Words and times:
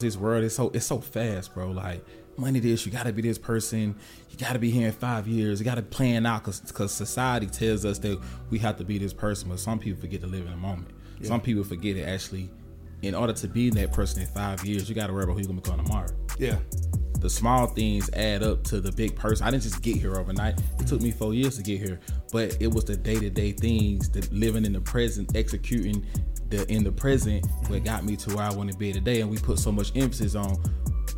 this 0.00 0.16
world 0.16 0.44
is 0.44 0.54
so 0.54 0.70
it's 0.74 0.86
so 0.86 1.00
fast, 1.00 1.54
bro. 1.54 1.70
Like 1.70 2.04
money 2.36 2.60
this, 2.60 2.84
you 2.84 2.92
gotta 2.92 3.12
be 3.12 3.22
this 3.22 3.38
person, 3.38 3.94
you 4.30 4.36
gotta 4.36 4.58
be 4.58 4.70
here 4.70 4.88
in 4.88 4.92
five 4.92 5.28
years, 5.28 5.60
you 5.60 5.64
gotta 5.64 5.82
plan 5.82 6.26
out 6.26 6.42
because 6.42 6.60
because 6.60 6.92
society 6.92 7.46
tells 7.46 7.84
us 7.84 7.98
that 8.00 8.20
we 8.50 8.58
have 8.58 8.76
to 8.78 8.84
be 8.84 8.98
this 8.98 9.12
person, 9.12 9.48
but 9.48 9.60
some 9.60 9.78
people 9.78 10.00
forget 10.00 10.20
to 10.20 10.26
live 10.26 10.44
in 10.44 10.50
the 10.50 10.56
moment. 10.56 10.88
Yeah. 11.20 11.28
Some 11.28 11.40
people 11.40 11.64
forget 11.64 11.96
it 11.96 12.08
actually. 12.08 12.50
In 13.02 13.14
order 13.14 13.34
to 13.34 13.48
be 13.48 13.68
that 13.70 13.92
person 13.92 14.22
in 14.22 14.28
five 14.28 14.64
years, 14.64 14.88
you 14.88 14.94
gotta 14.94 15.12
worry 15.12 15.24
about 15.24 15.34
who 15.34 15.40
you're 15.40 15.48
gonna 15.48 15.60
become 15.60 15.84
tomorrow. 15.84 16.10
Yeah. 16.38 16.58
The 17.20 17.30
small 17.30 17.66
things 17.68 18.10
add 18.12 18.42
up 18.42 18.64
to 18.64 18.80
the 18.80 18.92
big 18.92 19.16
person. 19.16 19.46
I 19.46 19.50
didn't 19.50 19.62
just 19.62 19.80
get 19.80 19.96
here 19.96 20.16
overnight. 20.16 20.60
It 20.78 20.86
took 20.86 21.00
me 21.00 21.10
four 21.10 21.32
years 21.32 21.56
to 21.56 21.62
get 21.62 21.80
here, 21.80 22.00
but 22.32 22.56
it 22.60 22.66
was 22.66 22.84
the 22.84 22.96
day 22.96 23.18
to 23.18 23.30
day 23.30 23.52
things, 23.52 24.10
the 24.10 24.28
living 24.30 24.64
in 24.66 24.72
the 24.72 24.80
present, 24.80 25.34
executing 25.34 26.04
the 26.56 26.72
in 26.72 26.84
the 26.84 26.92
present 26.92 27.46
what 27.68 27.84
got 27.84 28.04
me 28.04 28.16
to 28.16 28.34
where 28.34 28.44
I 28.44 28.52
want 28.52 28.70
to 28.70 28.78
be 28.78 28.92
today. 28.92 29.20
And 29.20 29.30
we 29.30 29.38
put 29.38 29.58
so 29.58 29.72
much 29.72 29.92
emphasis 29.96 30.34
on 30.34 30.56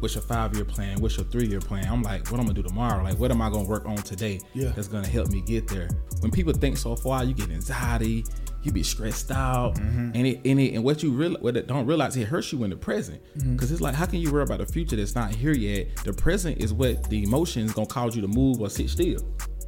what's 0.00 0.14
your 0.14 0.22
five 0.22 0.54
year 0.54 0.64
plan, 0.64 1.00
what's 1.00 1.16
your 1.16 1.26
three 1.26 1.46
year 1.46 1.60
plan. 1.60 1.86
I'm 1.86 2.02
like, 2.02 2.30
what 2.30 2.38
I'm 2.40 2.46
gonna 2.46 2.54
do 2.54 2.62
tomorrow? 2.62 3.02
Like, 3.02 3.18
what 3.18 3.30
am 3.30 3.42
I 3.42 3.50
gonna 3.50 3.68
work 3.68 3.86
on 3.86 3.96
today 3.96 4.40
yeah. 4.54 4.70
that's 4.70 4.88
gonna 4.88 5.06
help 5.06 5.28
me 5.28 5.40
get 5.40 5.68
there? 5.68 5.88
When 6.20 6.30
people 6.30 6.52
think 6.52 6.76
so 6.76 6.96
far, 6.96 7.24
you 7.24 7.34
get 7.34 7.50
anxiety, 7.50 8.24
you 8.62 8.72
be 8.72 8.82
stressed 8.82 9.30
out, 9.30 9.74
mm-hmm. 9.76 10.10
and 10.14 10.26
it 10.26 10.40
and 10.44 10.60
it 10.60 10.74
and 10.74 10.84
what 10.84 11.02
you 11.02 11.12
really 11.12 11.36
what 11.36 11.56
it 11.56 11.66
don't 11.66 11.86
realize 11.86 12.16
it 12.16 12.26
hurts 12.26 12.52
you 12.52 12.64
in 12.64 12.70
the 12.70 12.76
present 12.76 13.22
because 13.34 13.44
mm-hmm. 13.44 13.72
it's 13.72 13.80
like 13.80 13.94
how 13.94 14.06
can 14.06 14.20
you 14.20 14.32
worry 14.32 14.42
about 14.42 14.58
the 14.58 14.66
future 14.66 14.96
that's 14.96 15.14
not 15.14 15.30
here 15.34 15.52
yet? 15.52 15.88
The 16.04 16.12
present 16.12 16.58
is 16.58 16.72
what 16.72 17.08
the 17.08 17.22
emotions 17.22 17.72
gonna 17.72 17.86
cause 17.86 18.16
you 18.16 18.22
to 18.22 18.28
move 18.28 18.60
or 18.60 18.70
sit 18.70 18.90
still. 18.90 19.20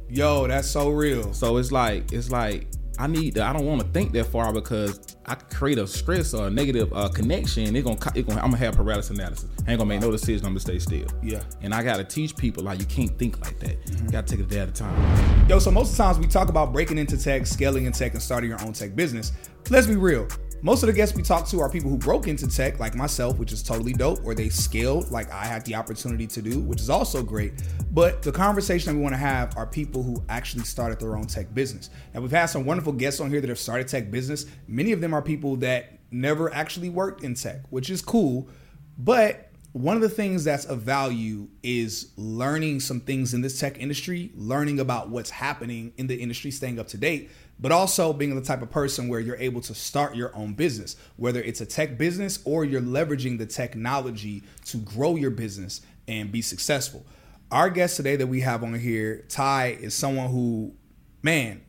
Yo, 0.09 0.47
that's 0.47 0.67
so 0.67 0.89
real. 0.89 1.33
So 1.33 1.57
it's 1.57 1.71
like 1.71 2.11
it's 2.11 2.31
like 2.31 2.67
I 2.99 3.07
need 3.07 3.35
to, 3.35 3.43
I 3.45 3.53
don't 3.53 3.65
want 3.65 3.79
to 3.79 3.87
think 3.87 4.11
that 4.11 4.25
far 4.25 4.51
because 4.51 5.15
I 5.25 5.35
create 5.35 5.77
a 5.77 5.87
stress 5.87 6.33
or 6.33 6.47
a 6.47 6.49
negative 6.49 6.91
uh, 6.91 7.07
connection. 7.07 7.73
It's 7.73 7.87
gonna, 7.87 7.97
it 8.13 8.27
gonna, 8.27 8.41
I'm 8.41 8.51
gonna 8.51 8.57
have 8.57 8.75
paralysis 8.75 9.17
analysis. 9.17 9.49
I 9.65 9.71
ain't 9.71 9.79
gonna 9.79 9.85
make 9.87 10.01
no 10.01 10.11
decision. 10.11 10.45
I'm 10.45 10.51
gonna 10.51 10.59
stay 10.59 10.79
still. 10.79 11.07
Yeah. 11.23 11.41
And 11.61 11.73
I 11.73 11.81
gotta 11.81 12.03
teach 12.03 12.35
people 12.35 12.61
like 12.61 12.79
you 12.79 12.85
can't 12.85 13.17
think 13.17 13.39
like 13.39 13.57
that. 13.59 13.81
Mm-hmm. 13.85 14.05
You 14.05 14.11
gotta 14.11 14.27
take 14.27 14.41
it 14.41 14.43
a 14.43 14.47
day 14.47 14.59
at 14.59 14.67
a 14.67 14.73
time. 14.73 15.47
Yo, 15.47 15.59
so 15.59 15.71
most 15.71 15.91
of 15.91 15.97
the 15.97 16.03
times 16.03 16.19
we 16.19 16.27
talk 16.27 16.49
about 16.49 16.73
breaking 16.73 16.97
into 16.97 17.17
tech, 17.17 17.47
scaling 17.47 17.85
in 17.85 17.93
tech, 17.93 18.13
and 18.13 18.21
starting 18.21 18.49
your 18.49 18.61
own 18.63 18.73
tech 18.73 18.97
business. 18.97 19.31
Let's 19.69 19.87
be 19.87 19.95
real. 19.95 20.27
Most 20.61 20.83
of 20.83 20.87
the 20.87 20.93
guests 20.93 21.15
we 21.15 21.23
talk 21.23 21.47
to 21.47 21.61
are 21.61 21.69
people 21.69 21.89
who 21.89 21.97
broke 21.97 22.27
into 22.27 22.45
tech, 22.45 22.79
like 22.81 22.93
myself, 22.93 23.39
which 23.39 23.53
is 23.53 23.63
totally 23.63 23.93
dope, 23.93 24.19
or 24.25 24.35
they 24.35 24.49
scaled, 24.49 25.09
like 25.09 25.31
I 25.31 25.45
had 25.45 25.63
the 25.63 25.75
opportunity 25.75 26.27
to 26.27 26.41
do, 26.41 26.59
which 26.59 26.81
is 26.81 26.89
also 26.89 27.23
great. 27.23 27.53
But 27.91 28.21
the 28.21 28.33
conversation 28.33 28.91
that 28.91 28.97
we 28.97 29.01
want 29.01 29.13
to 29.13 29.19
have 29.19 29.55
are 29.55 29.65
people 29.65 30.03
who 30.03 30.21
actually 30.27 30.65
started 30.65 30.99
their 30.99 31.15
own 31.15 31.27
tech 31.27 31.53
business. 31.53 31.89
Now, 32.13 32.19
we've 32.19 32.31
had 32.31 32.47
some 32.47 32.65
wonderful 32.65 32.91
guests 32.91 33.21
on 33.21 33.29
here 33.29 33.39
that 33.39 33.47
have 33.47 33.57
started 33.57 33.87
tech 33.87 34.11
business. 34.11 34.47
Many 34.67 34.91
of 34.91 34.99
them 34.99 35.13
are 35.13 35.21
people 35.21 35.55
that 35.57 35.97
never 36.11 36.53
actually 36.53 36.89
worked 36.89 37.23
in 37.23 37.35
tech, 37.35 37.61
which 37.69 37.89
is 37.89 38.01
cool. 38.01 38.49
But 38.97 39.48
one 39.71 39.95
of 39.95 40.01
the 40.01 40.09
things 40.09 40.43
that's 40.43 40.65
of 40.65 40.81
value 40.81 41.47
is 41.61 42.11
learning 42.17 42.79
some 42.79 42.99
things 42.99 43.33
in 43.33 43.41
this 43.41 43.59
tech 43.59 43.79
industry, 43.79 44.31
learning 44.35 44.79
about 44.79 45.09
what's 45.09 45.29
happening 45.29 45.93
in 45.97 46.07
the 46.07 46.15
industry, 46.15 46.51
staying 46.51 46.79
up 46.79 46.87
to 46.87 46.97
date 46.97 47.29
but 47.59 47.71
also 47.71 48.13
being 48.13 48.35
the 48.35 48.41
type 48.41 48.61
of 48.61 48.71
person 48.71 49.09
where 49.09 49.19
you're 49.19 49.35
able 49.37 49.61
to 49.61 49.75
start 49.75 50.15
your 50.15 50.35
own 50.35 50.53
business, 50.53 50.95
whether 51.17 51.41
it's 51.41 51.59
a 51.59 51.65
tech 51.65 51.97
business 51.97 52.39
or 52.45 52.63
you're 52.63 52.81
leveraging 52.81 53.37
the 53.37 53.45
technology 53.45 54.43
to 54.65 54.77
grow 54.77 55.15
your 55.15 55.31
business 55.31 55.81
and 56.07 56.31
be 56.31 56.41
successful. 56.41 57.05
Our 57.51 57.69
guest 57.69 57.97
today 57.97 58.15
that 58.15 58.27
we 58.27 58.41
have 58.41 58.63
on 58.63 58.73
here, 58.75 59.25
Ty, 59.27 59.77
is 59.81 59.93
someone 59.93 60.29
who, 60.29 60.73
man, 61.21 61.61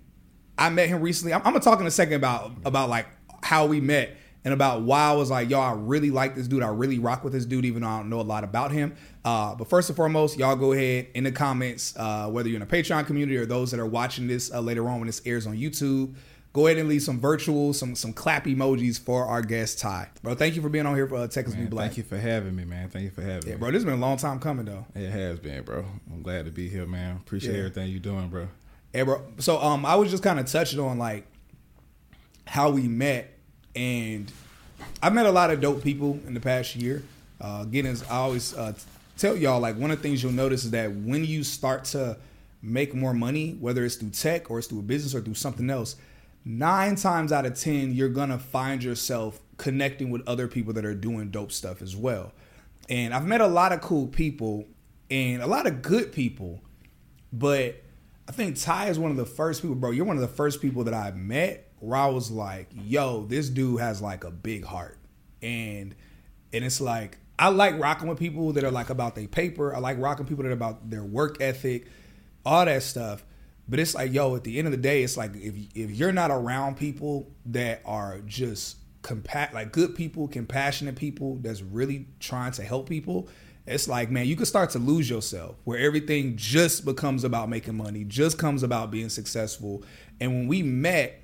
I 0.56 0.68
met 0.70 0.88
him 0.88 1.00
recently. 1.00 1.32
I'm, 1.32 1.40
I'm 1.40 1.52
gonna 1.52 1.60
talk 1.60 1.80
in 1.80 1.86
a 1.86 1.90
second 1.90 2.14
about 2.14 2.52
about 2.64 2.88
like 2.88 3.06
how 3.42 3.66
we 3.66 3.80
met 3.80 4.16
and 4.44 4.55
about 4.55 4.83
why 4.83 5.02
I 5.02 5.12
was 5.12 5.30
like, 5.30 5.50
yo, 5.50 5.60
I 5.60 5.72
really 5.72 6.10
like 6.10 6.34
this 6.34 6.48
dude. 6.48 6.62
I 6.62 6.69
really 6.69 6.98
rock 6.98 7.24
with 7.24 7.33
this 7.33 7.44
dude, 7.44 7.64
even 7.64 7.83
though 7.83 7.88
I 7.88 7.98
don't 7.98 8.08
know 8.08 8.20
a 8.20 8.22
lot 8.22 8.42
about 8.42 8.72
him. 8.72 8.96
Uh, 9.24 9.55
but 9.55 9.69
first 9.69 9.91
and 9.91 9.96
foremost, 9.96 10.38
y'all 10.38 10.56
go 10.56 10.72
ahead 10.72 11.08
in 11.14 11.24
the 11.24 11.33
comments, 11.33 11.94
uh, 11.96 12.28
whether 12.28 12.48
you're 12.48 12.56
in 12.56 12.62
a 12.62 12.66
Patreon 12.66 13.06
community 13.06 13.36
or 13.36 13.44
those 13.44 13.70
that 13.70 13.80
are 13.80 13.86
watching 13.86 14.27
this 14.27 14.52
uh, 14.52 14.61
later 14.61 14.88
on 14.88 15.00
when 15.00 15.06
this 15.06 15.20
airs 15.27 15.46
on 15.46 15.56
YouTube. 15.56 16.14
Go 16.52 16.67
ahead 16.67 16.78
and 16.78 16.89
leave 16.89 17.02
some 17.02 17.20
virtual, 17.20 17.73
some 17.73 17.95
some 17.95 18.12
clap 18.12 18.45
emojis 18.45 18.98
for 18.98 19.24
our 19.24 19.40
guest 19.40 19.78
Ty, 19.78 20.08
bro. 20.20 20.34
Thank 20.34 20.57
you 20.57 20.62
for 20.62 20.68
being 20.68 20.84
on 20.84 20.96
here 20.96 21.07
for 21.07 21.14
uh, 21.14 21.28
Texas 21.28 21.55
man, 21.55 21.67
Be 21.67 21.70
Black. 21.70 21.86
Thank 21.90 21.98
you 21.98 22.02
for 22.02 22.18
having 22.18 22.57
me, 22.57 22.64
man. 22.64 22.89
Thank 22.89 23.05
you 23.05 23.11
for 23.11 23.22
having 23.22 23.48
yeah, 23.48 23.55
me. 23.55 23.61
bro. 23.61 23.70
This 23.70 23.77
has 23.77 23.84
been 23.84 23.95
a 23.95 24.05
long 24.05 24.17
time 24.17 24.40
coming, 24.40 24.64
though. 24.64 24.84
It 24.96 25.11
has 25.11 25.39
been, 25.39 25.62
bro. 25.62 25.84
I'm 26.12 26.22
glad 26.22 26.46
to 26.46 26.51
be 26.51 26.68
here, 26.68 26.86
man. 26.86 27.18
Appreciate 27.18 27.52
yeah. 27.52 27.58
everything 27.58 27.90
you're 27.90 28.01
doing, 28.01 28.30
bro. 28.30 28.48
Yeah, 28.92 29.05
bro. 29.05 29.22
So, 29.39 29.62
um, 29.62 29.86
I 29.86 29.95
was 29.95 30.11
just 30.11 30.24
kind 30.24 30.40
of 30.40 30.46
touching 30.46 30.80
on 30.80 30.98
like 30.98 31.24
how 32.46 32.70
we 32.70 32.89
met 32.89 33.33
and 33.75 34.31
I've 35.03 35.14
met 35.14 35.27
a 35.27 35.31
lot 35.31 35.51
of 35.51 35.61
dope 35.61 35.83
people 35.83 36.19
in 36.27 36.35
the 36.35 36.41
past 36.41 36.77
year. 36.77 37.03
Uh, 37.41 37.61
again, 37.63 37.86
as 37.86 38.03
I 38.05 38.17
always 38.17 38.57
uh, 38.57 38.75
tell 39.17 39.36
y'all, 39.36 39.61
like 39.61 39.77
one 39.77 39.91
of 39.91 39.98
the 39.98 40.03
things 40.03 40.23
you'll 40.23 40.33
notice 40.33 40.64
is 40.64 40.70
that 40.73 40.95
when 40.95 41.25
you 41.25 41.42
start 41.45 41.85
to 41.86 42.19
make 42.63 42.95
more 42.95 43.14
money, 43.14 43.57
whether 43.61 43.85
it's 43.85 43.97
through 43.97 44.11
tech 44.11 44.51
or 44.51 44.58
it's 44.58 44.69
through 44.69 44.81
a 44.81 44.83
business 44.83 45.14
or 45.14 45.20
through 45.20 45.35
something 45.35 45.70
else, 45.70 45.97
nine 46.45 46.97
times 46.97 47.33
out 47.33 47.47
of 47.47 47.58
ten, 47.58 47.92
you're 47.95 48.08
gonna 48.08 48.39
find 48.39 48.83
yourself 48.83 49.41
connecting 49.57 50.11
with 50.11 50.27
other 50.27 50.48
people 50.48 50.73
that 50.75 50.85
are 50.85 50.95
doing 50.95 51.31
dope 51.31 51.52
stuff 51.52 51.83
as 51.83 51.97
well. 51.97 52.33
And 52.89 53.14
I've 53.14 53.27
met 53.27 53.41
a 53.41 53.47
lot 53.47 53.73
of 53.73 53.81
cool 53.81 54.07
people 54.07 54.67
and 55.11 55.42
a 55.42 55.47
lot 55.47 55.67
of 55.67 55.83
good 55.83 56.13
people, 56.13 56.61
but 57.33 57.83
I 58.29 58.33
think 58.33 58.61
Ty 58.61 58.89
is 58.89 58.98
one 58.98 59.11
of 59.11 59.17
the 59.17 59.27
first 59.27 59.63
people, 59.63 59.77
bro. 59.77 59.91
You're 59.91 60.05
one 60.05 60.17
of 60.17 60.23
the 60.23 60.29
first 60.29 60.61
people 60.61 60.85
that 60.85 60.95
I've 60.95 61.17
met 61.17 61.70
where 61.80 61.98
I 61.98 62.07
was 62.07 62.30
like, 62.30 62.68
yo, 62.74 63.24
this 63.24 63.48
dude 63.48 63.80
has 63.80 64.01
like 64.01 64.24
a 64.24 64.30
big 64.30 64.64
heart. 64.64 64.98
And 65.42 65.95
and 66.52 66.64
it's 66.64 66.80
like 66.80 67.18
I 67.39 67.48
like 67.48 67.79
rocking 67.79 68.08
with 68.08 68.18
people 68.18 68.52
that 68.52 68.64
are 68.64 68.70
like 68.70 68.91
about 68.91 69.14
their 69.14 69.27
paper. 69.27 69.74
I 69.74 69.79
like 69.79 69.98
rocking 69.98 70.27
people 70.27 70.45
that 70.45 70.51
are 70.51 70.52
about 70.52 70.90
their 70.90 71.02
work 71.02 71.39
ethic, 71.40 71.86
all 72.45 72.64
that 72.64 72.83
stuff. 72.83 73.24
But 73.69 73.79
it's 73.79 73.95
like, 73.95 74.13
yo, 74.13 74.36
at 74.36 74.45
the 74.45 74.58
end 74.58 74.67
of 74.67 74.73
the 74.73 74.79
day, 74.79 75.02
it's 75.02 75.17
like 75.17 75.35
if 75.36 75.55
if 75.74 75.90
you're 75.90 76.13
not 76.13 76.30
around 76.30 76.77
people 76.77 77.30
that 77.46 77.80
are 77.85 78.19
just 78.27 78.77
compa- 79.02 79.52
like 79.52 79.73
good 79.73 79.95
people, 79.95 80.29
compassionate 80.29 80.96
people 80.96 81.36
that's 81.36 81.63
really 81.63 82.08
trying 82.19 82.52
to 82.52 82.63
help 82.63 82.89
people, 82.89 83.29
it's 83.67 83.89
like, 83.89 84.11
man, 84.11 84.27
you 84.27 84.36
can 84.36 84.46
start 84.46 84.70
to 84.70 84.79
lose 84.79 85.08
yourself 85.08 85.57
where 85.64 85.79
everything 85.79 86.36
just 86.36 86.85
becomes 86.85 87.24
about 87.24 87.48
making 87.48 87.77
money, 87.77 88.05
just 88.05 88.39
comes 88.39 88.63
about 88.63 88.90
being 88.90 89.08
successful. 89.08 89.85
And 90.20 90.35
when 90.35 90.48
we 90.48 90.63
met, 90.63 91.23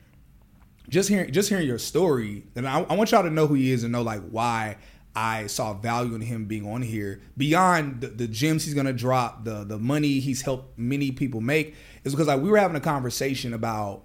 just 0.89 1.09
hearing 1.09 1.33
just 1.33 1.49
hearing 1.49 1.67
your 1.67 1.79
story, 1.79 2.45
and 2.55 2.67
I, 2.67 2.81
I 2.83 2.95
want 2.95 3.11
y'all 3.11 3.23
to 3.23 3.31
know 3.31 3.47
who 3.47 3.55
he 3.55 3.73
is 3.73 3.83
and 3.83 3.93
know 3.93 4.03
like 4.03 4.23
why 4.31 4.77
I 5.17 5.47
saw 5.47 5.73
value 5.73 6.15
in 6.15 6.21
him 6.21 6.45
being 6.45 6.71
on 6.71 6.83
here 6.83 7.23
beyond 7.39 8.03
the, 8.03 8.09
the, 8.09 8.29
gems 8.29 8.65
he's 8.65 8.75
gonna 8.75 8.93
drop, 8.93 9.45
the 9.45 9.65
the 9.65 9.79
money 9.79 10.21
he's 10.21 10.43
helped 10.43 10.79
many 10.79 11.11
people 11.11 11.41
make, 11.41 11.75
is 12.05 12.13
because 12.13 12.29
like 12.29 12.41
we 12.41 12.51
were 12.51 12.59
having 12.59 12.77
a 12.77 12.81
conversation 12.81 13.55
about 13.55 14.03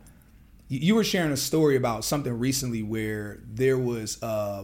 you 0.70 0.96
were 0.96 1.04
sharing 1.04 1.34
a 1.34 1.38
story 1.38 1.76
about 1.76 2.06
something 2.06 2.40
recently 2.40 2.82
where 2.82 3.42
there 3.46 3.78
was 3.78 4.24
uh 4.24 4.64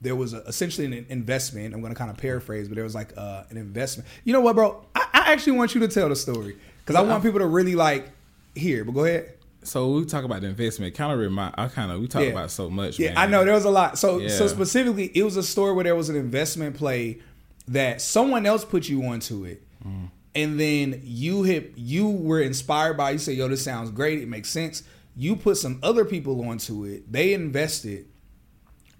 there 0.00 0.16
was 0.16 0.34
a, 0.34 0.38
essentially 0.42 0.86
an 0.86 1.06
investment. 1.08 1.72
I'm 1.72 1.80
gonna 1.80 1.94
kind 1.94 2.10
of 2.10 2.16
paraphrase, 2.16 2.68
but 2.68 2.74
there 2.74 2.84
was 2.84 2.96
like 2.96 3.16
uh, 3.16 3.44
an 3.50 3.56
investment. 3.56 4.08
You 4.24 4.32
know 4.32 4.40
what, 4.40 4.56
bro? 4.56 4.84
I, 4.96 5.06
I 5.12 5.32
actually 5.32 5.56
want 5.56 5.74
you 5.74 5.80
to 5.80 5.88
tell 5.88 6.08
the 6.08 6.16
story 6.16 6.56
because 6.80 6.96
I 6.96 7.02
want 7.02 7.22
people 7.22 7.38
to 7.38 7.46
really 7.46 7.76
like 7.76 8.10
hear. 8.56 8.84
But 8.84 8.92
go 8.92 9.04
ahead 9.04 9.33
so 9.66 9.92
we 9.92 10.04
talk 10.04 10.24
about 10.24 10.42
the 10.42 10.48
investment. 10.48 10.94
Kind 10.94 11.12
of 11.12 11.18
remind. 11.18 11.54
I 11.56 11.68
kind 11.68 11.90
of 11.90 12.00
we 12.00 12.08
talk 12.08 12.22
yeah. 12.22 12.28
about 12.28 12.50
so 12.50 12.70
much. 12.70 12.98
Yeah, 12.98 13.14
man. 13.14 13.18
I 13.18 13.26
know 13.26 13.44
there 13.44 13.54
was 13.54 13.64
a 13.64 13.70
lot. 13.70 13.98
So 13.98 14.18
yeah. 14.18 14.28
so 14.28 14.46
specifically, 14.46 15.10
it 15.14 15.22
was 15.22 15.36
a 15.36 15.42
story 15.42 15.72
where 15.72 15.84
there 15.84 15.94
was 15.94 16.08
an 16.08 16.16
investment 16.16 16.76
play 16.76 17.20
that 17.68 18.00
someone 18.00 18.46
else 18.46 18.64
put 18.64 18.88
you 18.88 19.04
onto 19.04 19.44
it, 19.44 19.62
mm. 19.86 20.10
and 20.34 20.60
then 20.60 21.00
you 21.04 21.42
hit. 21.42 21.72
You 21.76 22.08
were 22.08 22.40
inspired 22.40 22.96
by. 22.96 23.12
You 23.12 23.18
say, 23.18 23.32
"Yo, 23.32 23.48
this 23.48 23.64
sounds 23.64 23.90
great. 23.90 24.20
It 24.20 24.28
makes 24.28 24.50
sense." 24.50 24.82
You 25.16 25.36
put 25.36 25.56
some 25.56 25.78
other 25.82 26.04
people 26.04 26.44
onto 26.48 26.84
it. 26.84 27.10
They 27.10 27.34
invested. 27.34 28.06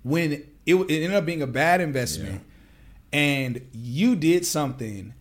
When 0.03 0.33
it, 0.33 0.49
it 0.67 0.91
ended 0.91 1.15
up 1.15 1.25
being 1.25 1.43
a 1.43 1.47
bad 1.47 1.81
investment, 1.81 2.43
yeah. 3.13 3.19
and 3.19 3.69
you 3.73 4.17
did 4.17 4.45
something 4.45 5.15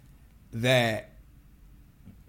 that 0.51 1.12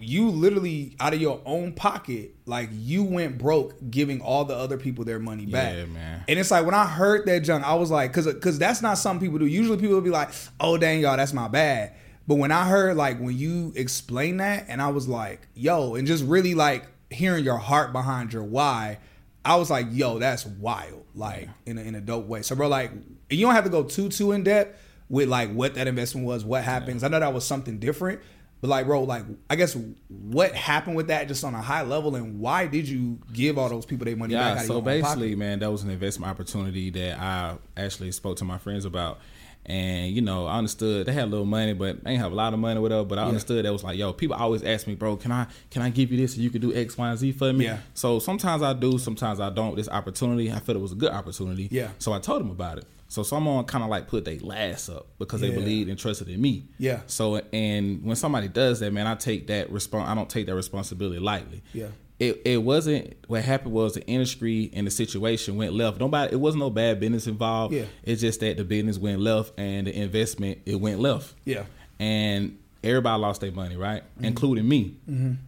you 0.05 0.31
literally 0.31 0.97
out 1.01 1.15
of 1.15 1.21
your 1.21 1.41
own 1.45 1.73
pocket, 1.73 2.35
like 2.47 2.69
you 2.73 3.03
went 3.03 3.39
broke 3.39 3.75
giving 3.91 4.21
all 4.21 4.45
the 4.45 4.55
other 4.55 4.77
people 4.77 5.05
their 5.05 5.19
money 5.19 5.47
back. 5.47 5.75
Yeah, 5.75 5.87
man. 5.87 6.25
And 6.29 6.39
it's 6.39 6.51
like 6.51 6.65
when 6.65 6.75
I 6.75 6.87
heard 6.87 7.27
that 7.27 7.41
junk, 7.41 7.65
I 7.65 7.75
was 7.75 7.91
like, 7.91 8.13
cause 8.13 8.33
cause 8.41 8.59
that's 8.59 8.83
not 8.83 8.99
something 8.99 9.27
people 9.27 9.39
do. 9.39 9.47
Usually 9.47 9.77
people 9.77 9.95
will 9.95 10.03
be 10.03 10.11
like, 10.11 10.31
oh 10.61 10.77
dang 10.77 11.01
y'all, 11.01 11.17
that's 11.17 11.33
my 11.33 11.49
bad. 11.49 11.95
But 12.27 12.37
when 12.37 12.53
I 12.53 12.69
heard 12.69 12.97
like 12.97 13.19
when 13.19 13.37
you 13.37 13.73
explain 13.77 14.39
that, 14.39 14.67
and 14.69 14.81
I 14.81 14.89
was 14.89 15.09
like, 15.09 15.47
yo, 15.55 15.95
and 15.95 16.07
just 16.07 16.25
really 16.25 16.55
like 16.55 16.87
hearing 17.11 17.45
your 17.45 17.59
heart 17.59 17.93
behind 17.93 18.33
your 18.33 18.45
why, 18.45 18.99
I 19.45 19.57
was 19.57 19.71
like, 19.71 19.87
yo, 19.91 20.19
that's 20.19 20.47
wild, 20.47 21.05
like 21.15 21.43
yeah. 21.43 21.51
in 21.67 21.79
a, 21.79 21.83
in 21.83 21.95
a 21.95 22.01
dope 22.01 22.27
way. 22.27 22.43
So 22.43 22.57
bro, 22.57 22.69
like 22.69 22.91
you 23.29 23.45
don't 23.45 23.55
have 23.55 23.65
to 23.65 23.71
go 23.71 23.85
too 23.85 24.09
too 24.09 24.33
in 24.33 24.45
depth 24.45 24.81
with 25.09 25.29
like 25.29 25.53
what 25.53 25.75
that 25.75 25.87
investment 25.87 26.27
was, 26.27 26.45
what 26.45 26.65
happens. 26.65 27.03
Yeah. 27.03 27.09
I 27.09 27.11
know 27.11 27.21
that 27.21 27.35
was 27.35 27.47
something 27.47 27.79
different, 27.79 28.21
but 28.65 28.71
like, 28.71 28.87
bro, 28.87 29.03
like 29.03 29.25
I 29.51 29.57
guess 29.57 29.77
what 30.09 30.55
happened 30.55 30.97
with 30.97 31.09
that 31.09 31.29
just 31.29 31.45
on 31.45 31.55
a 31.55 31.61
high 31.61 31.83
level, 31.83 32.15
and 32.17 32.41
why 32.41 32.67
did 32.67 32.89
you 32.89 33.19
give 33.31 33.59
all 33.59 33.69
those 33.69 33.85
people 33.85 34.07
their 34.07 34.17
money 34.17 34.33
yeah, 34.33 34.55
back? 34.55 34.65
so 34.65 34.81
basically, 34.81 35.35
man, 35.35 35.59
that 35.59 35.71
was 35.71 35.83
an 35.83 35.91
investment 35.91 36.31
opportunity 36.31 36.89
that 36.89 37.21
I 37.21 37.57
actually 37.77 38.11
spoke 38.13 38.39
to 38.39 38.47
my 38.47 38.57
friends 38.57 38.87
about, 38.87 39.21
And 39.67 40.15
you 40.15 40.23
know, 40.23 40.47
I 40.47 40.57
understood 40.57 41.05
they 41.05 41.13
had 41.13 41.25
a 41.25 41.27
little 41.27 41.45
money, 41.45 41.75
but 41.75 42.05
they 42.05 42.13
ain't 42.13 42.23
have 42.23 42.33
a 42.33 42.35
lot 42.35 42.55
of 42.55 42.59
money, 42.59 42.81
whatever. 42.81 43.05
But 43.05 43.19
I 43.19 43.23
Yeah. 43.23 43.29
understood 43.29 43.65
that 43.67 43.73
was 43.73 43.85
like, 43.85 43.99
yo, 43.99 44.15
people 44.15 44.37
always 44.37 44.63
ask 44.63 44.87
me, 44.87 44.95
bro, 44.95 45.17
can 45.17 45.31
I 45.31 45.47
can 45.71 45.83
I 45.83 45.91
give 45.91 46.11
you 46.11 46.17
this 46.17 46.35
and 46.35 46.43
you 46.43 46.49
can 46.49 46.63
do 46.63 46.75
X, 46.75 46.97
Y, 46.97 47.07
and 47.07 47.19
Z 47.19 47.33
for 47.33 47.53
me? 47.53 47.67
Yeah. 47.67 47.79
So 47.93 48.19
sometimes 48.19 48.63
I 48.63 48.73
do, 48.73 48.97
sometimes 48.99 49.41
I 49.41 49.51
don't. 49.51 49.77
This 49.77 49.91
opportunity, 49.91 50.51
I 50.51 50.59
felt 50.59 50.77
it 50.77 50.81
was 50.81 50.93
a 50.93 50.97
good 50.97 51.13
opportunity. 51.13 51.69
Yeah. 51.71 51.89
So 51.99 52.13
I 52.15 52.19
told 52.19 52.41
them 52.41 52.51
about 52.51 52.79
it. 52.79 52.87
So 53.09 53.23
someone 53.23 53.65
kind 53.65 53.85
of 53.85 53.91
like 53.91 54.09
put 54.09 54.25
their 54.25 54.39
last 54.39 54.89
up 54.89 55.07
because 55.19 55.41
they 55.41 55.51
believed 55.51 55.89
and 55.89 55.99
trusted 55.99 56.29
in 56.29 56.41
me. 56.41 56.65
Yeah. 56.79 57.01
So 57.07 57.41
and 57.53 58.03
when 58.03 58.17
somebody 58.17 58.49
does 58.49 58.81
that, 58.81 58.93
man, 58.93 59.07
I 59.07 59.15
take 59.15 59.47
that 59.49 59.71
respon 59.71 60.07
I 60.07 60.15
don't 60.15 60.29
take 60.29 60.47
that 60.47 60.55
responsibility 60.55 61.21
lightly. 61.21 61.63
Yeah. 61.73 61.89
It, 62.19 62.43
it 62.45 62.63
wasn't 62.63 63.15
what 63.27 63.43
happened 63.43 63.73
was 63.73 63.95
the 63.95 64.07
industry 64.07 64.71
and 64.73 64.87
the 64.87 64.91
situation 64.91 65.57
went 65.57 65.75
left. 65.75 66.01
Nobody 66.01 66.33
it 66.33 66.37
wasn't 66.37 66.61
no 66.61 66.71
bad 66.71 67.01
business 67.01 67.27
involved. 67.27 67.75
Yeah. 67.75 67.85
It's 68.03 68.21
just 68.21 68.41
that 68.41 68.57
the 68.57 68.65
business 68.65 68.99
went 68.99 69.21
left 69.21 69.53
and 69.59 69.87
the 69.87 69.97
investment 69.97 70.59
it 70.67 70.81
went 70.81 71.01
left. 71.01 71.35
Yeah. 71.45 71.65
And 72.01 72.59
everybody 72.83 73.21
lost 73.21 73.41
their 73.41 73.53
money, 73.53 73.77
right? 73.77 74.03
Mm-hmm. 74.03 74.25
Including 74.25 74.69
me. 74.69 74.97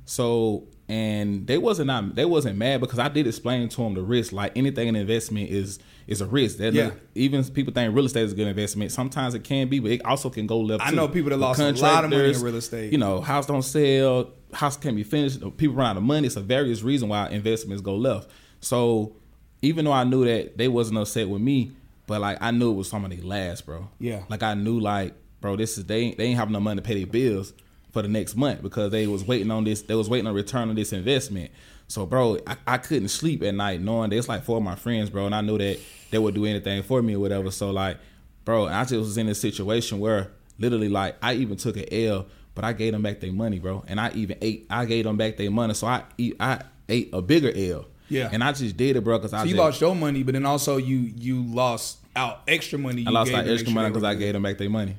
So 0.04 0.64
and 0.88 1.46
they 1.46 1.58
wasn't 1.58 1.88
not 1.88 2.14
they 2.14 2.24
wasn't 2.24 2.56
mad 2.58 2.80
because 2.80 2.98
I 2.98 3.08
did 3.08 3.26
explain 3.26 3.68
to 3.68 3.76
them 3.76 3.94
the 3.94 4.02
risk. 4.02 4.32
Like 4.32 4.52
anything 4.56 4.88
in 4.88 4.96
investment 4.96 5.50
is 5.50 5.78
is 6.06 6.20
a 6.20 6.26
risk. 6.26 6.58
That 6.58 6.72
Yeah. 6.74 6.90
even 7.16 7.42
people 7.44 7.72
think 7.72 7.94
real 7.94 8.04
estate 8.06 8.22
is 8.22 8.32
a 8.32 8.36
good 8.36 8.46
investment. 8.46 8.92
Sometimes 8.92 9.34
it 9.34 9.42
can 9.42 9.68
be, 9.68 9.80
but 9.80 9.90
it 9.90 10.04
also 10.04 10.30
can 10.30 10.46
go 10.46 10.60
left. 10.60 10.84
I 10.84 10.90
too. 10.90 10.96
know 10.96 11.08
people 11.08 11.30
that 11.30 11.38
lost 11.38 11.58
a 11.60 11.72
lot 11.72 12.04
of 12.04 12.10
money 12.10 12.32
in 12.32 12.40
real 12.40 12.54
estate. 12.54 12.92
You 12.92 12.98
know, 12.98 13.20
house 13.20 13.46
don't 13.46 13.62
sell, 13.62 14.30
house 14.52 14.76
can't 14.76 14.94
be 14.94 15.02
finished. 15.02 15.40
People 15.56 15.74
run 15.76 15.88
out 15.90 15.96
of 15.96 16.04
money. 16.04 16.26
It's 16.28 16.36
a 16.36 16.40
various 16.40 16.82
reason 16.82 17.08
why 17.08 17.28
investments 17.30 17.82
go 17.82 17.96
left. 17.96 18.30
So 18.60 19.16
even 19.62 19.84
though 19.84 19.92
I 19.92 20.04
knew 20.04 20.24
that 20.24 20.56
they 20.56 20.68
wasn't 20.68 20.98
upset 20.98 21.28
with 21.28 21.42
me, 21.42 21.72
but 22.06 22.20
like 22.20 22.38
I 22.40 22.52
knew 22.52 22.70
it 22.70 22.74
was 22.74 22.88
somebody 22.88 23.20
last, 23.20 23.66
bro. 23.66 23.88
Yeah. 23.98 24.22
Like 24.28 24.44
I 24.44 24.54
knew, 24.54 24.78
like, 24.78 25.14
bro, 25.40 25.56
this 25.56 25.76
is 25.76 25.86
they 25.86 25.98
ain't- 26.02 26.18
they 26.18 26.26
ain't 26.26 26.38
have 26.38 26.50
no 26.50 26.60
money 26.60 26.76
to 26.80 26.82
pay 26.86 26.94
their 26.94 27.06
bills 27.08 27.52
for 27.96 28.02
the 28.02 28.08
next 28.08 28.36
month 28.36 28.60
because 28.60 28.92
they 28.92 29.06
was 29.06 29.24
waiting 29.24 29.50
on 29.50 29.64
this. 29.64 29.80
They 29.80 29.94
was 29.94 30.10
waiting 30.10 30.26
on 30.26 30.34
return 30.34 30.68
on 30.68 30.74
this 30.74 30.92
investment. 30.92 31.50
So, 31.88 32.04
bro, 32.04 32.36
I, 32.46 32.56
I 32.66 32.76
couldn't 32.76 33.08
sleep 33.08 33.42
at 33.42 33.54
night 33.54 33.80
knowing 33.80 34.10
that 34.10 34.16
it's 34.16 34.28
like 34.28 34.44
four 34.44 34.58
of 34.58 34.62
my 34.62 34.74
friends, 34.74 35.08
bro, 35.08 35.24
and 35.24 35.34
I 35.34 35.40
knew 35.40 35.56
that 35.56 35.80
they 36.10 36.18
would 36.18 36.34
do 36.34 36.44
anything 36.44 36.82
for 36.82 37.00
me 37.00 37.14
or 37.14 37.20
whatever. 37.20 37.50
So, 37.50 37.70
like, 37.70 37.96
bro, 38.44 38.66
I 38.66 38.82
just 38.82 38.96
was 38.96 39.16
in 39.16 39.30
a 39.30 39.34
situation 39.34 39.98
where 39.98 40.30
literally, 40.58 40.90
like, 40.90 41.16
I 41.22 41.34
even 41.34 41.56
took 41.56 41.78
an 41.78 41.86
L, 41.90 42.26
but 42.54 42.66
I 42.66 42.74
gave 42.74 42.92
them 42.92 43.00
back 43.00 43.20
their 43.20 43.32
money, 43.32 43.60
bro, 43.60 43.82
and 43.88 43.98
I 43.98 44.10
even 44.12 44.36
ate. 44.42 44.66
I 44.68 44.84
gave 44.84 45.04
them 45.04 45.16
back 45.16 45.38
their 45.38 45.50
money, 45.50 45.72
so 45.72 45.86
I 45.86 46.02
eat, 46.18 46.36
I 46.38 46.64
ate 46.90 47.08
a 47.14 47.22
bigger 47.22 47.50
L. 47.54 47.86
Yeah. 48.10 48.28
and 48.30 48.44
I 48.44 48.52
just 48.52 48.76
did 48.76 48.96
it, 48.96 49.04
bro, 49.04 49.16
because 49.16 49.32
I 49.32 49.38
So 49.38 49.44
you 49.44 49.50
just, 49.52 49.58
lost 49.58 49.80
your 49.80 49.96
money, 49.96 50.22
but 50.22 50.34
then 50.34 50.44
also 50.44 50.76
you 50.76 50.98
you 51.16 51.42
lost 51.42 51.96
out 52.14 52.42
extra 52.46 52.78
money. 52.78 53.04
I 53.06 53.10
lost 53.10 53.28
gave 53.28 53.36
like 53.36 53.44
to 53.46 53.50
make 53.50 53.60
extra 53.60 53.74
money 53.74 53.88
because 53.88 54.04
I 54.04 54.14
gave 54.14 54.34
them 54.34 54.42
back 54.42 54.58
their 54.58 54.68
money, 54.68 54.96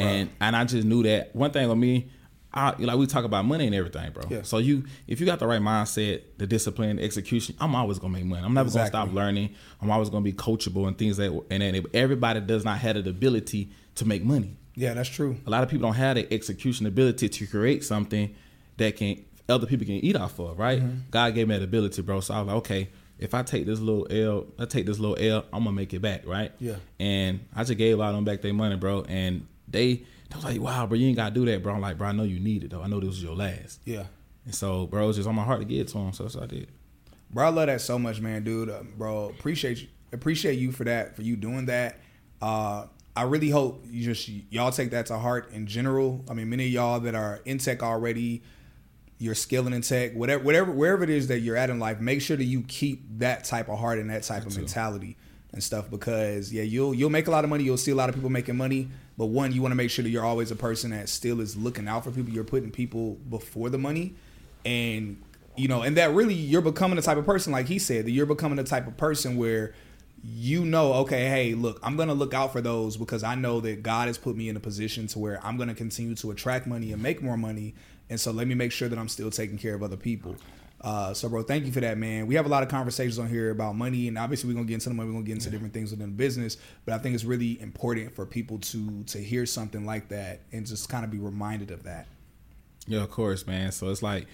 and 0.00 0.30
and 0.40 0.56
I 0.56 0.64
just 0.64 0.86
knew 0.86 1.02
that 1.04 1.34
one 1.34 1.50
thing 1.50 1.68
with 1.68 1.78
me, 1.78 2.10
I 2.52 2.74
like 2.78 2.98
we 2.98 3.06
talk 3.06 3.24
about 3.24 3.44
money 3.44 3.66
and 3.66 3.74
everything, 3.74 4.10
bro. 4.12 4.24
Yeah. 4.28 4.42
So 4.42 4.58
you 4.58 4.84
if 5.06 5.20
you 5.20 5.26
got 5.26 5.38
the 5.38 5.46
right 5.46 5.60
mindset, 5.60 6.22
the 6.38 6.46
discipline, 6.46 6.96
the 6.96 7.04
execution, 7.04 7.54
I'm 7.60 7.74
always 7.74 7.98
gonna 7.98 8.12
make 8.12 8.24
money. 8.24 8.44
I'm 8.44 8.54
never 8.54 8.66
Exactly. 8.66 8.90
gonna 8.98 9.06
stop 9.08 9.14
learning. 9.14 9.54
I'm 9.80 9.90
always 9.90 10.08
gonna 10.10 10.24
be 10.24 10.32
coachable 10.32 10.88
and 10.88 10.98
things 10.98 11.16
that 11.18 11.30
and 11.50 11.62
then 11.62 11.84
everybody 11.94 12.40
does 12.40 12.64
not 12.64 12.78
have 12.78 13.02
the 13.02 13.10
ability 13.10 13.70
to 13.96 14.04
make 14.04 14.24
money. 14.24 14.56
Yeah, 14.74 14.94
that's 14.94 15.08
true. 15.08 15.36
A 15.46 15.50
lot 15.50 15.62
of 15.62 15.68
people 15.68 15.86
don't 15.88 15.96
have 15.96 16.16
the 16.16 16.32
execution 16.32 16.86
ability 16.86 17.28
to 17.28 17.46
create 17.46 17.84
something 17.84 18.34
that 18.78 18.96
can 18.96 19.24
other 19.48 19.66
people 19.66 19.84
can 19.84 19.96
eat 19.96 20.16
off 20.16 20.38
of, 20.38 20.58
right? 20.58 20.80
Mm-hmm. 20.80 21.10
God 21.10 21.34
gave 21.34 21.48
me 21.48 21.56
that 21.56 21.64
ability, 21.64 22.02
bro. 22.02 22.20
So 22.20 22.34
I 22.34 22.38
was 22.38 22.46
like, 22.46 22.56
okay, 22.58 22.88
if 23.18 23.34
I 23.34 23.42
take 23.42 23.66
this 23.66 23.78
little 23.80 24.06
L, 24.10 24.46
I 24.58 24.64
take 24.64 24.86
this 24.86 24.98
little 24.98 25.16
L, 25.18 25.44
I'm 25.52 25.64
gonna 25.64 25.72
make 25.72 25.92
it 25.92 26.00
back, 26.00 26.26
right? 26.26 26.52
Yeah. 26.58 26.76
And 26.98 27.40
I 27.54 27.64
just 27.64 27.76
gave 27.78 28.00
all 28.00 28.12
them 28.12 28.24
back 28.24 28.40
their 28.42 28.54
money, 28.54 28.76
bro. 28.76 29.02
And 29.08 29.46
they, 29.70 29.94
they 29.94 30.36
was 30.36 30.44
like, 30.44 30.60
wow, 30.60 30.86
bro, 30.86 30.96
you 30.96 31.08
ain't 31.08 31.16
gotta 31.16 31.34
do 31.34 31.44
that, 31.46 31.62
bro. 31.62 31.74
I'm 31.74 31.80
like, 31.80 31.98
bro, 31.98 32.08
I 32.08 32.12
know 32.12 32.22
you 32.22 32.40
need 32.40 32.64
it 32.64 32.70
though. 32.70 32.82
I 32.82 32.88
know 32.88 33.00
this 33.00 33.08
was 33.08 33.22
your 33.22 33.36
last. 33.36 33.80
Yeah. 33.84 34.04
And 34.44 34.54
so, 34.54 34.86
bro, 34.86 35.04
it 35.04 35.06
was 35.06 35.16
just 35.16 35.28
on 35.28 35.34
my 35.34 35.44
heart 35.44 35.60
to 35.60 35.64
get 35.64 35.88
to 35.88 35.98
him. 35.98 36.12
So 36.12 36.24
that's 36.24 36.36
what 36.36 36.44
I 36.44 36.46
did. 36.46 36.68
Bro, 37.30 37.46
I 37.46 37.48
love 37.50 37.66
that 37.66 37.80
so 37.80 37.98
much, 37.98 38.20
man, 38.20 38.42
dude. 38.42 38.70
Um, 38.70 38.94
bro, 38.96 39.28
appreciate 39.28 39.82
you. 39.82 39.88
Appreciate 40.12 40.58
you 40.58 40.72
for 40.72 40.82
that, 40.84 41.14
for 41.14 41.22
you 41.22 41.36
doing 41.36 41.66
that. 41.66 42.00
Uh, 42.42 42.86
I 43.16 43.22
really 43.24 43.50
hope 43.50 43.84
you 43.88 44.04
just 44.04 44.28
y'all 44.28 44.72
take 44.72 44.90
that 44.90 45.06
to 45.06 45.18
heart 45.18 45.52
in 45.52 45.66
general. 45.66 46.24
I 46.28 46.34
mean, 46.34 46.50
many 46.50 46.66
of 46.66 46.72
y'all 46.72 47.00
that 47.00 47.14
are 47.14 47.40
in 47.44 47.58
tech 47.58 47.82
already, 47.82 48.42
you're 49.18 49.36
skilling 49.36 49.72
in 49.72 49.82
tech, 49.82 50.14
whatever, 50.14 50.42
whatever, 50.42 50.72
wherever 50.72 51.04
it 51.04 51.10
is 51.10 51.28
that 51.28 51.40
you're 51.40 51.56
at 51.56 51.70
in 51.70 51.78
life, 51.78 52.00
make 52.00 52.22
sure 52.22 52.36
that 52.36 52.44
you 52.44 52.62
keep 52.62 53.02
that 53.18 53.44
type 53.44 53.68
of 53.68 53.78
heart 53.78 53.98
and 53.98 54.10
that 54.10 54.24
type 54.24 54.46
of 54.46 54.54
too. 54.54 54.60
mentality 54.60 55.16
and 55.52 55.62
stuff. 55.62 55.90
Because 55.90 56.52
yeah, 56.52 56.62
you'll 56.62 56.94
you'll 56.94 57.10
make 57.10 57.26
a 57.26 57.30
lot 57.30 57.44
of 57.44 57.50
money. 57.50 57.64
You'll 57.64 57.76
see 57.76 57.90
a 57.90 57.94
lot 57.94 58.08
of 58.08 58.14
people 58.14 58.30
making 58.30 58.56
money. 58.56 58.88
But 59.16 59.26
one, 59.26 59.52
you 59.52 59.60
want 59.62 59.72
to 59.72 59.76
make 59.76 59.90
sure 59.90 60.02
that 60.02 60.08
you're 60.08 60.24
always 60.24 60.50
a 60.50 60.56
person 60.56 60.90
that 60.90 61.08
still 61.08 61.40
is 61.40 61.56
looking 61.56 61.88
out 61.88 62.04
for 62.04 62.10
people. 62.10 62.32
You're 62.32 62.44
putting 62.44 62.70
people 62.70 63.16
before 63.28 63.68
the 63.68 63.78
money, 63.78 64.14
and 64.64 65.22
you 65.56 65.68
know, 65.68 65.82
and 65.82 65.96
that 65.96 66.12
really 66.12 66.34
you're 66.34 66.62
becoming 66.62 66.96
the 66.96 67.02
type 67.02 67.18
of 67.18 67.26
person, 67.26 67.52
like 67.52 67.66
he 67.66 67.78
said, 67.78 68.06
that 68.06 68.10
you're 68.10 68.26
becoming 68.26 68.56
the 68.56 68.64
type 68.64 68.86
of 68.86 68.96
person 68.96 69.36
where 69.36 69.74
you 70.22 70.64
know, 70.64 70.92
okay, 70.94 71.28
hey, 71.28 71.54
look, 71.54 71.80
I'm 71.82 71.96
gonna 71.96 72.14
look 72.14 72.34
out 72.34 72.52
for 72.52 72.60
those 72.60 72.96
because 72.96 73.22
I 73.22 73.34
know 73.34 73.60
that 73.60 73.82
God 73.82 74.06
has 74.06 74.18
put 74.18 74.36
me 74.36 74.48
in 74.48 74.56
a 74.56 74.60
position 74.60 75.06
to 75.08 75.18
where 75.18 75.44
I'm 75.44 75.56
gonna 75.56 75.74
continue 75.74 76.14
to 76.16 76.30
attract 76.30 76.66
money 76.66 76.92
and 76.92 77.02
make 77.02 77.22
more 77.22 77.36
money, 77.36 77.74
and 78.08 78.20
so 78.20 78.30
let 78.30 78.46
me 78.46 78.54
make 78.54 78.72
sure 78.72 78.88
that 78.88 78.98
I'm 78.98 79.08
still 79.08 79.30
taking 79.30 79.56
care 79.56 79.74
of 79.74 79.82
other 79.82 79.96
people. 79.96 80.36
Uh, 80.80 81.12
so, 81.12 81.28
bro, 81.28 81.42
thank 81.42 81.66
you 81.66 81.72
for 81.72 81.80
that, 81.80 81.98
man. 81.98 82.26
We 82.26 82.36
have 82.36 82.46
a 82.46 82.48
lot 82.48 82.62
of 82.62 82.70
conversations 82.70 83.18
on 83.18 83.28
here 83.28 83.50
about 83.50 83.76
money, 83.76 84.08
and 84.08 84.16
obviously 84.16 84.48
we're 84.48 84.54
gonna 84.54 84.66
get 84.66 84.74
into 84.74 84.88
the 84.88 84.94
money. 84.94 85.08
We're 85.08 85.14
gonna 85.14 85.26
get 85.26 85.34
into 85.34 85.50
different 85.50 85.74
things 85.74 85.90
within 85.90 86.12
business, 86.12 86.56
but 86.84 86.94
I 86.94 86.98
think 86.98 87.14
it's 87.14 87.24
really 87.24 87.60
important 87.60 88.14
for 88.14 88.24
people 88.24 88.58
to 88.58 89.02
to 89.04 89.18
hear 89.18 89.44
something 89.44 89.84
like 89.84 90.08
that 90.08 90.40
and 90.52 90.66
just 90.66 90.88
kind 90.88 91.04
of 91.04 91.10
be 91.10 91.18
reminded 91.18 91.70
of 91.70 91.82
that. 91.82 92.06
Yeah, 92.86 93.02
of 93.02 93.10
course, 93.10 93.46
man. 93.46 93.72
So 93.72 93.90
it's 93.90 94.02
like 94.02 94.26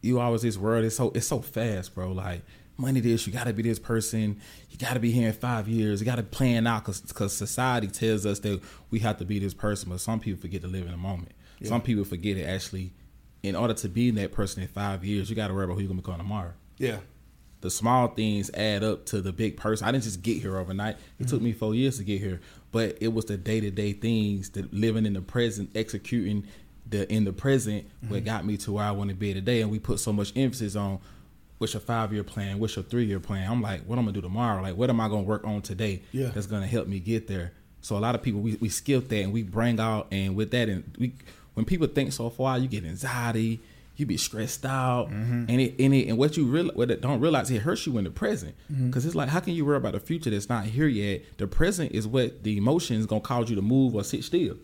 you 0.00 0.18
always 0.18 0.42
this 0.42 0.56
world 0.56 0.84
is 0.84 0.96
so 0.96 1.12
it's 1.14 1.26
so 1.26 1.40
fast, 1.40 1.94
bro. 1.94 2.12
Like 2.12 2.42
money 2.78 3.00
this, 3.00 3.26
you 3.26 3.32
got 3.32 3.46
to 3.46 3.52
be 3.52 3.62
this 3.62 3.78
person. 3.78 4.40
You 4.70 4.78
got 4.78 4.94
to 4.94 5.00
be 5.00 5.10
here 5.10 5.28
in 5.28 5.34
five 5.34 5.68
years. 5.68 6.00
You 6.00 6.06
got 6.06 6.16
to 6.16 6.22
plan 6.22 6.66
out 6.66 6.86
because 6.86 7.34
society 7.34 7.86
tells 7.88 8.24
us 8.26 8.38
that 8.40 8.60
we 8.90 8.98
have 9.00 9.18
to 9.18 9.24
be 9.24 9.38
this 9.38 9.54
person, 9.54 9.90
but 9.90 10.00
some 10.00 10.20
people 10.20 10.40
forget 10.40 10.62
to 10.62 10.68
live 10.68 10.86
in 10.86 10.90
the 10.90 10.96
moment. 10.96 11.32
Some 11.64 11.80
people 11.80 12.04
forget 12.04 12.36
it 12.36 12.44
actually. 12.44 12.92
In 13.42 13.56
order 13.56 13.74
to 13.74 13.88
be 13.88 14.10
that 14.12 14.32
person 14.32 14.62
in 14.62 14.68
five 14.68 15.04
years, 15.04 15.28
you 15.28 15.36
got 15.36 15.48
to 15.48 15.54
worry 15.54 15.64
about 15.64 15.74
who 15.74 15.80
you're 15.80 15.88
gonna 15.88 16.00
become 16.00 16.18
tomorrow. 16.18 16.52
Yeah, 16.78 16.98
The 17.60 17.70
small 17.70 18.08
things 18.08 18.50
add 18.54 18.82
up 18.82 19.06
to 19.06 19.20
the 19.20 19.32
big 19.32 19.56
person. 19.56 19.86
I 19.86 19.92
didn't 19.92 20.04
just 20.04 20.22
get 20.22 20.38
here 20.40 20.56
overnight. 20.56 20.96
It 20.96 20.98
mm-hmm. 20.98 21.26
took 21.26 21.42
me 21.42 21.52
four 21.52 21.74
years 21.74 21.98
to 21.98 22.04
get 22.04 22.20
here, 22.20 22.40
but 22.70 22.98
it 23.00 23.08
was 23.08 23.26
the 23.26 23.36
day 23.36 23.60
to 23.60 23.70
day 23.70 23.92
things, 23.92 24.50
that 24.50 24.72
living 24.72 25.06
in 25.06 25.12
the 25.12 25.20
present, 25.20 25.70
executing 25.74 26.46
the 26.88 27.12
in 27.12 27.24
the 27.24 27.32
present, 27.32 27.88
what 28.08 28.18
mm-hmm. 28.18 28.24
got 28.24 28.44
me 28.44 28.56
to 28.58 28.72
where 28.72 28.84
I 28.84 28.90
want 28.92 29.10
to 29.10 29.16
be 29.16 29.34
today. 29.34 29.60
And 29.60 29.70
we 29.70 29.78
put 29.78 30.00
so 30.00 30.12
much 30.12 30.32
emphasis 30.36 30.76
on 30.76 31.00
what's 31.58 31.74
your 31.74 31.80
five 31.80 32.12
year 32.12 32.24
plan, 32.24 32.58
what's 32.58 32.74
your 32.74 32.84
three 32.84 33.04
year 33.04 33.20
plan. 33.20 33.48
I'm 33.48 33.62
like, 33.62 33.84
what 33.84 33.98
I'm 33.98 34.04
gonna 34.04 34.12
do 34.12 34.20
tomorrow? 34.20 34.60
Like, 34.62 34.76
what 34.76 34.90
am 34.90 35.00
I 35.00 35.08
gonna 35.08 35.22
work 35.22 35.44
on 35.44 35.62
today? 35.62 36.02
Yeah. 36.10 36.28
that's 36.28 36.46
gonna 36.46 36.66
help 36.66 36.88
me 36.88 36.98
get 36.98 37.28
there. 37.28 37.52
So 37.82 37.96
a 37.96 38.00
lot 38.00 38.14
of 38.14 38.22
people 38.22 38.40
we, 38.40 38.56
we 38.56 38.68
skip 38.68 39.08
that 39.08 39.22
and 39.22 39.32
we 39.32 39.42
bring 39.42 39.78
out 39.78 40.08
and 40.10 40.34
with 40.34 40.50
that 40.50 40.68
and 40.68 40.96
we 40.98 41.14
when 41.54 41.64
people 41.64 41.86
think 41.86 42.12
so 42.12 42.30
far, 42.30 42.58
you 42.58 42.68
get 42.68 42.84
anxiety, 42.84 43.60
you 43.96 44.06
be 44.06 44.16
stressed 44.16 44.64
out, 44.64 45.10
mm-hmm. 45.10 45.44
and 45.48 45.60
it 45.60 45.74
and 45.78 45.94
it 45.94 46.08
and 46.08 46.18
what 46.18 46.36
you 46.36 46.46
real 46.46 46.70
what 46.74 46.90
it 46.90 47.00
don't 47.00 47.20
realize 47.20 47.50
it 47.50 47.62
hurts 47.62 47.86
you 47.86 47.98
in 47.98 48.04
the 48.04 48.10
present 48.10 48.54
mm-hmm. 48.70 48.86
because 48.86 49.04
it's 49.04 49.14
like 49.14 49.28
how 49.28 49.40
can 49.40 49.54
you 49.54 49.64
worry 49.64 49.76
about 49.76 49.92
the 49.92 50.00
future 50.00 50.30
that's 50.30 50.48
not 50.48 50.64
here 50.64 50.88
yet? 50.88 51.22
The 51.38 51.46
present 51.46 51.92
is 51.92 52.06
what 52.06 52.42
the 52.42 52.56
emotions 52.56 53.06
gonna 53.06 53.20
cause 53.20 53.50
you 53.50 53.56
to 53.56 53.62
move 53.62 53.94
or 53.94 54.04
sit 54.04 54.24
still. 54.24 54.56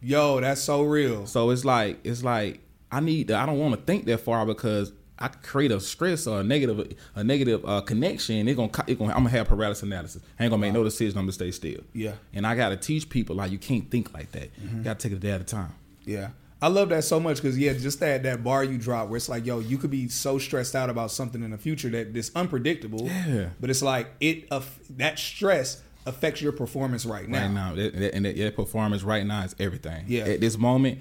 yo, 0.00 0.40
that's 0.40 0.60
so 0.60 0.82
real. 0.82 1.26
So 1.26 1.50
it's 1.50 1.64
like 1.64 1.98
it's 2.04 2.22
like 2.22 2.60
I 2.92 3.00
need 3.00 3.28
to, 3.28 3.36
I 3.36 3.46
don't 3.46 3.58
want 3.58 3.74
to 3.74 3.80
think 3.80 4.04
that 4.06 4.18
far 4.18 4.46
because 4.46 4.92
I 5.18 5.28
create 5.28 5.72
a 5.72 5.80
stress 5.80 6.26
or 6.26 6.40
a 6.40 6.44
negative 6.44 6.96
a 7.14 7.24
negative 7.24 7.64
uh, 7.64 7.80
connection. 7.80 8.46
It 8.48 8.54
gonna 8.54 8.70
it 8.86 8.98
gonna 8.98 9.12
I'm 9.12 9.20
gonna 9.20 9.30
have 9.30 9.48
paralysis 9.48 9.82
analysis. 9.82 10.22
I 10.38 10.44
ain't 10.44 10.50
gonna 10.50 10.60
make 10.60 10.72
no 10.72 10.84
decision. 10.84 11.18
I'm 11.18 11.24
gonna 11.24 11.32
stay 11.32 11.50
still. 11.52 11.80
Yeah. 11.92 12.14
And 12.32 12.46
I 12.46 12.54
gotta 12.54 12.76
teach 12.76 13.08
people 13.08 13.36
like 13.36 13.50
you 13.50 13.58
can't 13.58 13.90
think 13.90 14.12
like 14.12 14.32
that. 14.32 14.50
You 14.60 14.82
gotta 14.82 14.98
take 14.98 15.12
it 15.12 15.16
a 15.16 15.18
day 15.18 15.30
at 15.30 15.40
a 15.40 15.44
time. 15.44 15.72
Yeah. 16.04 16.30
I 16.62 16.68
love 16.68 16.88
that 16.88 17.04
so 17.04 17.20
much 17.20 17.42
because 17.42 17.58
yeah, 17.58 17.74
just 17.74 18.00
that 18.00 18.22
that 18.22 18.42
bar 18.42 18.64
you 18.64 18.78
drop 18.78 19.08
where 19.08 19.18
it's 19.18 19.28
like, 19.28 19.44
yo, 19.44 19.58
you 19.58 19.76
could 19.76 19.90
be 19.90 20.08
so 20.08 20.38
stressed 20.38 20.74
out 20.74 20.88
about 20.88 21.10
something 21.10 21.42
in 21.42 21.50
the 21.50 21.58
future 21.58 21.90
that 21.90 22.16
it's 22.16 22.30
unpredictable. 22.34 23.06
Yeah. 23.06 23.50
But 23.60 23.68
it's 23.68 23.82
like 23.82 24.08
it 24.20 24.48
aff- 24.50 24.78
that 24.96 25.18
stress 25.18 25.82
affects 26.06 26.40
your 26.40 26.52
performance 26.52 27.04
right 27.04 27.28
now. 27.28 27.42
Right 27.42 27.50
now, 27.50 27.74
that, 27.74 27.98
that, 27.98 28.14
and 28.14 28.24
that, 28.24 28.36
yeah, 28.36 28.50
performance 28.50 29.02
right 29.02 29.26
now 29.26 29.44
is 29.44 29.54
everything. 29.58 30.04
Yeah. 30.08 30.24
At 30.24 30.40
this 30.40 30.56
moment, 30.56 31.00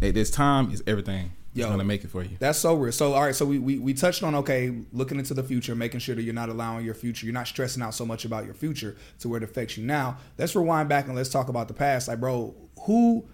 at 0.00 0.14
this 0.14 0.30
time, 0.30 0.70
is 0.70 0.82
everything. 0.86 1.32
Yo. 1.54 1.66
It's 1.66 1.70
gonna 1.70 1.84
make 1.84 2.02
it 2.02 2.10
for 2.10 2.22
you. 2.22 2.36
That's 2.40 2.58
so 2.58 2.74
real. 2.74 2.90
So 2.90 3.12
all 3.14 3.22
right, 3.22 3.34
so 3.34 3.44
we, 3.44 3.60
we 3.60 3.78
we 3.78 3.94
touched 3.94 4.24
on 4.24 4.34
okay, 4.36 4.76
looking 4.92 5.18
into 5.18 5.34
the 5.34 5.42
future, 5.44 5.76
making 5.76 6.00
sure 6.00 6.16
that 6.16 6.22
you're 6.22 6.34
not 6.34 6.48
allowing 6.48 6.84
your 6.84 6.94
future, 6.94 7.26
you're 7.26 7.32
not 7.32 7.46
stressing 7.46 7.80
out 7.80 7.94
so 7.94 8.04
much 8.04 8.24
about 8.24 8.44
your 8.44 8.54
future 8.54 8.96
to 9.20 9.28
where 9.28 9.36
it 9.38 9.44
affects 9.44 9.76
you 9.76 9.84
now. 9.84 10.18
Let's 10.36 10.56
rewind 10.56 10.88
back 10.88 11.06
and 11.06 11.14
let's 11.14 11.28
talk 11.28 11.48
about 11.48 11.68
the 11.68 11.74
past. 11.74 12.08
Like, 12.08 12.18
bro, 12.18 12.56
who 12.80 13.24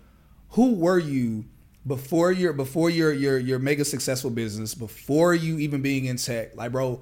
who 0.51 0.75
were 0.75 0.99
you 0.99 1.45
before 1.87 2.33
your 2.33 2.53
before 2.53 2.91
your 2.91 3.13
your 3.13 3.39
your 3.39 3.59
mega 3.59 3.85
successful 3.85 4.31
business, 4.31 4.75
before 4.75 5.35
you 5.35 5.59
even 5.59 5.83
being 5.83 6.07
in 6.07 6.17
tech? 6.17 6.57
Like, 6.57 6.73
bro, 6.73 7.01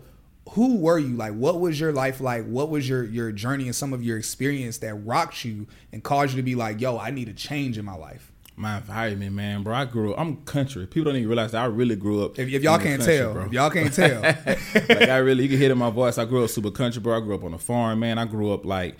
who 0.50 0.76
were 0.76 0.98
you? 0.98 1.16
Like, 1.16 1.34
what 1.34 1.60
was 1.60 1.78
your 1.78 1.92
life 1.92 2.20
like? 2.20 2.46
What 2.46 2.70
was 2.70 2.88
your 2.88 3.04
your 3.04 3.32
journey 3.32 3.64
and 3.64 3.74
some 3.74 3.92
of 3.92 4.02
your 4.02 4.18
experience 4.18 4.78
that 4.78 4.94
rocked 4.94 5.44
you 5.44 5.66
and 5.92 6.02
caused 6.02 6.34
you 6.34 6.36
to 6.36 6.42
be 6.42 6.54
like, 6.54 6.80
yo, 6.80 6.98
I 6.98 7.10
need 7.10 7.28
a 7.28 7.32
change 7.32 7.78
in 7.78 7.84
my 7.84 7.96
life? 7.96 8.32
My 8.56 8.78
environment, 8.78 9.34
man, 9.34 9.62
bro. 9.62 9.72
I 9.72 9.84
grew 9.84 10.12
up. 10.12 10.20
I'm 10.20 10.38
country. 10.38 10.84
People 10.86 11.12
don't 11.12 11.16
even 11.16 11.28
realize 11.28 11.52
that 11.52 11.62
I 11.62 11.66
really 11.66 11.94
grew 11.94 12.24
up. 12.24 12.40
If, 12.40 12.48
if 12.48 12.62
y'all 12.62 12.78
can't 12.78 13.00
country, 13.00 13.18
tell, 13.18 13.32
bro. 13.32 13.46
if 13.46 13.52
y'all 13.52 13.70
can't 13.70 13.94
tell, 13.94 14.20
like 14.88 15.08
I 15.08 15.18
really, 15.18 15.44
you 15.44 15.48
can 15.48 15.58
hear 15.58 15.68
it 15.68 15.72
in 15.72 15.78
my 15.78 15.90
voice. 15.90 16.18
I 16.18 16.24
grew 16.24 16.42
up 16.42 16.50
super 16.50 16.72
country, 16.72 17.00
bro. 17.00 17.16
I 17.16 17.20
grew 17.20 17.36
up 17.36 17.44
on 17.44 17.54
a 17.54 17.58
farm, 17.58 18.00
man. 18.00 18.18
I 18.18 18.24
grew 18.24 18.52
up 18.52 18.64
like 18.64 18.96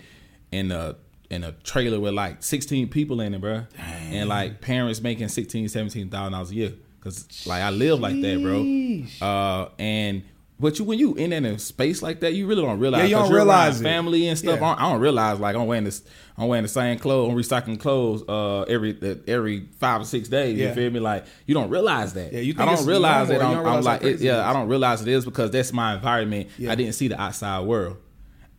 in 0.51 0.71
a 0.71 0.95
in 1.29 1.43
a 1.43 1.51
trailer 1.51 1.99
with 1.99 2.13
like 2.13 2.43
16 2.43 2.89
people 2.89 3.21
in 3.21 3.33
it, 3.33 3.41
bro. 3.41 3.65
And 3.77 4.29
like 4.29 4.61
parents 4.61 5.01
making 5.01 5.27
16, 5.27 5.69
17,000 5.69 6.31
dollars 6.31 6.51
a 6.51 6.55
year. 6.55 6.73
Cause 7.01 7.45
like 7.45 7.61
I 7.61 7.69
live 7.69 7.99
like 7.99 8.19
that, 8.21 8.41
bro. 8.41 9.25
Uh, 9.25 9.69
and 9.79 10.23
but 10.59 10.77
you 10.77 10.83
when 10.83 10.99
you 10.99 11.15
in 11.15 11.29
that 11.29 11.37
in 11.37 11.45
a 11.45 11.59
space 11.59 12.01
like 12.01 12.19
that, 12.19 12.33
you 12.33 12.45
really 12.45 12.61
don't 12.61 12.79
realize. 12.79 13.09
Yeah, 13.09 13.17
you 13.17 13.23
don't 13.23 13.33
realize 13.33 13.79
it. 13.79 13.83
family 13.83 14.27
and 14.27 14.37
stuff. 14.37 14.59
Yeah. 14.59 14.65
I, 14.65 14.69
don't, 14.75 14.81
I 14.81 14.91
don't 14.91 14.99
realize 14.99 15.39
like 15.39 15.55
I'm 15.55 15.67
wearing 15.67 15.85
this. 15.85 16.03
I'm 16.37 16.49
wearing 16.49 16.63
the 16.63 16.69
same 16.69 16.99
clothes. 16.99 17.31
I'm 17.31 17.37
recycling 17.37 17.79
clothes 17.79 18.23
uh, 18.27 18.63
every 18.63 19.21
every 19.25 19.67
five 19.77 20.01
or 20.01 20.03
six 20.03 20.27
days. 20.27 20.57
Yeah. 20.57 20.69
You 20.69 20.75
feel 20.75 20.91
me? 20.91 20.99
Like 20.99 21.25
you 21.45 21.53
don't 21.53 21.69
realize 21.69 22.13
that. 22.15 22.33
Yeah, 22.33 22.41
you 22.41 22.53
I 22.57 22.65
don't 22.65 22.85
realize 22.85 23.29
that. 23.29 23.41
I'm, 23.41 23.63
don't 23.63 23.65
I'm 23.67 23.83
like, 23.83 24.03
it, 24.03 24.19
yeah. 24.19 24.49
I 24.49 24.51
don't 24.51 24.67
realize 24.67 25.01
it 25.01 25.07
is 25.07 25.23
because 25.23 25.51
that's 25.51 25.71
my 25.71 25.95
environment. 25.95 26.49
Yeah. 26.57 26.73
I 26.73 26.75
didn't 26.75 26.93
see 26.93 27.07
the 27.07 27.19
outside 27.19 27.61
world, 27.61 27.95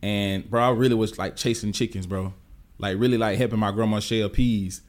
and 0.01 0.49
bro, 0.49 0.63
I 0.63 0.71
really 0.71 0.95
was 0.95 1.19
like 1.19 1.35
chasing 1.35 1.71
chickens, 1.71 2.07
bro. 2.07 2.33
Like 2.81 2.97
really 2.99 3.17
like 3.17 3.37
helping 3.37 3.59
my 3.59 3.71
grandma 3.71 3.99
shell 3.99 4.27
peas, 4.29 4.81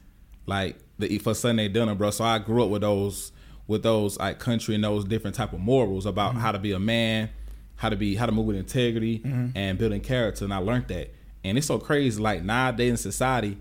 like 0.45 0.77
the 0.99 1.17
for 1.19 1.33
Sunday 1.33 1.67
dinner, 1.69 1.95
bro. 1.95 2.09
So 2.11 2.23
I 2.25 2.39
grew 2.39 2.63
up 2.63 2.69
with 2.69 2.81
those 2.81 3.31
with 3.67 3.83
those 3.83 4.17
like 4.19 4.39
country 4.39 4.75
and 4.75 4.83
those 4.83 5.05
different 5.05 5.35
type 5.35 5.53
of 5.53 5.59
morals 5.59 6.05
about 6.05 6.31
Mm-hmm. 6.31 6.39
how 6.41 6.51
to 6.51 6.59
be 6.59 6.71
a 6.73 6.79
man, 6.79 7.29
how 7.77 7.89
to 7.89 7.95
be 7.95 8.15
how 8.15 8.25
to 8.25 8.31
move 8.31 8.47
with 8.47 8.57
integrity 8.57 9.21
and 9.55 9.77
building 9.77 10.01
character, 10.01 10.43
and 10.43 10.53
I 10.53 10.57
learned 10.57 10.87
that. 10.89 11.13
And 11.45 11.57
it's 11.57 11.67
so 11.67 11.77
crazy, 11.77 12.21
like 12.21 12.43
nowadays 12.43 12.89
in 12.91 12.97
society, 12.97 13.57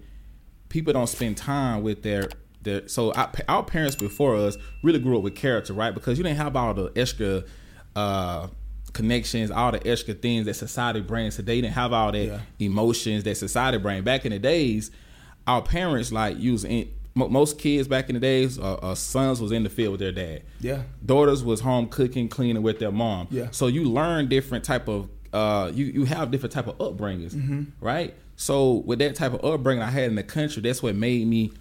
people 0.68 0.92
don't 0.92 1.08
spend 1.08 1.36
time 1.36 1.82
with 1.82 2.02
their 2.02 2.28
their. 2.62 2.88
So 2.88 3.12
our, 3.12 3.30
our 3.48 3.62
parents 3.64 3.96
before 3.96 4.36
us 4.36 4.56
really 4.82 4.98
grew 5.00 5.16
up 5.18 5.22
with 5.24 5.34
character, 5.34 5.72
right? 5.74 5.92
Because 5.92 6.16
you 6.16 6.24
didn't 6.24 6.38
have 6.38 6.56
all 6.56 6.72
the 6.74 6.90
extra 6.96 7.42
uh, 7.94 8.48
connections, 8.92 9.50
all 9.50 9.72
the 9.72 9.86
extra 9.86 10.14
things 10.14 10.46
that 10.46 10.54
society 10.54 11.00
brings 11.00 11.36
today. 11.36 11.56
You 11.56 11.62
didn't 11.62 11.74
have 11.74 11.92
all 11.92 12.12
that 12.12 12.26
Yeah. 12.26 12.40
emotions 12.58 13.24
that 13.24 13.36
society 13.36 13.78
brings. 13.78 14.04
Back 14.04 14.24
in 14.24 14.32
the 14.32 14.38
days, 14.38 14.90
our 15.46 15.62
parents 15.62 16.12
like 16.12 16.38
using 16.38 16.88
most 17.14 17.58
kids 17.58 17.88
back 17.88 18.08
in 18.08 18.14
the 18.14 18.20
days, 18.20 18.58
uh, 18.58 18.74
uh, 18.74 18.94
sons 18.94 19.40
was 19.40 19.52
in 19.52 19.64
the 19.64 19.68
field 19.68 19.92
with 19.92 20.00
their 20.00 20.12
dad 20.12 20.42
yeah, 20.60 20.82
daughters 21.04 21.44
was 21.44 21.60
home 21.60 21.86
cooking 21.88 22.26
cleaning 22.28 22.62
with 22.62 22.78
their 22.78 22.90
mom 22.92 23.26
Yeah. 23.30 23.48
so 23.50 23.66
you 23.66 23.84
learn 23.84 24.28
different 24.28 24.64
type 24.64 24.88
of 24.88 25.08
uh 25.34 25.70
you 25.74 25.84
you 25.86 26.04
have 26.06 26.30
different 26.30 26.52
type 26.54 26.66
of 26.68 26.78
upbringings 26.78 27.34
Mm-hmm. 27.34 27.62
right 27.82 28.14
so 28.36 28.74
with 28.86 28.98
that 29.00 29.14
type 29.14 29.34
of 29.34 29.44
upbringing 29.44 29.82
i 29.82 29.90
had 29.90 30.04
in 30.04 30.14
the 30.14 30.22
country 30.22 30.62
that's 30.62 30.82
what 30.82 30.94
made 30.96 31.26
me 31.26 31.52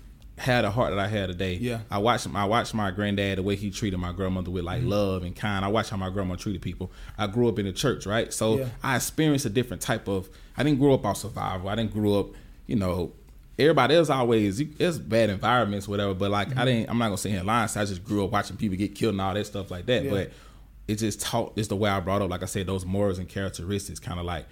had 0.41 0.65
a 0.65 0.71
heart 0.71 0.89
that 0.91 0.99
i 0.99 1.07
had 1.07 1.27
today 1.27 1.53
Yeah. 1.55 1.79
i 1.89 1.97
watched 1.97 2.27
i 2.33 2.45
watched 2.45 2.73
my 2.73 2.91
granddad 2.91 3.37
the 3.37 3.43
way 3.43 3.55
he 3.55 3.69
treated 3.71 3.97
my 3.97 4.11
grandmother 4.11 4.51
with 4.51 4.63
like 4.63 4.79
Mm-hmm. 4.81 4.89
love 4.89 5.23
and 5.23 5.35
kind 5.35 5.63
i 5.63 5.67
watched 5.67 5.89
how 5.91 5.97
my 5.97 6.09
grandma 6.09 6.35
treated 6.35 6.61
people 6.61 6.91
i 7.17 7.27
grew 7.27 7.47
up 7.47 7.59
in 7.59 7.65
the 7.65 7.73
church 7.73 8.05
right 8.05 8.33
so 8.33 8.57
Yeah. 8.57 8.65
i 8.83 8.95
experienced 8.95 9.45
a 9.45 9.49
different 9.49 9.81
type 9.81 10.07
of 10.07 10.29
i 10.57 10.63
didn't 10.63 10.79
grow 10.79 10.93
up 10.93 11.05
on 11.05 11.15
survival 11.15 11.69
i 11.69 11.75
didn't 11.75 11.93
grow 11.93 12.19
up 12.19 12.27
you 12.67 12.75
know 12.75 13.11
everybody 13.59 13.95
else 13.95 14.09
always 14.09 14.59
it's 14.59 14.97
bad 14.97 15.29
environments 15.29 15.87
whatever 15.87 16.13
but 16.13 16.31
like 16.31 16.49
Mm-hmm. 16.49 16.59
i 16.59 16.65
didn't 16.65 16.89
i'm 16.89 16.97
not 16.97 17.05
gonna 17.05 17.17
say 17.17 17.31
in 17.31 17.45
lying 17.45 17.67
so 17.67 17.81
i 17.81 17.85
just 17.85 18.03
grew 18.03 18.23
up 18.25 18.31
watching 18.31 18.57
people 18.57 18.77
get 18.77 18.95
killed 18.95 19.13
and 19.13 19.21
all 19.21 19.33
that 19.33 19.45
stuff 19.45 19.69
like 19.71 19.85
that 19.85 20.03
Yeah. 20.05 20.09
but 20.11 20.31
it 20.87 20.95
just 20.95 21.21
taught 21.21 21.53
it's 21.55 21.67
the 21.67 21.75
way 21.75 21.89
i 21.89 21.99
brought 21.99 22.21
up 22.21 22.29
like 22.29 22.41
i 22.43 22.47
said 22.47 22.65
those 22.67 22.85
morals 22.85 23.19
and 23.19 23.29
characteristics 23.29 23.99
kind 23.99 24.19
of 24.19 24.25
like 24.25 24.45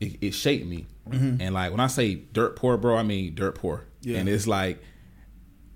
it, 0.00 0.16
it 0.20 0.30
shaped 0.32 0.66
me 0.66 0.86
and 1.10 1.54
like 1.54 1.70
when 1.70 1.80
i 1.80 1.86
say 1.86 2.14
dirt 2.16 2.56
poor 2.56 2.76
bro 2.76 2.96
i 2.96 3.02
mean 3.02 3.34
dirt 3.34 3.54
poor 3.54 3.84
Mm-hmm. 4.00 4.10
Yeah. 4.12 4.18
and 4.18 4.28
it's 4.28 4.46
like 4.46 4.80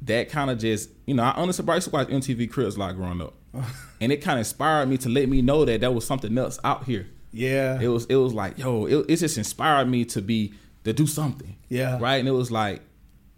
that 0.03 0.29
kind 0.31 0.51
of 0.51 0.59
just 0.59 0.91
you 1.07 1.15
know 1.15 1.23
i 1.23 1.31
honestly 1.33 1.65
I 1.69 1.75
used 1.77 1.87
to 1.89 1.93
watch 1.93 2.09
mtv 2.09 2.51
cribs 2.51 2.77
a 2.77 2.81
lot 2.81 2.95
growing 2.97 3.21
up. 3.21 3.35
And 4.01 4.11
it 4.11 4.17
kind 4.17 4.37
of 4.37 4.41
inspired 4.41 4.89
me 4.89 4.99
to 4.99 5.09
let 5.09 5.29
me 5.29 5.43
know 5.43 5.65
that 5.65 5.81
there 5.81 5.91
was 5.93 6.05
something 6.05 6.37
else 6.37 6.59
out 6.65 6.85
here. 6.85 7.07
Yeah, 7.33 7.81
it 7.81 7.87
was 7.89 8.05
it 8.07 8.17
was 8.17 8.35
like 8.35 8.59
yo 8.59 8.87
it, 8.87 9.07
it 9.09 9.17
just 9.17 9.39
inspired 9.39 9.89
me 9.89 10.05
to 10.07 10.21
be 10.21 10.55
to 10.85 10.93
do 10.93 11.07
something. 11.07 11.57
Yeah. 11.69 11.99
right? 12.01 12.17
And 12.17 12.27
it 12.29 12.33
was 12.33 12.51
like 12.51 12.81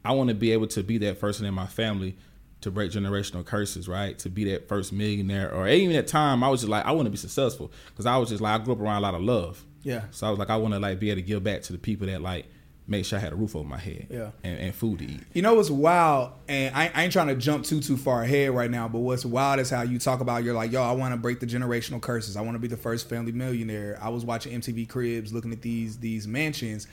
i 0.06 0.12
want 0.12 0.28
to 0.28 0.35
be 0.35 0.52
able 0.52 0.66
to 0.68 0.83
be 0.83 0.99
that 0.99 1.21
person 1.21 1.44
in 1.47 1.54
my 1.54 1.66
family 1.66 2.16
to 2.62 2.71
break 2.71 2.90
generational 2.92 3.44
curses 3.44 3.87
right? 3.88 4.18
To 4.21 4.30
be 4.30 4.44
that 4.52 4.68
first 4.68 4.92
millionaire 4.92 5.52
or 5.52 5.68
even 5.68 5.94
at 5.97 6.06
time 6.06 6.42
i 6.42 6.49
was 6.49 6.61
just 6.61 6.71
like 6.71 6.87
i 6.87 6.92
want 6.92 7.06
to 7.06 7.11
be 7.11 7.16
successful 7.18 7.71
because 7.90 8.06
i 8.06 8.16
was 8.16 8.30
just 8.30 8.40
like 8.40 8.61
i 8.61 8.64
grew 8.64 8.73
up 8.75 8.80
around 8.80 8.97
a 8.97 9.00
lot 9.00 9.14
of 9.14 9.21
love. 9.23 9.62
Yeah. 9.83 10.04
so 10.12 10.26
i 10.26 10.30
was 10.30 10.38
like 10.38 10.49
i 10.50 10.56
want 10.56 10.73
to 10.75 10.80
like 10.80 10.99
be 10.99 11.11
able 11.11 11.21
to 11.21 11.26
give 11.26 11.42
back 11.44 11.61
to 11.62 11.73
the 11.73 11.78
people 11.78 12.06
that 12.06 12.23
like 12.23 12.47
make 12.87 13.05
sure 13.05 13.19
i 13.19 13.23
had 13.23 13.33
a 13.33 13.37
roof 13.37 13.57
over 13.57 13.67
my 13.67 13.79
head 13.79 14.07
Yeah. 14.11 14.31
and, 14.43 14.59
and 14.59 14.75
food 14.75 14.99
to 14.99 15.05
eat 15.07 15.21
You 15.33 15.41
know 15.43 15.55
what's 15.55 15.71
wild, 15.71 16.33
and 16.49 16.75
I, 16.75 16.91
I 16.95 17.05
ain't 17.05 17.12
trying 17.12 17.29
to 17.29 17.35
jump 17.35 17.64
too 17.64 17.81
too 17.81 17.97
far 17.97 18.23
ahead 18.23 18.50
right 18.50 18.71
now, 18.71 18.88
but 18.88 18.99
what's 19.00 19.25
wild 19.25 19.59
is 19.61 19.71
how 19.71 19.83
you 19.83 19.99
talk 19.99 20.21
about 20.21 20.45
you're 20.45 20.55
like, 20.55 20.71
yo, 20.71 20.83
I 20.83 20.93
want 20.93 21.12
to 21.14 21.17
break 21.19 21.41
the 21.41 21.47
generational 21.47 22.00
curses. 22.00 22.37
I 22.37 22.43
want 22.43 22.55
to 22.57 22.59
be 22.59 22.69
the 22.69 22.76
first 22.76 23.09
family 23.09 23.33
millionaire. 23.33 23.99
I 24.03 24.11
was 24.11 24.25
watching 24.25 24.61
MTV 24.61 24.88
Cribs, 24.88 25.33
looking 25.33 25.53
at 25.53 25.62
these 25.62 25.99
these 25.99 26.26
mansions, 26.29 26.87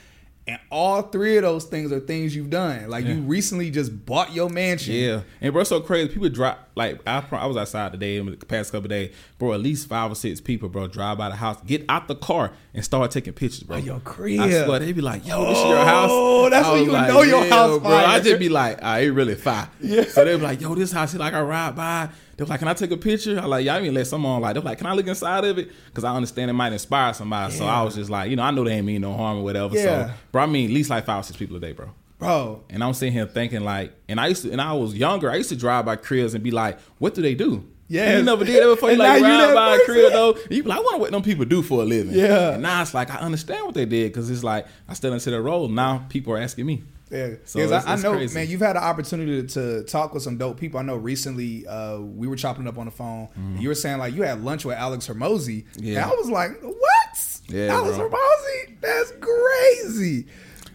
and 0.48 0.60
all 0.71 1.03
three 1.03 1.38
of 1.38 1.43
those 1.43 1.65
things 1.65 1.91
are 1.91 2.00
things 2.00 2.36
you've 2.36 2.50
done. 2.50 2.89
Like 2.89 3.05
you 3.05 3.21
recently 3.21 3.69
just 3.69 4.05
bought 4.05 4.33
your 4.33 4.50
mansion. 4.50 4.95
Yeah, 4.95 5.21
and 5.39 5.53
bro, 5.53 5.63
so 5.63 5.79
crazy. 5.81 6.10
People 6.12 6.29
drop 6.29 6.69
like 6.75 7.00
I, 7.05 7.24
I 7.31 7.45
was 7.45 7.57
outside 7.57 7.91
today 7.91 8.17
in 8.17 8.25
the 8.25 8.38
past 8.38 8.71
couple 8.71 8.89
days, 8.89 9.13
bro. 9.38 9.53
At 9.53 9.60
least 9.60 9.88
five 9.88 10.12
or 10.12 10.15
six 10.15 10.41
people, 10.41 10.67
bro, 10.69 10.88
drive 10.88 11.17
by 11.17 11.29
the 11.29 11.36
house, 11.36 11.62
get 11.65 11.86
out 11.89 12.07
the 12.07 12.15
car, 12.15 12.53
and 12.74 12.83
start 12.83 13.12
taking 13.12 13.33
pictures, 13.33 13.63
bro. 13.63 13.77
Of 13.77 13.86
your 13.86 14.00
crib. 14.00 14.39
I 14.39 14.63
swear 14.65 14.79
they 14.79 14.91
be 14.93 15.01
like, 15.01 15.27
"Yo, 15.27 15.45
this 15.45 15.57
is 15.60 15.65
your 15.65 15.86
house." 15.86 16.10
Oh, 16.12 16.50
that's 16.50 16.67
when 16.67 16.86
you 16.86 16.91
know 16.91 17.21
your 17.21 17.45
house 17.45 17.79
bro. 17.79 17.91
I 17.91 18.19
just 18.19 18.39
be 18.39 18.50
like, 18.50 18.79
"Ah, 18.81 18.98
it 18.98 19.10
really 19.10 19.36
fire." 19.36 19.69
Yeah. 19.81 20.05
So 20.05 20.25
they 20.25 20.36
be 20.36 20.41
like, 20.41 20.62
"Yo, 20.62 20.74
this 20.75 20.91
house." 20.91 21.13
Like 21.13 21.33
I 21.33 21.41
ride 21.41 21.75
by, 21.75 22.10
they 22.41 22.43
was 22.43 22.50
like, 22.50 22.60
"Can 22.60 22.67
I 22.67 22.74
take 22.74 22.89
a 22.91 22.98
picture?" 22.98 23.39
I 23.39 23.45
like, 23.45 23.65
"Y'all 23.65 23.79
even 23.79 23.93
let 23.93 24.07
someone 24.07 24.41
like." 24.41 24.55
They're 24.55 24.63
like, 24.63 24.79
"Can 24.79 24.88
I 24.88 24.93
look 24.93 25.05
inside 25.05 25.45
of 25.45 25.60
it?" 25.60 25.69
Because 25.86 26.03
I 26.03 26.15
understand 26.15 26.50
it 26.50 26.53
might 26.53 26.74
inspire 26.74 27.13
somebody. 27.13 27.53
So 27.53 27.65
I 27.65 27.83
was 27.83 27.93
just 27.95 28.10
like, 28.10 28.31
you 28.31 28.36
know, 28.36 28.43
I 28.43 28.50
know 28.51 28.63
they 28.63 28.74
ain't 28.74 28.86
mean 28.86 29.01
no 29.01 29.13
harm 29.13 29.38
or 29.38 29.43
whatever. 29.43 29.75
Yeah. 29.75 30.07
So, 30.07 30.13
bro, 30.31 30.43
I 30.43 30.45
mean, 30.48 30.69
at 30.69 30.74
least 30.74 30.89
like 30.89 31.05
five 31.05 31.19
or 31.19 31.24
six 31.24 31.38
people 31.38 31.57
a 31.57 31.60
day, 31.60 31.74
bro. 31.74 31.89
bro. 32.17 32.63
And 32.69 32.83
I'm 32.83 32.93
sitting 32.93 33.13
here 33.13 33.27
thinking 33.27 33.62
like, 33.62 33.93
and 34.10 34.19
I 34.19 34.27
used 34.27 34.41
to, 34.43 34.51
and 34.51 34.60
I 34.60 34.74
was 34.74 34.95
younger. 34.95 35.29
I 35.29 35.36
used 35.36 35.50
to 35.50 35.55
drive 35.55 35.86
by 35.86 35.98
cribs 35.98 36.33
and 36.33 36.43
be 36.43 36.51
like, 36.51 36.79
"What 36.98 37.13
do 37.13 37.21
they 37.21 37.36
do?" 37.36 37.63
Yeah, 37.88 38.17
you 38.17 38.24
never 38.24 38.45
did 38.45 38.63
that 38.63 38.69
before. 38.69 38.91
You 38.91 38.98
like 38.98 39.21
ride 39.21 39.53
by 39.53 39.75
a 39.75 39.86
crib 39.86 40.13
though. 40.13 40.38
You 40.50 40.63
be 40.63 40.69
like, 40.69 40.79
"I 40.79 40.81
wonder 40.81 41.00
what 41.00 41.12
them 41.12 41.21
people 41.21 41.45
do 41.45 41.62
for 41.62 41.83
a 41.83 41.86
living." 41.86 42.13
Yeah. 42.15 42.53
And 42.53 42.63
now 42.63 42.81
it's 42.81 42.93
like 42.93 43.12
I 43.12 43.17
understand 43.17 43.65
what 43.65 43.75
they 43.75 43.86
did 43.86 44.12
because 44.12 44.29
it's 44.31 44.43
like 44.43 44.65
I 44.88 44.93
stepped 44.93 45.13
into 45.13 45.29
the 45.29 45.41
role. 45.41 45.67
Now 45.67 46.05
people 46.10 46.33
are 46.33 46.39
asking 46.39 46.65
me. 46.65 46.83
Yeah, 47.12 47.36
So 47.46 47.60
because 47.60 47.86
I, 47.86 47.94
I 47.94 47.96
know, 47.98 48.13
crazy. 48.13 48.34
man, 48.39 48.48
you've 48.50 48.62
had 48.62 48.75
an 48.77 48.84
opportunity 48.84 49.41
to, 49.41 49.48
to 49.82 49.84
talk 49.84 50.13
with 50.13 50.24
some 50.24 50.38
dope 50.38 50.60
people. 50.60 50.80
I 50.80 50.84
know 50.84 50.96
recently 50.96 51.68
uh, 51.68 52.00
we 52.00 52.27
were 52.27 52.36
chopping 52.38 52.68
up 52.68 52.77
on 52.77 52.86
the 52.86 52.91
phone. 52.91 53.27
and 53.36 53.62
You 53.62 53.68
were 53.70 53.75
saying 53.75 53.98
like 54.00 54.13
you 54.15 54.24
had 54.24 54.44
lunch 54.44 54.63
with 54.65 54.77
Alex 54.77 55.08
Hormozi. 55.08 55.65
Yeah. 55.75 56.03
and 56.03 56.12
I 56.12 56.15
was 56.15 56.30
like, 56.30 56.62
what? 56.62 57.41
Yeah, 57.48 57.74
Alex 57.74 57.98
bro. 57.98 58.10
Hormozi? 58.10 58.80
That's 58.82 59.12
crazy. 59.20 60.27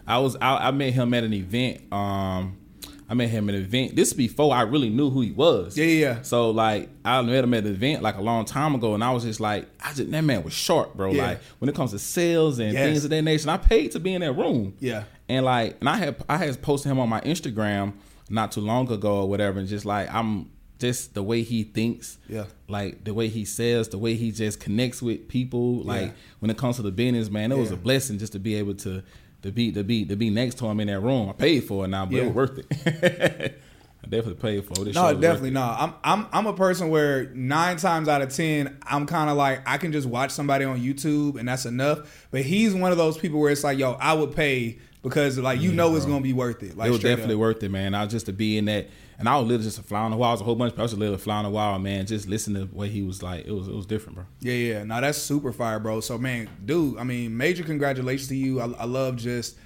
I 0.06 0.18
was 0.18 0.36
I, 0.36 0.68
I 0.68 0.70
met 0.70 0.92
him 0.92 1.12
at 1.14 1.24
an 1.24 1.32
event. 1.32 1.90
Um, 1.92 2.58
I 3.08 3.14
met 3.14 3.28
him 3.28 3.48
at 3.48 3.54
an 3.54 3.62
event. 3.62 3.94
This 3.94 4.12
before 4.12 4.52
I 4.54 4.62
really 4.62 4.90
knew 4.90 5.10
who 5.10 5.20
he 5.20 5.30
was. 5.30 5.78
Yeah, 5.78 5.84
yeah, 5.84 6.00
yeah. 6.14 6.22
So 6.22 6.50
like 6.50 6.88
I 7.04 7.22
met 7.22 7.44
him 7.44 7.54
at 7.54 7.64
an 7.64 7.70
event 7.72 8.02
like 8.02 8.16
a 8.16 8.20
long 8.22 8.44
time 8.44 8.74
ago, 8.74 8.94
and 8.94 9.04
I 9.04 9.12
was 9.12 9.22
just 9.24 9.38
like, 9.40 9.68
I 9.80 9.92
just 9.92 10.10
that 10.10 10.22
man 10.22 10.42
was 10.42 10.52
sharp, 10.52 10.94
bro. 10.94 11.12
Yeah. 11.12 11.26
Like 11.26 11.40
when 11.60 11.68
it 11.68 11.74
comes 11.76 11.92
to 11.92 11.98
sales 11.98 12.58
and 12.58 12.72
Yes. 12.72 12.84
things 12.84 13.04
of 13.04 13.10
that 13.10 13.22
nature, 13.22 13.48
I 13.50 13.58
paid 13.58 13.92
to 13.92 14.00
be 14.00 14.14
in 14.14 14.22
that 14.22 14.32
room. 14.32 14.74
Yeah. 14.80 15.04
And 15.28 15.44
like, 15.44 15.76
and 15.80 15.88
I 15.88 15.96
had 15.96 16.16
I 16.28 16.36
had 16.38 16.60
posted 16.62 16.90
him 16.90 16.98
on 16.98 17.08
my 17.08 17.20
Instagram 17.20 17.92
not 18.28 18.50
too 18.52 18.60
long 18.60 18.90
ago 18.90 19.20
or 19.22 19.28
whatever, 19.28 19.58
and 19.60 19.68
just 19.68 19.84
like 19.84 20.12
I'm 20.12 20.50
just 20.78 21.14
the 21.14 21.22
way 21.22 21.42
he 21.42 21.62
thinks. 21.62 22.18
Yeah. 22.28 22.44
Like 22.68 23.04
the 23.04 23.14
way 23.14 23.28
he 23.28 23.44
says, 23.44 23.88
the 23.88 23.98
way 23.98 24.14
he 24.14 24.30
just 24.32 24.58
connects 24.60 25.00
with 25.00 25.28
people. 25.28 25.76
Like 25.84 26.02
Yeah. 26.08 26.12
when 26.40 26.50
it 26.50 26.58
comes 26.58 26.76
to 26.76 26.82
the 26.82 26.90
business, 26.90 27.30
man, 27.30 27.52
it 27.52 27.56
was 27.56 27.70
a 27.70 27.76
blessing 27.76 28.18
just 28.18 28.32
to 28.32 28.38
be 28.40 28.56
able 28.56 28.74
to 28.74 29.02
to 29.42 29.52
be 29.52 29.72
to 29.72 29.84
be 29.84 30.04
to 30.06 30.16
be 30.16 30.30
next 30.30 30.56
to 30.58 30.66
him 30.66 30.80
in 30.80 30.88
that 30.88 31.00
room. 31.00 31.28
I 31.28 31.32
paid 31.32 31.60
for 31.64 31.84
it 31.84 31.88
now, 31.88 32.06
but 32.06 32.14
Yeah. 32.14 32.22
it 32.22 32.26
was 32.26 32.34
worth 32.34 32.58
it. 32.58 33.62
I 34.04 34.08
definitely 34.08 34.34
paid 34.34 34.64
for 34.64 34.82
it. 34.82 34.84
This 34.86 34.94
No, 34.94 35.12
definitely 35.14 35.48
it. 35.50 35.54
no. 35.54 35.62
I'm 35.62 35.94
I'm 36.04 36.26
I'm 36.32 36.46
a 36.46 36.52
person 36.52 36.90
where 36.90 37.24
nine 37.34 37.76
times 37.76 38.08
out 38.08 38.22
of 38.22 38.32
ten, 38.34 38.76
I'm 38.84 39.06
kind 39.06 39.28
of 39.30 39.36
like 39.36 39.62
I 39.66 39.78
can 39.78 39.92
just 39.92 40.06
watch 40.06 40.30
somebody 40.30 40.64
on 40.64 40.80
YouTube 40.80 41.38
and 41.38 41.48
that's 41.48 41.66
enough. 41.66 42.26
But 42.30 42.42
he's 42.42 42.72
one 42.74 42.92
of 42.92 42.98
those 42.98 43.18
people 43.18 43.40
where 43.40 43.50
it's 43.50 43.64
like, 43.64 43.78
yo, 43.78 43.92
I 43.92 44.12
would 44.14 44.34
pay 44.34 44.78
because 45.08 45.38
like 45.38 45.60
you 45.60 45.70
know 45.70 45.94
it's 45.94 46.04
gonna 46.04 46.20
be 46.20 46.32
worth 46.32 46.62
it. 46.64 46.76
Like 46.76 46.88
it 46.88 46.90
was 46.90 47.00
definitely 47.00 47.34
up. 47.34 47.40
worth 47.40 47.62
it, 47.62 47.70
man. 47.70 47.94
I 47.94 48.02
was 48.02 48.12
just 48.12 48.26
to 48.26 48.32
be 48.32 48.58
in 48.58 48.64
that, 48.64 48.88
and 49.18 49.28
I 49.28 49.36
was 49.36 49.46
literally 49.46 49.64
just 49.64 49.78
a 49.78 49.82
fly 49.82 50.00
on 50.00 50.10
the 50.10 50.16
wall. 50.16 50.30
I 50.30 50.32
was 50.32 50.40
a 50.40 50.44
whole 50.44 50.56
bunch 50.56 50.72
of. 50.72 50.80
I 50.80 50.82
was 50.82 50.90
just 50.90 50.98
literally 50.98 51.14
a 51.14 51.18
fly 51.18 51.36
on 51.36 51.44
the 51.44 51.50
wall, 51.50 51.78
man. 51.78 52.06
Just 52.06 52.26
listen 52.26 52.54
to 52.54 52.64
what 52.66 52.88
he 52.88 53.02
was 53.02 53.22
like. 53.22 53.46
It 53.46 53.52
was 53.52 53.68
it 53.68 53.74
was 53.74 53.86
different, 53.86 54.16
bro. 54.16 54.24
Yeah, 54.40 54.54
yeah. 54.54 54.84
Now 54.84 55.00
that's 55.00 55.18
super 55.18 55.52
fire, 55.52 55.78
bro. 55.78 56.00
So, 56.00 56.18
man, 56.18 56.48
dude, 56.64 56.98
I 56.98 57.04
mean, 57.04 57.36
major 57.36 57.62
congratulations 57.62 58.28
to 58.28 58.36
you. 58.36 58.60
I, 58.60 58.64
I 58.64 58.84
love 58.84 59.16
just. 59.16 59.56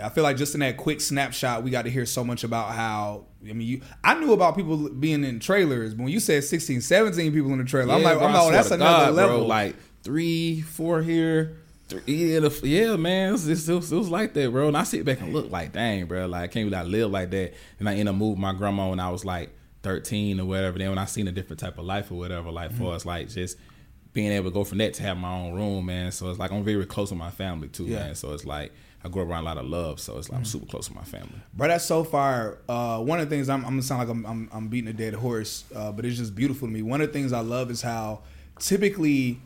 I 0.00 0.10
feel 0.10 0.22
like 0.22 0.36
just 0.36 0.54
in 0.54 0.60
that 0.60 0.76
quick 0.76 1.00
snapshot, 1.00 1.64
we 1.64 1.72
got 1.72 1.82
to 1.82 1.90
hear 1.90 2.06
so 2.06 2.22
much 2.22 2.44
about 2.44 2.70
how. 2.70 3.24
I 3.42 3.54
mean, 3.54 3.66
you. 3.66 3.80
I 4.04 4.14
knew 4.14 4.32
about 4.32 4.54
people 4.54 4.90
being 4.90 5.24
in 5.24 5.40
trailers, 5.40 5.92
but 5.92 6.04
when 6.04 6.12
you 6.12 6.20
said 6.20 6.44
16, 6.44 6.82
17 6.82 7.32
people 7.32 7.50
in 7.50 7.58
the 7.58 7.64
trailer, 7.64 7.94
I'm 7.94 8.04
like, 8.04 8.18
bro, 8.18 8.28
I'm 8.28 8.32
like, 8.32 8.42
oh, 8.44 8.52
that's 8.52 8.70
another 8.70 9.06
God, 9.06 9.14
level. 9.14 9.38
Bro, 9.38 9.46
like 9.46 9.74
three, 10.04 10.60
four 10.60 11.02
here. 11.02 11.56
Yeah, 12.06 12.40
the, 12.40 12.60
yeah, 12.64 12.96
man, 12.96 13.30
it 13.30 13.32
was, 13.32 13.68
it, 13.68 13.74
was, 13.74 13.92
it 13.92 13.96
was 13.96 14.10
like 14.10 14.34
that, 14.34 14.50
bro. 14.50 14.68
And 14.68 14.76
I 14.76 14.82
sit 14.82 15.04
back 15.04 15.20
and 15.20 15.32
look 15.32 15.50
like, 15.50 15.72
dang, 15.72 16.06
bro, 16.06 16.26
like 16.26 16.42
I 16.42 16.46
can't 16.48 16.70
believe 16.70 16.84
I 16.84 16.88
live 16.88 17.10
like 17.10 17.30
that. 17.30 17.54
And 17.78 17.88
I 17.88 17.94
end 17.94 18.08
up 18.08 18.14
moving 18.14 18.40
my 18.40 18.52
grandma 18.52 18.90
when 18.90 19.00
I 19.00 19.10
was 19.10 19.24
like 19.24 19.50
13 19.82 20.40
or 20.40 20.44
whatever. 20.44 20.78
Then 20.78 20.90
when 20.90 20.98
I 20.98 21.06
seen 21.06 21.28
a 21.28 21.32
different 21.32 21.60
type 21.60 21.78
of 21.78 21.86
life 21.86 22.10
or 22.10 22.14
whatever, 22.16 22.50
like 22.50 22.70
mm-hmm. 22.70 22.84
for 22.84 22.94
us, 22.94 23.06
like 23.06 23.28
just 23.30 23.56
being 24.12 24.32
able 24.32 24.50
to 24.50 24.54
go 24.54 24.64
from 24.64 24.78
that 24.78 24.94
to 24.94 25.02
have 25.02 25.16
my 25.16 25.32
own 25.32 25.54
room, 25.54 25.86
man. 25.86 26.12
So 26.12 26.28
it's 26.28 26.38
like 26.38 26.50
I'm 26.50 26.64
very 26.64 26.84
close 26.86 27.10
with 27.10 27.18
my 27.18 27.30
family 27.30 27.68
too, 27.68 27.84
yeah. 27.84 28.00
man. 28.00 28.14
So 28.14 28.32
it's 28.32 28.44
like 28.44 28.72
I 29.04 29.08
grew 29.08 29.22
up 29.22 29.28
around 29.28 29.42
a 29.42 29.46
lot 29.46 29.58
of 29.58 29.66
love, 29.66 30.00
so 30.00 30.18
it's 30.18 30.28
like 30.28 30.38
I'm 30.38 30.44
mm. 30.44 30.48
super 30.48 30.66
close 30.66 30.88
with 30.88 30.96
my 30.96 31.04
family. 31.04 31.40
Bro, 31.54 31.68
that's 31.68 31.84
so 31.84 32.04
far. 32.04 32.58
Uh, 32.68 32.98
one 33.00 33.20
of 33.20 33.28
the 33.28 33.34
things 33.34 33.48
I'm, 33.48 33.64
I'm, 33.64 33.72
gonna 33.72 33.82
sound 33.82 34.00
like 34.00 34.08
I'm, 34.08 34.26
I'm, 34.26 34.48
I'm 34.52 34.68
beating 34.68 34.90
a 34.90 34.92
dead 34.92 35.14
horse, 35.14 35.64
uh, 35.74 35.92
but 35.92 36.04
it's 36.04 36.18
just 36.18 36.34
beautiful 36.34 36.66
to 36.66 36.74
me. 36.74 36.82
One 36.82 37.00
of 37.00 37.06
the 37.06 37.12
things 37.12 37.32
I 37.32 37.40
love 37.40 37.70
is 37.70 37.80
how 37.80 38.22
typically 38.58 39.40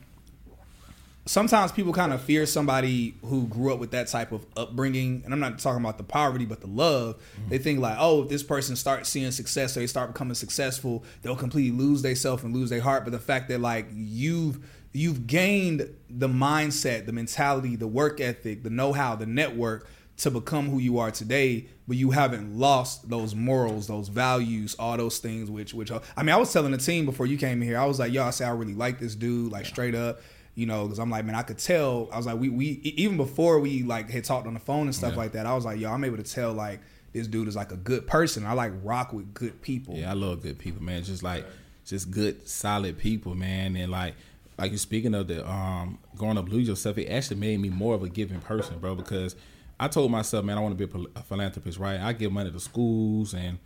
sometimes 1.24 1.70
people 1.70 1.92
kind 1.92 2.12
of 2.12 2.20
fear 2.20 2.44
somebody 2.46 3.14
who 3.24 3.46
grew 3.46 3.72
up 3.72 3.78
with 3.78 3.92
that 3.92 4.08
type 4.08 4.32
of 4.32 4.44
upbringing 4.56 5.22
and 5.24 5.32
i'm 5.32 5.40
not 5.40 5.58
talking 5.58 5.80
about 5.80 5.96
the 5.96 6.04
poverty 6.04 6.44
but 6.44 6.60
the 6.60 6.66
love 6.66 7.16
mm-hmm. 7.16 7.48
they 7.48 7.58
think 7.58 7.78
like 7.78 7.96
oh 7.98 8.22
if 8.22 8.28
this 8.28 8.42
person 8.42 8.74
starts 8.74 9.08
seeing 9.08 9.30
success 9.30 9.76
or 9.76 9.80
they 9.80 9.86
start 9.86 10.12
becoming 10.12 10.34
successful 10.34 11.04
they'll 11.22 11.36
completely 11.36 11.76
lose 11.76 12.02
themselves 12.02 12.42
and 12.42 12.54
lose 12.54 12.70
their 12.70 12.80
heart 12.80 13.04
but 13.04 13.12
the 13.12 13.18
fact 13.18 13.48
that 13.48 13.60
like 13.60 13.86
you've 13.94 14.58
you've 14.92 15.26
gained 15.26 15.88
the 16.10 16.28
mindset 16.28 17.06
the 17.06 17.12
mentality 17.12 17.76
the 17.76 17.86
work 17.86 18.20
ethic 18.20 18.64
the 18.64 18.70
know-how 18.70 19.14
the 19.14 19.26
network 19.26 19.86
to 20.16 20.30
become 20.30 20.68
who 20.68 20.78
you 20.78 20.98
are 20.98 21.10
today 21.10 21.66
but 21.88 21.96
you 21.96 22.10
haven't 22.10 22.56
lost 22.56 23.08
those 23.08 23.34
morals 23.34 23.86
those 23.86 24.08
values 24.08 24.74
all 24.78 24.96
those 24.96 25.18
things 25.18 25.50
which 25.50 25.72
which 25.72 25.90
i 25.90 26.22
mean 26.22 26.34
i 26.34 26.36
was 26.36 26.52
telling 26.52 26.72
the 26.72 26.78
team 26.78 27.06
before 27.06 27.26
you 27.26 27.38
came 27.38 27.60
here 27.60 27.78
i 27.78 27.84
was 27.84 27.98
like 27.98 28.12
yo 28.12 28.24
i 28.24 28.30
say 28.30 28.44
i 28.44 28.50
really 28.50 28.74
like 28.74 28.98
this 28.98 29.14
dude 29.14 29.50
like 29.50 29.64
yeah. 29.64 29.70
straight 29.70 29.94
up 29.94 30.20
you 30.54 30.66
know, 30.66 30.84
because 30.84 30.98
I'm 30.98 31.10
like, 31.10 31.24
man, 31.24 31.34
I 31.34 31.42
could 31.42 31.58
tell. 31.58 32.08
I 32.12 32.16
was 32.16 32.26
like, 32.26 32.38
we 32.38 32.48
we 32.48 32.66
even 32.84 33.16
before 33.16 33.58
we 33.58 33.82
like 33.82 34.10
had 34.10 34.24
talked 34.24 34.46
on 34.46 34.54
the 34.54 34.60
phone 34.60 34.86
and 34.86 34.94
stuff 34.94 35.12
yeah. 35.12 35.18
like 35.18 35.32
that. 35.32 35.46
I 35.46 35.54
was 35.54 35.64
like, 35.64 35.80
yo, 35.80 35.90
I'm 35.90 36.04
able 36.04 36.18
to 36.18 36.22
tell 36.22 36.52
like 36.52 36.80
this 37.12 37.26
dude 37.26 37.48
is 37.48 37.56
like 37.56 37.72
a 37.72 37.76
good 37.76 38.06
person. 38.06 38.44
I 38.44 38.52
like 38.52 38.72
rock 38.82 39.12
with 39.12 39.32
good 39.34 39.60
people. 39.62 39.94
Yeah, 39.94 40.10
I 40.10 40.14
love 40.14 40.42
good 40.42 40.58
people, 40.58 40.82
man. 40.82 41.02
Just 41.04 41.22
like 41.22 41.46
just 41.86 42.10
good, 42.10 42.46
solid 42.48 42.98
people, 42.98 43.34
man. 43.34 43.76
And 43.76 43.90
like 43.90 44.14
like 44.58 44.70
you're 44.70 44.78
speaking 44.78 45.14
of 45.14 45.28
the 45.28 45.48
um 45.48 45.98
growing 46.16 46.36
up 46.36 46.48
lose 46.48 46.68
yourself, 46.68 46.98
it 46.98 47.08
actually 47.08 47.40
made 47.40 47.60
me 47.60 47.70
more 47.70 47.94
of 47.94 48.02
a 48.02 48.08
giving 48.08 48.40
person, 48.40 48.78
bro. 48.78 48.94
Because 48.94 49.36
I 49.80 49.88
told 49.88 50.10
myself, 50.10 50.44
man, 50.44 50.58
I 50.58 50.60
want 50.60 50.76
to 50.78 50.86
be 50.86 51.08
a 51.16 51.22
philanthropist, 51.22 51.78
right? 51.78 51.98
I 51.98 52.12
give 52.12 52.30
money 52.30 52.50
to 52.50 52.60
schools 52.60 53.34
and 53.34 53.58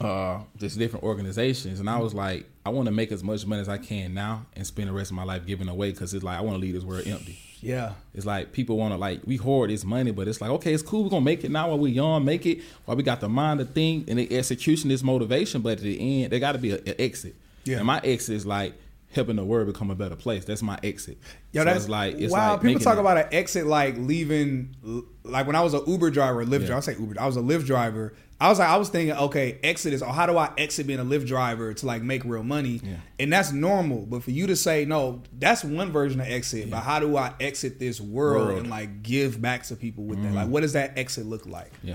uh, 0.00 0.40
just 0.56 0.78
different 0.78 1.04
organizations, 1.04 1.80
and 1.80 1.88
I 1.88 1.98
was 1.98 2.14
like, 2.14 2.46
I 2.64 2.70
want 2.70 2.86
to 2.86 2.92
make 2.92 3.12
as 3.12 3.24
much 3.24 3.46
money 3.46 3.60
as 3.60 3.68
I 3.68 3.78
can 3.78 4.14
now 4.14 4.46
and 4.54 4.66
spend 4.66 4.88
the 4.88 4.92
rest 4.92 5.10
of 5.10 5.16
my 5.16 5.24
life 5.24 5.46
giving 5.46 5.68
away 5.68 5.90
because 5.90 6.14
it's 6.14 6.24
like 6.24 6.38
I 6.38 6.40
want 6.40 6.56
to 6.56 6.60
leave 6.60 6.74
this 6.74 6.84
world 6.84 7.06
empty. 7.06 7.38
Yeah, 7.60 7.92
it's 8.12 8.26
like 8.26 8.52
people 8.52 8.76
want 8.76 8.92
to 8.92 8.98
like 8.98 9.20
we 9.24 9.36
hoard 9.36 9.70
this 9.70 9.84
money, 9.84 10.10
but 10.10 10.26
it's 10.26 10.40
like 10.40 10.50
okay, 10.50 10.74
it's 10.74 10.82
cool. 10.82 11.04
We're 11.04 11.10
gonna 11.10 11.24
make 11.24 11.44
it 11.44 11.50
now 11.50 11.68
while 11.68 11.78
we're 11.78 11.92
young, 11.92 12.24
make 12.24 12.44
it 12.44 12.60
while 12.84 12.96
we 12.96 13.02
got 13.02 13.20
the 13.20 13.28
mind 13.28 13.60
to 13.60 13.64
think 13.64 14.08
and 14.08 14.18
the 14.18 14.36
execution 14.36 14.90
is 14.90 15.04
motivation. 15.04 15.62
But 15.62 15.74
at 15.74 15.80
the 15.80 16.22
end, 16.22 16.32
there 16.32 16.40
got 16.40 16.52
to 16.52 16.58
be 16.58 16.72
an 16.72 16.82
exit. 16.98 17.36
Yeah, 17.64 17.78
and 17.78 17.86
my 17.86 18.00
exit 18.02 18.34
is 18.34 18.46
like 18.46 18.74
helping 19.12 19.36
the 19.36 19.44
world 19.44 19.66
become 19.66 19.90
a 19.90 19.94
better 19.94 20.16
place. 20.16 20.44
That's 20.44 20.62
my 20.62 20.78
exit. 20.82 21.18
Yeah, 21.52 21.62
so 21.62 21.64
that's 21.66 21.88
like 21.88 22.16
it's 22.16 22.32
wow. 22.32 22.54
Like 22.54 22.62
people 22.62 22.80
talk 22.80 22.96
it, 22.96 23.00
about 23.00 23.18
an 23.18 23.26
exit 23.30 23.66
like 23.66 23.96
leaving. 23.96 24.74
Like 25.22 25.46
when 25.46 25.54
I 25.54 25.60
was 25.60 25.74
an 25.74 25.82
Uber 25.86 26.10
driver, 26.10 26.44
Lyft 26.44 26.60
yeah. 26.62 26.66
driver. 26.66 26.76
I 26.76 26.80
say 26.80 26.96
Uber. 26.98 27.20
I 27.20 27.26
was 27.26 27.36
a 27.36 27.40
Lyft 27.42 27.66
driver. 27.66 28.14
I 28.42 28.48
was 28.48 28.58
like, 28.58 28.68
I 28.68 28.76
was 28.76 28.88
thinking, 28.88 29.14
okay, 29.14 29.60
exit 29.62 29.92
is, 29.92 30.02
or 30.02 30.12
how 30.12 30.26
do 30.26 30.36
I 30.36 30.50
exit 30.58 30.88
being 30.88 30.98
a 30.98 31.04
Lyft 31.04 31.28
driver 31.28 31.72
to 31.74 31.86
like 31.86 32.02
make 32.02 32.24
real 32.24 32.42
money? 32.42 32.80
Yeah. 32.82 32.96
And 33.20 33.32
that's 33.32 33.52
normal. 33.52 34.04
But 34.04 34.24
for 34.24 34.32
you 34.32 34.48
to 34.48 34.56
say, 34.56 34.84
no, 34.84 35.22
that's 35.38 35.62
one 35.62 35.92
version 35.92 36.20
of 36.20 36.26
exit. 36.26 36.66
Yeah. 36.66 36.74
But 36.74 36.80
how 36.80 36.98
do 36.98 37.16
I 37.16 37.34
exit 37.38 37.78
this 37.78 38.00
world, 38.00 38.48
world, 38.48 38.58
and 38.58 38.68
like 38.68 39.04
give 39.04 39.40
back 39.40 39.62
to 39.66 39.76
people 39.76 40.02
with 40.02 40.18
mm-hmm. 40.18 40.34
that? 40.34 40.40
Like, 40.40 40.48
what 40.48 40.62
does 40.62 40.72
that 40.72 40.98
exit 40.98 41.24
look 41.24 41.46
like? 41.46 41.70
Yeah. 41.84 41.94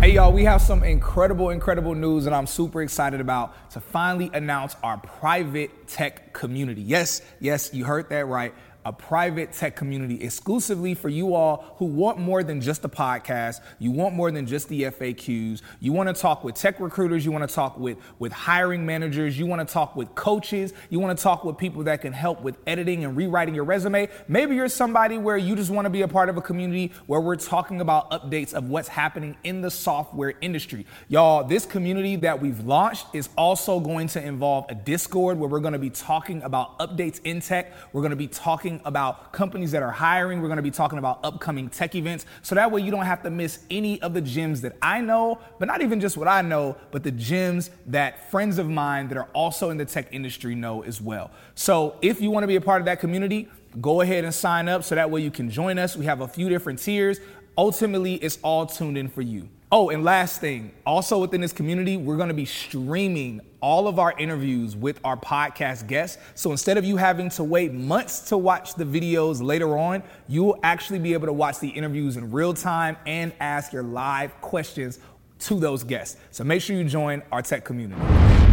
Hey, 0.00 0.12
y'all, 0.12 0.32
we 0.32 0.44
have 0.44 0.62
some 0.62 0.82
incredible, 0.82 1.50
incredible 1.50 1.94
news 1.94 2.24
that 2.24 2.32
I'm 2.32 2.46
super 2.46 2.80
excited 2.80 3.20
about 3.20 3.70
to 3.72 3.80
finally 3.80 4.30
announce 4.32 4.76
our 4.82 4.96
private 4.96 5.88
tech 5.88 6.32
community. 6.32 6.80
Yes, 6.80 7.20
yes, 7.38 7.74
you 7.74 7.84
heard 7.84 8.08
that 8.08 8.26
right 8.26 8.54
a 8.86 8.92
private 8.92 9.52
tech 9.52 9.74
community 9.74 10.22
exclusively 10.22 10.94
for 10.94 11.08
you 11.08 11.34
all 11.34 11.74
who 11.78 11.86
want 11.86 12.20
more 12.20 12.44
than 12.44 12.60
just 12.60 12.84
a 12.84 12.88
podcast. 12.88 13.60
You 13.80 13.90
want 13.90 14.14
more 14.14 14.30
than 14.30 14.46
just 14.46 14.68
the 14.68 14.84
FAQs. 14.84 15.60
You 15.80 15.92
want 15.92 16.08
to 16.08 16.14
talk 16.14 16.44
with 16.44 16.54
tech 16.54 16.78
recruiters. 16.78 17.24
You 17.24 17.32
want 17.32 17.48
to 17.48 17.52
talk 17.52 17.76
with, 17.80 17.98
with 18.20 18.30
hiring 18.30 18.86
managers. 18.86 19.36
You 19.36 19.46
want 19.46 19.66
to 19.66 19.72
talk 19.72 19.96
with 19.96 20.14
coaches. 20.14 20.72
You 20.88 21.00
want 21.00 21.18
to 21.18 21.20
talk 21.20 21.44
with 21.44 21.58
people 21.58 21.82
that 21.82 22.00
can 22.00 22.12
help 22.12 22.42
with 22.42 22.58
editing 22.64 23.04
and 23.04 23.16
rewriting 23.16 23.56
your 23.56 23.64
resume. 23.64 24.08
Maybe 24.28 24.54
you're 24.54 24.68
somebody 24.68 25.18
where 25.18 25.36
you 25.36 25.56
just 25.56 25.72
want 25.72 25.86
to 25.86 25.90
be 25.90 26.02
a 26.02 26.08
part 26.08 26.28
of 26.28 26.36
a 26.36 26.40
community 26.40 26.92
where 27.06 27.20
we're 27.20 27.34
talking 27.34 27.80
about 27.80 28.12
updates 28.12 28.54
of 28.54 28.70
what's 28.70 28.86
happening 28.86 29.36
in 29.42 29.62
the 29.62 29.70
software 29.70 30.34
industry. 30.40 30.86
Y'all, 31.08 31.42
this 31.42 31.66
community 31.66 32.14
that 32.14 32.40
we've 32.40 32.60
launched 32.60 33.06
is 33.12 33.30
also 33.36 33.80
going 33.80 34.06
to 34.06 34.22
involve 34.24 34.66
a 34.68 34.76
Discord 34.76 35.40
where 35.40 35.50
we're 35.50 35.58
going 35.58 35.72
to 35.72 35.78
be 35.80 35.90
talking 35.90 36.40
about 36.42 36.78
updates 36.78 37.20
in 37.24 37.40
tech. 37.40 37.72
We're 37.92 38.02
going 38.02 38.10
to 38.10 38.16
be 38.16 38.28
talking 38.28 38.75
talking 38.76 38.86
about 38.86 39.32
companies 39.32 39.70
that 39.72 39.82
are 39.82 39.90
hiring. 39.90 40.40
We're 40.40 40.48
going 40.48 40.56
to 40.56 40.62
be 40.62 40.70
talking 40.70 40.98
about 40.98 41.20
upcoming 41.22 41.68
tech 41.68 41.94
events. 41.94 42.26
So 42.42 42.54
that 42.54 42.70
way 42.70 42.82
you 42.82 42.90
don't 42.90 43.04
have 43.04 43.22
to 43.22 43.30
miss 43.30 43.60
any 43.70 44.00
of 44.02 44.14
the 44.14 44.20
gems 44.20 44.60
that 44.62 44.76
I 44.82 45.00
know, 45.00 45.38
but 45.58 45.66
not 45.66 45.82
even 45.82 46.00
just 46.00 46.16
what 46.16 46.28
I 46.28 46.42
know, 46.42 46.76
but 46.90 47.02
the 47.02 47.10
gems 47.10 47.70
that 47.86 48.30
friends 48.30 48.58
of 48.58 48.68
mine 48.68 49.08
that 49.08 49.18
are 49.18 49.28
also 49.32 49.70
in 49.70 49.76
the 49.76 49.84
tech 49.84 50.08
industry 50.12 50.54
know 50.54 50.82
as 50.82 51.00
well. 51.00 51.30
So 51.54 51.96
if 52.02 52.20
you 52.20 52.30
want 52.30 52.44
to 52.44 52.48
be 52.48 52.56
a 52.56 52.60
part 52.60 52.80
of 52.80 52.86
that 52.86 53.00
community, 53.00 53.48
go 53.80 54.00
ahead 54.00 54.24
and 54.24 54.34
sign 54.34 54.68
up 54.68 54.84
so 54.84 54.94
that 54.94 55.10
way 55.10 55.20
you 55.20 55.30
can 55.30 55.50
join 55.50 55.78
us. 55.78 55.96
We 55.96 56.06
have 56.06 56.20
a 56.20 56.28
few 56.28 56.48
different 56.48 56.78
tiers. 56.78 57.20
Ultimately, 57.58 58.14
it's 58.16 58.38
all 58.42 58.66
tuned 58.66 58.98
in 58.98 59.08
for 59.08 59.22
you. 59.22 59.48
Oh, 59.72 59.90
and 59.90 60.04
last 60.04 60.40
thing, 60.40 60.70
also 60.86 61.18
within 61.18 61.40
this 61.40 61.52
community, 61.52 61.96
we're 61.96 62.16
gonna 62.16 62.32
be 62.32 62.44
streaming 62.44 63.40
all 63.60 63.88
of 63.88 63.98
our 63.98 64.16
interviews 64.16 64.76
with 64.76 65.00
our 65.02 65.16
podcast 65.16 65.88
guests. 65.88 66.18
So 66.36 66.52
instead 66.52 66.78
of 66.78 66.84
you 66.84 66.96
having 66.96 67.30
to 67.30 67.42
wait 67.42 67.72
months 67.72 68.20
to 68.28 68.38
watch 68.38 68.76
the 68.76 68.84
videos 68.84 69.42
later 69.42 69.76
on, 69.76 70.04
you 70.28 70.44
will 70.44 70.60
actually 70.62 71.00
be 71.00 71.14
able 71.14 71.26
to 71.26 71.32
watch 71.32 71.58
the 71.58 71.68
interviews 71.68 72.16
in 72.16 72.30
real 72.30 72.54
time 72.54 72.96
and 73.06 73.32
ask 73.40 73.72
your 73.72 73.82
live 73.82 74.40
questions 74.40 75.00
to 75.40 75.58
those 75.58 75.82
guests. 75.82 76.16
So 76.30 76.44
make 76.44 76.62
sure 76.62 76.76
you 76.76 76.84
join 76.84 77.24
our 77.32 77.42
tech 77.42 77.64
community. 77.64 78.00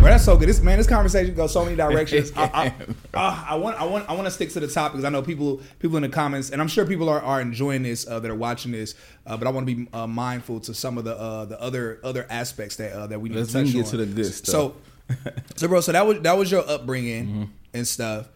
Bro, 0.03 0.11
that's 0.11 0.25
so 0.25 0.35
good. 0.35 0.49
This 0.49 0.59
man, 0.59 0.77
this 0.77 0.85
conversation 0.85 1.33
goes 1.33 1.53
so 1.53 1.63
many 1.63 1.77
directions. 1.77 2.33
I, 2.35 2.43
I, 2.43 2.67
uh, 3.13 3.45
I, 3.51 3.55
want, 3.55 3.79
I 3.79 3.85
want, 3.85 4.09
I 4.09 4.13
want 4.13 4.25
to 4.25 4.31
stick 4.31 4.49
to 4.49 4.59
the 4.59 4.67
topic 4.67 4.97
because 4.97 5.05
I 5.05 5.09
know 5.09 5.21
people, 5.21 5.61
people 5.79 5.95
in 5.95 6.03
the 6.03 6.09
comments, 6.09 6.49
and 6.49 6.59
I'm 6.59 6.67
sure 6.67 6.85
people 6.85 7.07
are, 7.07 7.21
are 7.21 7.39
enjoying 7.39 7.83
this 7.83 8.05
uh, 8.05 8.19
that 8.19 8.29
are 8.29 8.35
watching 8.35 8.73
this. 8.73 8.95
Uh, 9.25 9.37
but 9.37 9.47
I 9.47 9.51
want 9.51 9.65
to 9.65 9.75
be 9.75 9.87
uh, 9.93 10.05
mindful 10.05 10.59
to 10.59 10.73
some 10.73 10.97
of 10.97 11.05
the 11.05 11.17
uh, 11.17 11.45
the 11.45 11.61
other 11.61 12.01
other 12.03 12.27
aspects 12.29 12.75
that 12.75 12.91
uh, 12.91 13.07
that 13.07 13.21
we 13.21 13.29
need 13.29 13.37
Let's 13.37 13.53
to 13.53 13.63
touch 13.63 13.71
get 13.71 13.85
on. 13.85 13.91
to 13.91 13.97
the 13.97 14.05
good 14.07 14.25
stuff. 14.25 14.51
So, 14.51 14.75
so 15.55 15.67
bro, 15.69 15.79
so 15.79 15.93
that 15.93 16.05
was 16.05 16.19
that 16.19 16.37
was 16.37 16.51
your 16.51 16.69
upbringing 16.69 17.25
mm-hmm. 17.25 17.43
and 17.73 17.87
stuff. 17.87 18.27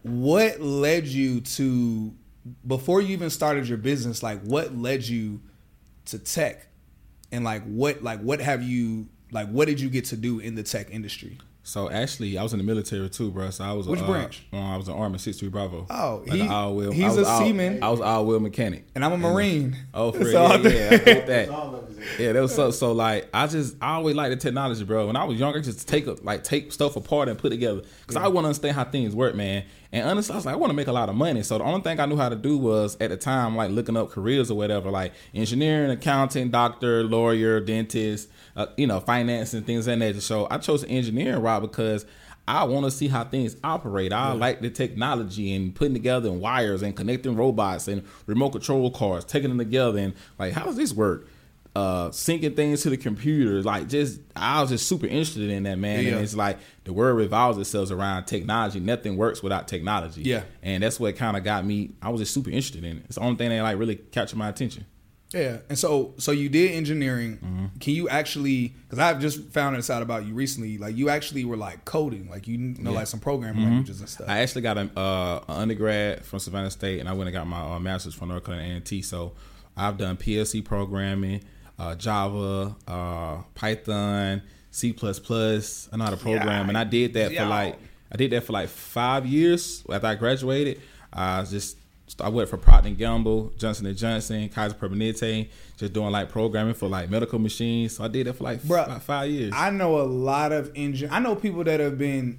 What 0.00 0.62
led 0.62 1.06
you 1.06 1.42
to 1.42 2.14
before 2.66 3.02
you 3.02 3.08
even 3.08 3.28
started 3.28 3.68
your 3.68 3.76
business? 3.76 4.22
Like, 4.22 4.40
what 4.44 4.74
led 4.74 5.06
you 5.06 5.42
to 6.06 6.18
tech? 6.18 6.68
and 7.32 7.44
like 7.44 7.64
what 7.64 8.02
like 8.02 8.20
what 8.20 8.40
have 8.40 8.62
you 8.62 9.08
like 9.30 9.48
what 9.48 9.66
did 9.66 9.80
you 9.80 9.88
get 9.88 10.06
to 10.06 10.16
do 10.16 10.38
in 10.38 10.54
the 10.54 10.62
tech 10.62 10.90
industry? 10.90 11.38
So 11.66 11.90
actually, 11.90 12.38
I 12.38 12.44
was 12.44 12.52
in 12.52 12.58
the 12.58 12.64
military 12.64 13.10
too, 13.10 13.32
bro. 13.32 13.50
So 13.50 13.64
I 13.64 13.72
was 13.72 13.88
which 13.88 14.00
uh, 14.00 14.06
branch? 14.06 14.46
Uh, 14.52 14.74
I 14.74 14.76
was 14.76 14.86
an 14.86 14.94
Army 14.94 15.18
six 15.18 15.38
three 15.38 15.48
Bravo. 15.48 15.84
Oh, 15.90 16.22
like 16.24 16.36
he, 16.36 17.02
he's 17.02 17.16
a 17.16 17.26
all, 17.26 17.40
seaman. 17.40 17.82
I 17.82 17.90
was 17.90 18.00
all 18.00 18.24
wheel 18.24 18.38
mechanic, 18.38 18.86
and 18.94 19.04
I'm 19.04 19.10
a 19.10 19.16
Marine. 19.16 19.74
And, 19.74 19.76
oh, 19.92 20.12
for 20.12 20.24
so 20.26 20.46
yeah, 20.46 20.56
yeah, 20.58 20.88
I 20.92 20.96
get 20.98 21.26
that. 21.26 21.48
yeah, 22.20 22.32
that 22.34 22.40
was 22.40 22.54
so 22.54 22.70
so 22.70 22.92
like 22.92 23.28
I 23.34 23.48
just 23.48 23.74
I 23.82 23.94
always 23.94 24.14
liked 24.14 24.30
the 24.30 24.36
technology, 24.36 24.84
bro. 24.84 25.08
When 25.08 25.16
I 25.16 25.24
was 25.24 25.40
younger, 25.40 25.60
just 25.60 25.88
take 25.88 26.06
a, 26.06 26.12
like 26.22 26.44
take 26.44 26.70
stuff 26.70 26.94
apart 26.94 27.28
and 27.28 27.36
put 27.36 27.50
together 27.50 27.82
because 28.02 28.14
yeah. 28.14 28.24
I 28.24 28.28
want 28.28 28.44
to 28.44 28.48
understand 28.50 28.76
how 28.76 28.84
things 28.84 29.12
work, 29.12 29.34
man. 29.34 29.64
And 29.96 30.10
honestly, 30.10 30.34
I 30.34 30.36
was 30.36 30.44
like, 30.44 30.54
I 30.54 30.58
want 30.58 30.70
to 30.70 30.74
make 30.74 30.88
a 30.88 30.92
lot 30.92 31.08
of 31.08 31.14
money. 31.14 31.42
So 31.42 31.56
the 31.56 31.64
only 31.64 31.80
thing 31.80 31.98
I 31.98 32.04
knew 32.04 32.18
how 32.18 32.28
to 32.28 32.36
do 32.36 32.58
was 32.58 32.98
at 33.00 33.08
the 33.08 33.16
time, 33.16 33.56
like 33.56 33.70
looking 33.70 33.96
up 33.96 34.10
careers 34.10 34.50
or 34.50 34.54
whatever, 34.54 34.90
like 34.90 35.14
engineering, 35.34 35.90
accounting, 35.90 36.50
doctor, 36.50 37.02
lawyer, 37.02 37.60
dentist, 37.60 38.28
uh, 38.56 38.66
you 38.76 38.86
know, 38.86 39.00
finance 39.00 39.54
and 39.54 39.64
things 39.64 39.88
like 39.88 39.98
that. 40.00 40.20
So 40.20 40.48
I 40.50 40.58
chose 40.58 40.82
the 40.82 40.90
engineering 40.90 41.40
route 41.40 41.62
because 41.62 42.04
I 42.46 42.64
want 42.64 42.84
to 42.84 42.90
see 42.90 43.08
how 43.08 43.24
things 43.24 43.56
operate. 43.64 44.12
I 44.12 44.32
like 44.32 44.60
the 44.60 44.68
technology 44.68 45.54
and 45.54 45.74
putting 45.74 45.94
together 45.94 46.28
and 46.28 46.42
wires 46.42 46.82
and 46.82 46.94
connecting 46.94 47.34
robots 47.34 47.88
and 47.88 48.04
remote 48.26 48.50
control 48.50 48.90
cars, 48.90 49.24
taking 49.24 49.48
them 49.48 49.58
together 49.58 49.98
and 49.98 50.12
like, 50.38 50.52
how 50.52 50.66
does 50.66 50.76
this 50.76 50.92
work? 50.92 51.26
Uh, 51.76 52.08
syncing 52.10 52.56
things 52.56 52.82
to 52.82 52.90
the 52.90 52.96
computer. 52.96 53.62
Like 53.62 53.88
just 53.88 54.20
I 54.34 54.60
was 54.62 54.70
just 54.70 54.88
super 54.88 55.06
interested 55.06 55.50
in 55.50 55.64
that 55.64 55.78
man. 55.78 56.04
Yeah. 56.04 56.12
And 56.12 56.20
it's 56.22 56.34
like 56.34 56.58
the 56.84 56.92
world 56.92 57.18
revolves 57.18 57.58
itself 57.58 57.90
around 57.90 58.24
technology. 58.24 58.80
Nothing 58.80 59.16
works 59.18 59.42
without 59.42 59.68
technology. 59.68 60.22
Yeah. 60.22 60.42
And 60.62 60.82
that's 60.82 60.98
what 60.98 61.16
kind 61.16 61.36
of 61.36 61.44
got 61.44 61.66
me. 61.66 61.90
I 62.00 62.08
was 62.08 62.20
just 62.22 62.32
super 62.32 62.48
interested 62.50 62.82
in 62.84 62.98
it. 62.98 63.02
It's 63.06 63.16
the 63.16 63.20
only 63.22 63.36
thing 63.36 63.50
that 63.50 63.62
like 63.62 63.78
really 63.78 63.96
captured 63.96 64.36
my 64.38 64.48
attention. 64.48 64.86
Yeah, 65.34 65.58
and 65.68 65.76
so 65.76 66.14
so 66.18 66.30
you 66.30 66.48
did 66.48 66.70
engineering. 66.70 67.38
Mm-hmm. 67.38 67.66
Can 67.80 67.94
you 67.94 68.08
actually? 68.08 68.68
Because 68.84 69.00
I've 69.00 69.20
just 69.20 69.42
found 69.50 69.74
this 69.76 69.90
out 69.90 70.00
about 70.00 70.24
you 70.24 70.32
recently. 70.34 70.78
Like 70.78 70.96
you 70.96 71.08
actually 71.08 71.44
were 71.44 71.56
like 71.56 71.84
coding, 71.84 72.30
like 72.30 72.46
you 72.46 72.56
know, 72.56 72.64
Yeah. 72.68 72.84
Mm-hmm. 72.86 72.94
like 72.94 73.06
some 73.08 73.20
programming 73.20 73.64
languages 73.64 73.98
and 74.00 74.08
stuff. 74.08 74.28
I 74.30 74.38
actually 74.38 74.62
got 74.62 74.78
an 74.78 74.92
uh, 74.96 75.40
an 75.48 75.56
undergrad 75.62 76.24
from 76.24 76.38
Savannah 76.38 76.70
State, 76.70 77.00
and 77.00 77.08
I 77.08 77.12
went 77.12 77.26
and 77.28 77.34
got 77.34 77.46
my 77.46 77.60
uh, 77.74 77.80
master's 77.80 78.14
from 78.14 78.28
North 78.28 78.44
Carolina 78.44 78.76
A&T. 78.76 79.02
So 79.02 79.32
I've 79.76 79.98
done 79.98 80.16
PLC 80.16 80.64
programming, 80.64 81.42
uh, 81.78 81.94
Java, 81.94 82.76
uh, 82.88 83.42
Python, 83.54 84.42
C++. 84.70 84.94
I 84.98 85.96
know 85.96 86.04
how 86.04 86.10
to 86.10 86.16
program, 86.16 86.68
and 86.68 86.76
I 86.78 86.84
did 86.84 87.14
that 87.14 87.32
Yeah. 87.32 87.44
for 87.44 87.48
like 87.50 87.78
I 88.12 88.16
did 88.16 88.30
that 88.32 88.44
for 88.44 88.52
like 88.52 88.68
five 88.68 89.26
years 89.26 89.84
after 89.90 90.06
I 90.06 90.14
graduated. 90.14 90.80
I 91.12 91.42
just 91.42 91.78
I 92.20 92.28
went 92.28 92.48
for 92.48 92.56
Procter 92.56 92.88
and 92.88 92.96
Gamble, 92.96 93.52
Johnson 93.58 93.84
and 93.86 93.96
Johnson, 93.96 94.48
Kaiser 94.48 94.74
Permanente, 94.76 95.48
just 95.76 95.92
doing 95.92 96.12
like 96.12 96.28
programming 96.30 96.74
for 96.74 96.88
like 96.88 97.10
medical 97.10 97.38
machines. 97.38 97.96
So 97.96 98.04
I 98.04 98.08
did 98.08 98.26
that 98.28 98.34
for 98.34 98.44
like 98.44 98.60
Bruh, 98.60 98.84
about 98.84 99.02
five 99.02 99.28
years. 99.28 99.52
I 99.54 99.70
know 99.70 100.00
a 100.00 100.04
lot 100.06 100.52
of 100.52 100.70
engine. 100.74 101.10
I 101.10 101.18
know 101.18 101.34
people 101.34 101.64
that 101.64 101.80
have 101.80 101.98
been, 101.98 102.38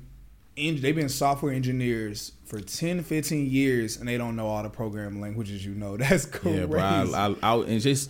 en- 0.55 0.79
they've 0.79 0.95
been 0.95 1.09
software 1.09 1.51
engineers 1.51 2.31
for 2.45 2.61
10, 2.61 3.03
15 3.03 3.45
years, 3.51 3.97
and 3.97 4.07
they 4.07 4.17
don't 4.17 4.35
know 4.37 4.47
all 4.47 4.63
the 4.63 4.69
programming 4.69 5.19
languages. 5.21 5.65
You 5.65 5.75
know, 5.75 5.97
that's 5.97 6.25
crazy. 6.25 6.59
Yeah, 6.59 6.65
bro. 6.65 6.79
I, 6.79 7.03
I, 7.03 7.35
I 7.41 7.55
and 7.65 7.81
just 7.81 8.09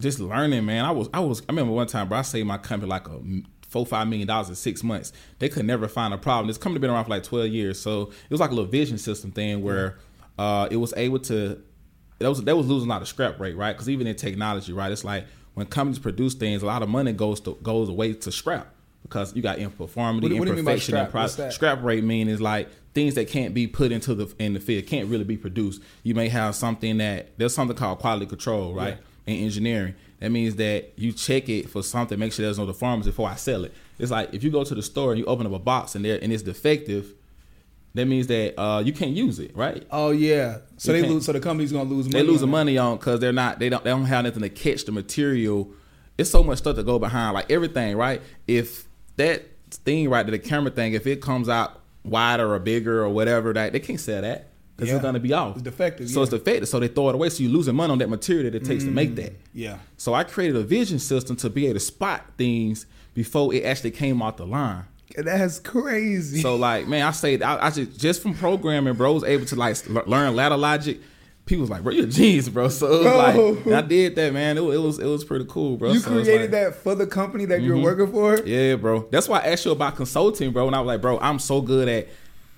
just 0.00 0.20
learning, 0.20 0.64
man. 0.64 0.84
I 0.84 0.90
was 0.90 1.08
I 1.12 1.20
was. 1.20 1.40
I 1.42 1.52
remember 1.52 1.72
one 1.72 1.86
time, 1.86 2.08
bro. 2.08 2.18
I 2.18 2.22
saved 2.22 2.46
my 2.46 2.58
company 2.58 2.90
like 2.90 3.08
a 3.08 3.20
four 3.68 3.86
five 3.86 4.06
million 4.06 4.28
dollars 4.28 4.48
in 4.48 4.54
six 4.54 4.82
months. 4.82 5.12
They 5.38 5.48
could 5.48 5.64
never 5.64 5.88
find 5.88 6.12
a 6.12 6.18
problem. 6.18 6.46
This 6.48 6.58
company 6.58 6.80
been 6.80 6.90
around 6.90 7.04
for 7.04 7.10
like 7.10 7.22
twelve 7.22 7.48
years, 7.48 7.80
so 7.80 8.02
it 8.02 8.30
was 8.30 8.40
like 8.40 8.50
a 8.50 8.54
little 8.54 8.70
vision 8.70 8.98
system 8.98 9.32
thing 9.32 9.62
where 9.62 9.98
uh, 10.38 10.68
it 10.70 10.76
was 10.76 10.92
able 10.96 11.18
to. 11.20 11.62
That 12.18 12.28
was 12.28 12.42
that 12.44 12.56
was 12.56 12.66
losing 12.68 12.88
a 12.88 12.92
lot 12.92 13.02
of 13.02 13.08
scrap 13.08 13.40
rate, 13.40 13.56
right? 13.56 13.72
Because 13.72 13.88
even 13.88 14.06
in 14.06 14.14
technology, 14.14 14.72
right, 14.72 14.92
it's 14.92 15.04
like 15.04 15.26
when 15.54 15.66
companies 15.66 15.98
produce 15.98 16.34
things, 16.34 16.62
a 16.62 16.66
lot 16.66 16.82
of 16.82 16.88
money 16.88 17.12
goes 17.12 17.40
to 17.40 17.58
goes 17.62 17.88
away 17.88 18.12
to 18.12 18.30
scrap 18.30 18.68
because 19.02 19.34
you 19.34 19.42
got 19.42 19.58
imperformity, 19.58 20.22
What 20.22 20.22
what 20.22 20.28
do 20.30 20.34
you 20.34 20.40
mean 20.42 20.58
imperfection, 20.58 20.96
and 20.96 21.08
scrap? 21.08 21.36
Pro- 21.36 21.50
scrap 21.50 21.82
rate 21.82 22.04
mean 22.04 22.28
is 22.28 22.40
like 22.40 22.68
things 22.94 23.14
that 23.14 23.28
can't 23.28 23.54
be 23.54 23.66
put 23.66 23.90
into 23.90 24.14
the 24.14 24.32
in 24.38 24.54
the 24.54 24.60
field 24.60 24.86
can't 24.86 25.08
really 25.08 25.24
be 25.24 25.36
produced. 25.36 25.82
You 26.02 26.14
may 26.14 26.28
have 26.28 26.54
something 26.54 26.98
that 26.98 27.36
there's 27.38 27.54
something 27.54 27.76
called 27.76 27.98
quality 27.98 28.26
control, 28.26 28.74
right? 28.74 28.98
In 29.26 29.36
engineering, 29.36 29.94
that 30.18 30.30
means 30.30 30.56
that 30.56 30.92
you 30.96 31.12
check 31.12 31.48
it 31.48 31.68
for 31.68 31.82
something, 31.82 32.18
make 32.18 32.32
sure 32.32 32.44
there's 32.44 32.58
no 32.58 32.66
deformity 32.66 33.10
before 33.10 33.28
I 33.28 33.36
sell 33.36 33.64
it. 33.64 33.72
It's 33.98 34.10
like 34.10 34.34
if 34.34 34.42
you 34.42 34.50
go 34.50 34.64
to 34.64 34.74
the 34.74 34.82
store 34.82 35.12
and 35.12 35.18
you 35.20 35.24
open 35.26 35.46
up 35.46 35.52
a 35.52 35.58
box 35.60 35.94
and 35.94 36.04
there 36.04 36.18
and 36.20 36.32
it's 36.32 36.42
defective, 36.42 37.14
that 37.94 38.06
means 38.06 38.26
that 38.28 38.60
uh, 38.60 38.80
you 38.80 38.92
can't 38.92 39.12
use 39.12 39.38
it, 39.38 39.56
right? 39.56 39.86
Oh 39.90 40.10
yeah. 40.10 40.58
So 40.76 40.92
You 40.92 41.02
they 41.02 41.08
lose. 41.08 41.26
So 41.26 41.32
the 41.32 41.40
company's 41.40 41.72
gonna 41.72 41.88
lose. 41.88 42.06
money 42.06 42.24
They 42.24 42.28
losing 42.28 42.48
on 42.48 42.50
money 42.50 42.78
on 42.78 42.96
because 42.96 43.20
they're 43.20 43.32
not 43.32 43.58
they 43.58 43.68
don't 43.68 43.84
they 43.84 43.90
don't 43.90 44.06
have 44.06 44.24
nothing 44.24 44.42
to 44.42 44.48
catch 44.48 44.84
the 44.84 44.92
material. 44.92 45.70
It's 46.18 46.30
so 46.30 46.42
much 46.42 46.58
stuff 46.58 46.76
to 46.76 46.82
go 46.82 46.98
behind, 46.98 47.34
like 47.34 47.50
everything, 47.50 47.96
right? 47.96 48.22
If 48.46 48.86
that 49.16 49.44
thing 49.70 50.08
right, 50.08 50.26
the 50.26 50.38
camera 50.38 50.70
thing, 50.70 50.94
if 50.94 51.06
it 51.06 51.20
comes 51.20 51.48
out 51.48 51.80
wider 52.04 52.52
or 52.52 52.58
bigger 52.58 53.02
or 53.02 53.08
whatever, 53.08 53.52
that 53.52 53.72
they 53.72 53.80
can't 53.80 54.00
sell 54.00 54.22
that 54.22 54.51
because 54.82 54.88
Yeah. 54.90 54.96
it's 54.96 55.02
gonna 55.02 55.20
be 55.20 55.32
off. 55.32 55.54
It's 55.56 55.62
defective, 55.62 56.08
So 56.10 56.20
yeah. 56.20 56.22
it's 56.24 56.30
defective. 56.30 56.68
So 56.68 56.80
they 56.80 56.88
throw 56.88 57.08
it 57.08 57.14
away. 57.14 57.28
So 57.30 57.42
you're 57.42 57.52
losing 57.52 57.74
money 57.74 57.92
on 57.92 57.98
that 57.98 58.08
material 58.10 58.50
that 58.50 58.54
it 58.54 58.64
takes 58.64 58.84
to 58.84 58.90
make 58.90 59.12
mm. 59.12 59.16
that. 59.16 59.32
Yeah. 59.54 59.78
So 59.96 60.14
I 60.14 60.24
created 60.24 60.56
a 60.56 60.62
vision 60.62 60.98
system 60.98 61.36
to 61.36 61.50
be 61.50 61.66
able 61.66 61.74
to 61.74 61.80
spot 61.80 62.24
things 62.36 62.86
before 63.14 63.52
it 63.54 63.64
actually 63.64 63.90
came 63.92 64.20
off 64.22 64.36
the 64.38 64.46
line. 64.46 64.84
That's 65.16 65.58
crazy. 65.58 66.40
So 66.40 66.56
like, 66.56 66.88
man, 66.88 67.06
I 67.06 67.10
say 67.10 67.40
I, 67.40 67.66
I 67.66 67.70
just 67.70 68.00
just 68.00 68.22
from 68.22 68.34
programming, 68.34 68.94
bro, 68.94 69.12
was 69.12 69.24
able 69.24 69.44
to 69.46 69.56
like 69.56 69.76
l- 69.90 70.02
learn 70.06 70.34
ladder 70.34 70.56
logic. 70.56 71.00
People 71.44 71.62
was 71.62 71.70
like, 71.70 71.82
bro, 71.82 71.92
you're 71.92 72.04
a 72.04 72.08
genius, 72.08 72.48
bro. 72.48 72.68
So 72.68 72.86
it 72.86 73.04
was 73.04 73.34
Bro. 73.34 73.72
like, 73.72 73.84
I 73.84 73.86
did 73.86 74.14
that, 74.14 74.32
man. 74.32 74.56
It, 74.56 74.60
it 74.62 74.78
was 74.78 75.00
it 75.00 75.06
was 75.06 75.24
pretty 75.24 75.44
cool, 75.48 75.76
bro. 75.76 75.92
you 75.92 75.98
So 75.98 76.10
created 76.10 76.40
like- 76.42 76.50
that 76.52 76.74
for 76.76 76.94
the 76.94 77.06
company 77.06 77.44
that 77.46 77.60
you're 77.62 77.74
mm-hmm. 77.74 77.84
working 77.84 78.12
for. 78.12 78.38
yeah, 78.46 78.76
bro. 78.76 79.08
That's 79.10 79.28
why 79.28 79.40
I 79.40 79.48
asked 79.48 79.64
you 79.64 79.72
about 79.72 79.96
consulting, 79.96 80.52
bro. 80.52 80.68
And 80.68 80.76
I 80.76 80.80
was 80.80 80.86
like, 80.86 81.00
bro, 81.02 81.18
I'm 81.18 81.38
so 81.40 81.60
good 81.60 81.88
at 81.88 82.06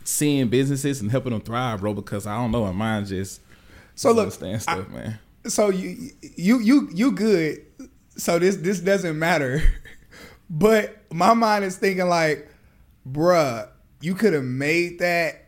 seeing 0.04 0.48
businesses 0.48 1.00
and 1.00 1.10
helping 1.10 1.32
them 1.32 1.40
thrive, 1.40 1.80
bro. 1.80 1.94
Because 1.94 2.26
I 2.26 2.36
don't 2.36 2.50
know, 2.52 2.64
my 2.66 2.72
mind 2.72 3.06
just 3.08 3.40
So 3.94 4.10
look, 4.10 4.20
understand 4.24 4.62
stuff, 4.62 4.88
man. 4.90 5.18
so 5.46 5.70
you 5.70 6.10
you 6.36 6.60
you 6.60 6.88
you 6.94 7.12
good. 7.12 7.64
So 8.16 8.38
this 8.38 8.56
this 8.56 8.80
doesn't 8.80 9.18
matter. 9.18 9.62
But 10.50 11.02
my 11.10 11.32
mind 11.32 11.64
is 11.64 11.78
thinking 11.78 12.06
like, 12.06 12.48
bruh, 13.10 13.66
you 14.02 14.14
could 14.14 14.34
have 14.34 14.44
made 14.44 14.98
that, 14.98 15.46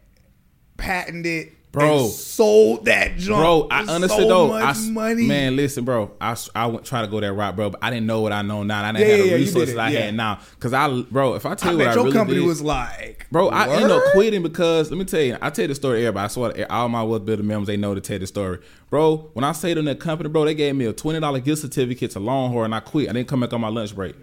patented, 0.79 1.53
Bro. 1.77 2.09
sold 2.09 2.85
that 2.87 3.17
junk. 3.19 3.39
Bro, 3.39 3.69
I 3.71 3.81
honestly 3.95 4.23
so 4.23 4.29
though, 4.29 4.49
much 4.49 4.77
I 4.77 4.81
money. 4.91 5.27
man, 5.27 5.57
listen, 5.57 5.85
bro, 5.85 6.11
I, 6.21 6.37
I 6.55 6.67
went 6.67 6.85
try 6.85 7.03
to 7.03 7.07
go 7.07 7.21
that 7.21 7.33
route, 7.33 7.55
bro, 7.55 7.71
but 7.71 7.85
I 7.85 7.91
didn't 7.91 8.07
know 8.07 8.23
what 8.23 8.33
I 8.33 8.43
know 8.43 8.63
now. 8.63 8.83
I 8.83 8.93
didn't 8.93 9.07
Yeah, 9.09 9.15
have 9.17 9.25
the 9.25 9.31
yeah, 9.31 9.35
resources 9.37 9.75
it, 9.75 9.79
I 9.79 9.91
yeah. 9.91 10.01
had 10.01 10.15
now. 10.15 10.41
Cause 10.59 10.73
I, 10.73 11.03
bro, 11.03 11.35
if 11.35 11.45
I 11.47 11.55
tell 11.55 11.69
I 11.69 11.73
you 11.73 11.79
what 11.79 11.85
bet 11.85 11.93
I 11.93 11.95
your 11.95 12.05
really 12.05 12.17
company 12.17 12.41
did, 12.41 12.47
was 12.47 12.63
like, 12.63 13.27
Bro, 13.31 13.49
I 13.51 13.69
ended 13.69 13.91
up 13.91 14.03
quitting 14.13 14.43
because 14.43 14.91
let 14.91 14.97
me 14.99 15.05
tell 15.05 15.21
you, 15.21 15.37
I 15.43 15.51
tell 15.51 15.69
the 15.69 15.75
story 15.75 15.99
to 16.01 16.07
everybody. 16.07 16.25
I 16.25 16.29
swear, 16.29 16.73
all 16.73 16.89
my 16.89 17.03
wealth 17.03 17.25
building 17.25 17.47
members 17.47 17.67
they 17.67 17.77
know 17.77 17.95
to 17.95 18.01
tell 18.01 18.19
the 18.19 18.27
story. 18.27 18.59
Bro, 18.91 19.31
when 19.35 19.45
I 19.45 19.53
say 19.53 19.75
to 19.75 19.83
that 19.83 20.01
company, 20.01 20.29
bro, 20.31 20.45
they 20.45 20.55
gave 20.55 20.75
me 20.77 20.87
a 20.87 20.93
twenty 20.93 21.21
dollar 21.21 21.41
gift 21.41 21.63
certificate 21.63 22.11
to 22.13 22.21
Longhorn, 22.21 22.67
and 22.67 22.75
I 22.75 22.81
quit. 22.81 23.09
I 23.11 23.13
didn't 23.13 23.29
come 23.29 23.41
back 23.41 23.53
on 23.53 23.61
my 23.61 23.69
lunch 23.69 23.95
break. 23.95 24.15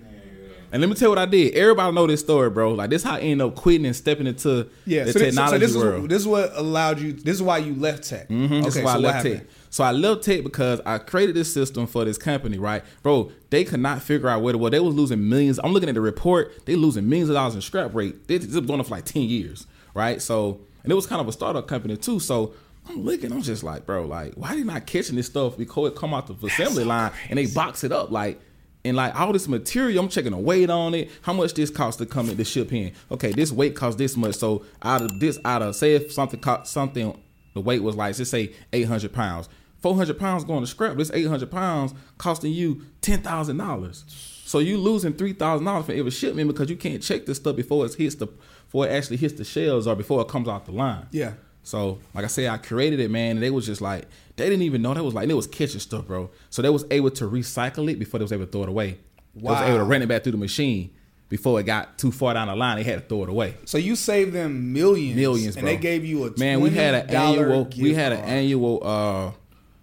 And 0.74 0.82
let 0.82 0.90
me 0.90 0.96
tell 0.96 1.06
you 1.06 1.10
what 1.12 1.20
I 1.20 1.28
did. 1.28 1.54
Everybody 1.54 1.94
know 1.94 2.08
this 2.08 2.20
story, 2.22 2.50
bro. 2.50 2.74
Like 2.74 2.90
this, 2.90 3.04
how 3.04 3.16
I 3.16 3.20
ended 3.20 3.46
up 3.48 3.56
quitting 3.56 3.86
and 3.86 3.96
stepping 3.96 4.26
into 4.28 4.68
Yeah, 4.86 5.04
the 5.04 5.14
so, 5.14 5.20
this, 5.20 5.36
so 5.36 5.42
technology 5.42 5.66
this 5.66 5.78
world. 5.78 6.04
is 6.04 6.10
this 6.10 6.22
is 6.24 6.28
what 6.28 6.52
allowed 6.56 7.00
you. 7.00 7.14
This 7.14 7.36
is 7.36 7.44
why 7.44 7.60
you 7.60 7.76
left 7.76 8.04
tech. 8.10 8.28
Mhm, 8.28 8.64
This 8.64 8.76
is 8.76 8.84
why 8.84 8.94
so 8.94 8.98
I 8.98 9.02
left? 9.02 9.26
Tech. 9.26 9.46
So 9.70 9.84
I 9.84 9.92
left 9.92 10.24
Tech 10.24 10.44
because 10.44 10.82
I 10.86 10.98
created 10.98 11.36
this 11.36 11.52
system 11.54 11.88
for 11.88 12.06
this 12.06 12.18
company, 12.18 12.58
right? 12.60 12.84
Bro, 13.04 13.32
they 13.52 13.64
could 13.64 13.80
not 13.80 14.02
figure 14.04 14.30
out 14.30 14.42
where 14.42 14.52
to 14.52 14.58
well, 14.58 14.70
they 14.72 14.80
was 14.80 14.94
losing 14.96 15.30
millions. 15.30 15.60
I'm 15.64 15.74
looking 15.74 15.90
at 15.90 15.96
the 15.96 16.02
report, 16.02 16.66
they 16.66 16.76
losing 16.76 17.08
millions 17.08 17.30
of 17.30 17.36
dollars 17.36 17.56
in 17.56 17.62
scrap 17.62 17.94
rate. 17.94 18.28
They 18.28 18.40
just 18.40 18.52
going 18.66 18.80
on 18.80 18.84
for 18.84 18.92
like 18.96 19.06
10 19.06 19.22
years, 19.24 19.66
right? 19.94 20.22
So 20.22 20.60
and 20.84 20.92
it 20.92 20.96
was 20.96 21.06
kind 21.06 21.22
of 21.22 21.28
a 21.28 21.32
startup 21.32 21.68
company 21.68 21.98
too. 21.98 22.20
So 22.20 22.54
I'm 22.90 23.04
looking, 23.06 23.32
I'm 23.32 23.42
just 23.42 23.64
like, 23.64 23.86
bro, 23.86 24.06
like, 24.06 24.34
why 24.34 24.54
are 24.54 24.56
they 24.56 24.64
not 24.64 24.86
catching 24.88 25.16
this 25.16 25.28
stuff 25.28 25.56
before 25.58 25.88
it 25.88 25.96
come 25.96 26.14
out 26.16 26.28
the 26.28 26.48
assembly 26.48 26.84
line 26.84 27.12
and 27.30 27.38
they 27.40 27.46
box 27.46 27.84
it 27.84 27.92
up 27.92 28.10
like 28.12 28.42
and 28.86 28.98
like 28.98 29.18
all 29.20 29.32
this 29.32 29.48
material, 29.48 30.04
I'm 30.04 30.10
checking 30.10 30.32
the 30.32 30.38
weight 30.38 30.70
on 30.70 30.94
it. 30.94 31.10
How 31.22 31.34
much 31.34 31.54
this 31.54 31.70
costs 31.70 31.98
to 32.00 32.06
come 32.06 32.30
in 32.30 32.38
to 32.38 32.44
ship 32.44 32.74
in? 32.74 32.94
Okay, 33.12 33.32
this 33.32 33.52
weight 33.52 33.76
costs 33.76 33.98
this 33.98 34.18
much. 34.18 34.36
So 34.36 34.66
out 34.82 35.02
of 35.02 35.20
this, 35.20 35.40
out 35.46 35.62
of 35.62 35.76
say 35.76 35.96
if 35.96 36.12
something 36.12 36.40
cost 36.40 36.72
something, 36.72 37.18
the 37.54 37.62
weight 37.62 37.82
was 37.82 37.96
like 37.96 38.18
let's 38.18 38.30
say 38.30 38.54
800 38.74 39.14
pounds. 39.14 39.48
400 39.82 40.18
pounds 40.18 40.44
going 40.46 40.62
to 40.62 40.68
scrap. 40.68 40.96
This 40.98 41.12
800 41.14 41.52
pounds 41.52 41.94
costing 42.18 42.54
you 42.54 42.84
ten 43.02 43.22
thousand 43.22 43.58
dollars. 43.58 44.06
So 44.46 44.60
you 44.60 44.78
losing 44.78 45.14
three 45.14 45.34
thousand 45.34 45.66
dollars 45.66 45.86
for 45.86 45.94
every 45.94 46.12
shipment 46.12 46.48
because 46.48 46.70
you 46.70 46.76
can't 46.76 47.02
check 47.02 47.26
this 47.26 47.38
stuff 47.38 47.56
before 47.56 47.86
it 47.86 47.94
hits 47.96 48.16
the 48.16 48.28
before 48.66 48.88
it 48.88 48.92
actually 48.92 49.18
hits 49.18 49.34
the 49.34 49.44
shelves 49.44 49.88
or 49.88 49.96
before 49.96 50.22
it 50.22 50.28
comes 50.28 50.48
off 50.48 50.66
the 50.66 50.72
line. 50.72 51.08
Yeah. 51.12 51.34
So, 51.64 52.00
like 52.14 52.26
I 52.26 52.28
said, 52.28 52.48
I 52.50 52.58
created 52.58 53.00
it, 53.00 53.10
man, 53.10 53.38
and 53.38 53.44
they 53.44 53.50
was 53.50 53.66
just 53.66 53.82
like, 53.82 54.06
they 54.36 54.46
didn't 54.50 54.64
even 54.64 54.82
know. 54.82 54.94
They 54.94 55.02
was 55.02 55.14
like, 55.14 55.30
it 55.30 55.34
was 55.34 55.48
kitchen 55.48 55.80
stuff, 55.80 56.06
bro. 56.06 56.30
So 56.50 56.62
they 56.62 56.70
was 56.70 56.86
able 56.92 57.12
to 57.12 57.30
recycle 57.30 57.90
it 57.90 57.98
before 58.00 58.20
they 58.20 58.24
was 58.24 58.34
able 58.34 58.46
to 58.46 58.52
throw 58.52 58.64
it 58.64 58.70
away. 58.70 58.98
Wow. 59.36 59.54
They 59.56 59.62
was 59.62 59.70
able 59.70 59.78
to 59.80 59.84
run 59.86 60.02
it 60.02 60.08
back 60.08 60.24
through 60.24 60.34
the 60.34 60.38
machine 60.38 60.92
before 61.30 61.60
it 61.60 61.64
got 61.64 61.98
too 61.98 62.12
far 62.12 62.34
down 62.34 62.48
the 62.48 62.56
line. 62.56 62.78
They 62.78 62.84
had 62.84 63.00
to 63.02 63.06
throw 63.08 63.24
it 63.24 63.30
away. 63.30 63.56
So 63.66 63.78
you 63.78 63.96
saved 63.96 64.34
them 64.34 64.74
millions, 64.74 65.16
Millions, 65.16 65.56
and 65.56 65.64
bro. 65.64 65.72
they 65.74 65.78
gave 65.78 66.04
you 66.06 66.26
a 66.26 66.38
man. 66.38 66.60
We 66.60 66.70
had 66.70 66.94
an 66.96 67.08
$20 67.08 67.14
annual, 67.14 67.70
we 67.80 67.94
had 67.94 68.12
an 68.12 68.20
card. 68.20 68.30
annual, 68.30 68.80
uh, 68.84 69.32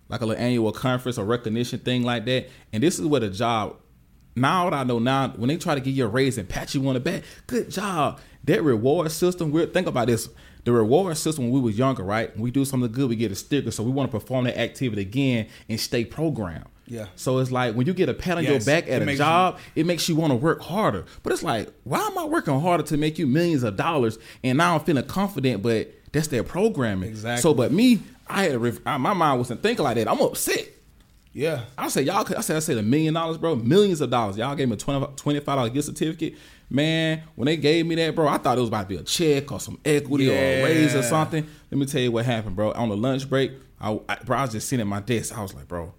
like 0.09 0.21
a 0.21 0.27
little 0.27 0.43
annual 0.43 0.73
conference 0.73 1.17
or 1.19 1.25
recognition 1.25 1.79
thing 1.79 2.03
like 2.03 2.25
that. 2.27 2.49
And 2.73 2.83
this 2.83 2.99
is 2.99 3.07
what 3.07 3.23
a 3.23 3.31
job. 3.31 3.77
Now 4.37 4.65
what 4.65 4.75
I 4.75 4.85
know 4.85 4.99
now, 4.99 5.29
when 5.31 5.49
they 5.49 5.57
try 5.57 5.75
to 5.75 5.81
give 5.81 5.97
you 5.97 6.05
a 6.05 6.09
raise 6.09 6.37
and 6.39 6.49
pat 6.49 6.75
you 6.75 6.87
on 6.87 6.95
the 6.95 7.01
back, 7.01 7.23
good 7.47 7.71
job. 7.71 8.21
That 8.45 8.63
reward 8.63 9.11
system, 9.13 9.51
we're 9.51 9.67
think 9.67 9.87
about 9.87 10.07
this. 10.07 10.29
The 10.65 10.73
reward 10.73 11.17
system 11.17 11.45
when 11.45 11.53
we 11.53 11.61
was 11.61 11.79
younger, 11.79 12.03
right? 12.03 12.33
When 12.35 12.43
we 12.43 12.51
do 12.51 12.65
something 12.65 12.91
good, 12.93 13.09
we 13.09 13.17
get 13.17 13.33
a 13.33 13.35
sticker. 13.35 13.71
So 13.71 13.83
we 13.83 13.91
want 13.91 14.11
to 14.11 14.19
perform 14.19 14.45
that 14.45 14.59
activity 14.59 15.03
again 15.03 15.47
and 15.69 15.81
stay 15.81 16.05
programmed. 16.05 16.67
Yeah. 16.87 17.07
So 17.15 17.39
it's 17.39 17.51
like 17.53 17.75
when 17.77 17.87
you 17.87 17.95
get 17.95 18.09
a 18.09 18.15
pat 18.15 18.37
on 18.39 18.43
Yes, 18.45 18.51
your 18.67 18.75
back 18.75 18.89
at 18.91 19.01
a 19.01 19.05
makes 19.07 19.19
you- 19.19 19.25
job, 19.25 19.59
it 19.77 19.87
makes 19.87 20.09
you 20.09 20.17
want 20.17 20.33
to 20.33 20.37
work 20.37 20.61
harder. 20.61 21.05
But 21.23 21.33
it's 21.33 21.43
like, 21.43 21.69
why 21.85 22.01
am 22.01 22.19
I 22.19 22.25
working 22.25 22.59
harder 22.61 22.83
to 22.85 22.97
make 22.97 23.19
you 23.19 23.27
millions 23.27 23.63
of 23.63 23.77
dollars? 23.77 24.19
And 24.43 24.59
now 24.59 24.75
I'm 24.75 24.81
feeling 24.81 25.05
confident, 25.07 25.63
but 25.63 25.93
that's 26.13 26.27
their 26.27 26.43
programming. 26.43 27.09
Exactly. 27.11 27.43
So, 27.43 27.55
but 27.55 27.71
me, 27.73 28.01
I 28.29 28.45
had 28.45 28.55
a, 28.57 28.99
my 28.99 29.13
mind 29.15 29.39
wasn't 29.39 29.63
thinking 29.63 29.85
like 29.85 29.95
that. 29.97 30.09
I'm 30.11 30.21
upset. 30.21 30.69
Yeah. 31.33 31.63
I 31.79 31.89
said, 31.89 32.07
y'all, 32.07 32.25
could- 32.25 32.37
I 32.37 32.41
said, 32.41 32.57
I 32.57 32.61
said 32.61 32.79
a 32.79 32.83
million 32.83 33.15
dollars, 33.15 33.39
bro, 33.39 33.55
millions 33.57 34.01
of 34.01 34.11
dollars. 34.11 34.37
Y'all 34.37 34.55
gave 34.57 34.69
me 34.69 34.75
a 34.75 34.77
20, 34.77 35.07
$25 35.15 35.73
gift 35.73 35.87
certificate. 35.87 36.35
Man, 36.69 37.23
when 37.35 37.47
they 37.47 37.57
gave 37.57 37.87
me 37.87 37.95
that, 37.97 38.15
bro, 38.15 38.29
I 38.29 38.39
thought 38.39 38.57
it 38.57 38.61
was 38.61 38.69
about 38.69 38.83
to 38.83 38.89
be 38.89 38.97
a 38.97 39.03
check 39.03 39.51
or 39.51 39.59
some 39.61 39.79
equity 39.85 40.31
or 40.31 40.35
a 40.35 40.63
raise 40.65 40.95
or 40.95 41.03
something. 41.03 41.47
Let 41.71 41.79
me 41.79 41.87
tell 41.87 42.01
you 42.01 42.13
what 42.13 42.25
happened, 42.25 42.55
bro. 42.57 42.73
On 42.73 42.89
the 42.89 42.97
lunch 42.97 43.29
break, 43.29 43.53
I, 43.81 43.99
I, 44.09 44.17
bro, 44.25 44.37
I 44.39 44.43
was 44.43 44.53
just 44.53 44.69
sitting 44.69 44.81
at 44.83 44.87
my 44.87 45.01
desk. 45.01 45.37
I 45.37 45.43
was 45.43 45.53
like, 45.55 45.67
bro, 45.67 45.93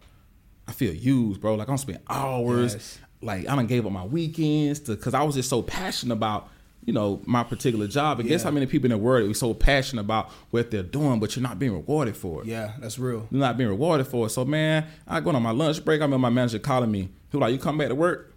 I 0.67 0.72
feel 0.72 0.94
used, 0.94 1.41
bro. 1.41 1.56
Like 1.56 1.67
I'm 1.67 1.78
spending 1.78 2.04
hours. 2.10 2.74
Yes. 2.74 3.00
Like 3.22 3.48
I 3.50 3.56
done 3.56 3.67
gave 3.67 3.86
up 3.86 3.91
my 3.91 4.06
weekends 4.06 4.80
to 4.82 4.96
because 4.96 5.13
I 5.13 5.24
was 5.24 5.36
just 5.36 5.50
so 5.50 5.62
passionate 5.62 6.13
about 6.13 6.50
you 6.86 6.94
know, 6.94 7.22
my 7.26 7.44
particular 7.44 7.88
job. 7.88 8.20
And 8.20 8.28
guess 8.28 8.41
Yeah. 8.41 8.46
how 8.46 8.52
many 8.52 8.65
people 8.65 8.86
in 8.88 8.91
the 8.91 8.98
world 8.98 9.30
are 9.30 9.34
so 9.36 9.54
passionate 9.54 10.02
about 10.02 10.30
what 10.50 10.72
they're 10.72 10.82
doing, 10.84 11.20
but 11.20 11.36
you're 11.36 11.44
not 11.44 11.60
being 11.60 11.74
rewarded 11.74 12.17
for 12.17 12.41
it. 12.41 12.48
Yeah, 12.48 12.72
that's 12.80 12.98
real. 12.98 13.28
You're 13.30 13.39
not 13.39 13.58
being 13.58 13.70
rewarded 13.70 14.08
for 14.08 14.26
it. 14.26 14.30
So 14.32 14.46
man, 14.46 14.86
I 15.08 15.20
going 15.20 15.36
on 15.36 15.44
my 15.44 15.52
lunch 15.52 15.84
break. 15.86 16.02
I 16.02 16.06
remember 16.06 16.22
my 16.24 16.30
manager 16.30 16.60
calling 16.60 16.91
me. 16.91 17.10
He 17.30 17.38
was 17.38 17.41
like, 17.41 17.54
"You 17.54 17.60
come 17.60 17.78
back 17.78 17.89
to 17.89 17.96
work?" 17.96 18.34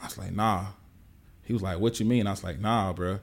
I 0.00 0.06
was 0.06 0.18
like, 0.18 0.32
"Nah." 0.32 0.66
He 1.42 1.52
was 1.52 1.62
like, 1.62 1.78
"What 1.80 1.98
you 2.00 2.06
mean?" 2.06 2.26
I 2.26 2.30
was 2.30 2.44
like, 2.44 2.60
"Nah, 2.60 2.92
bro." 2.92 3.18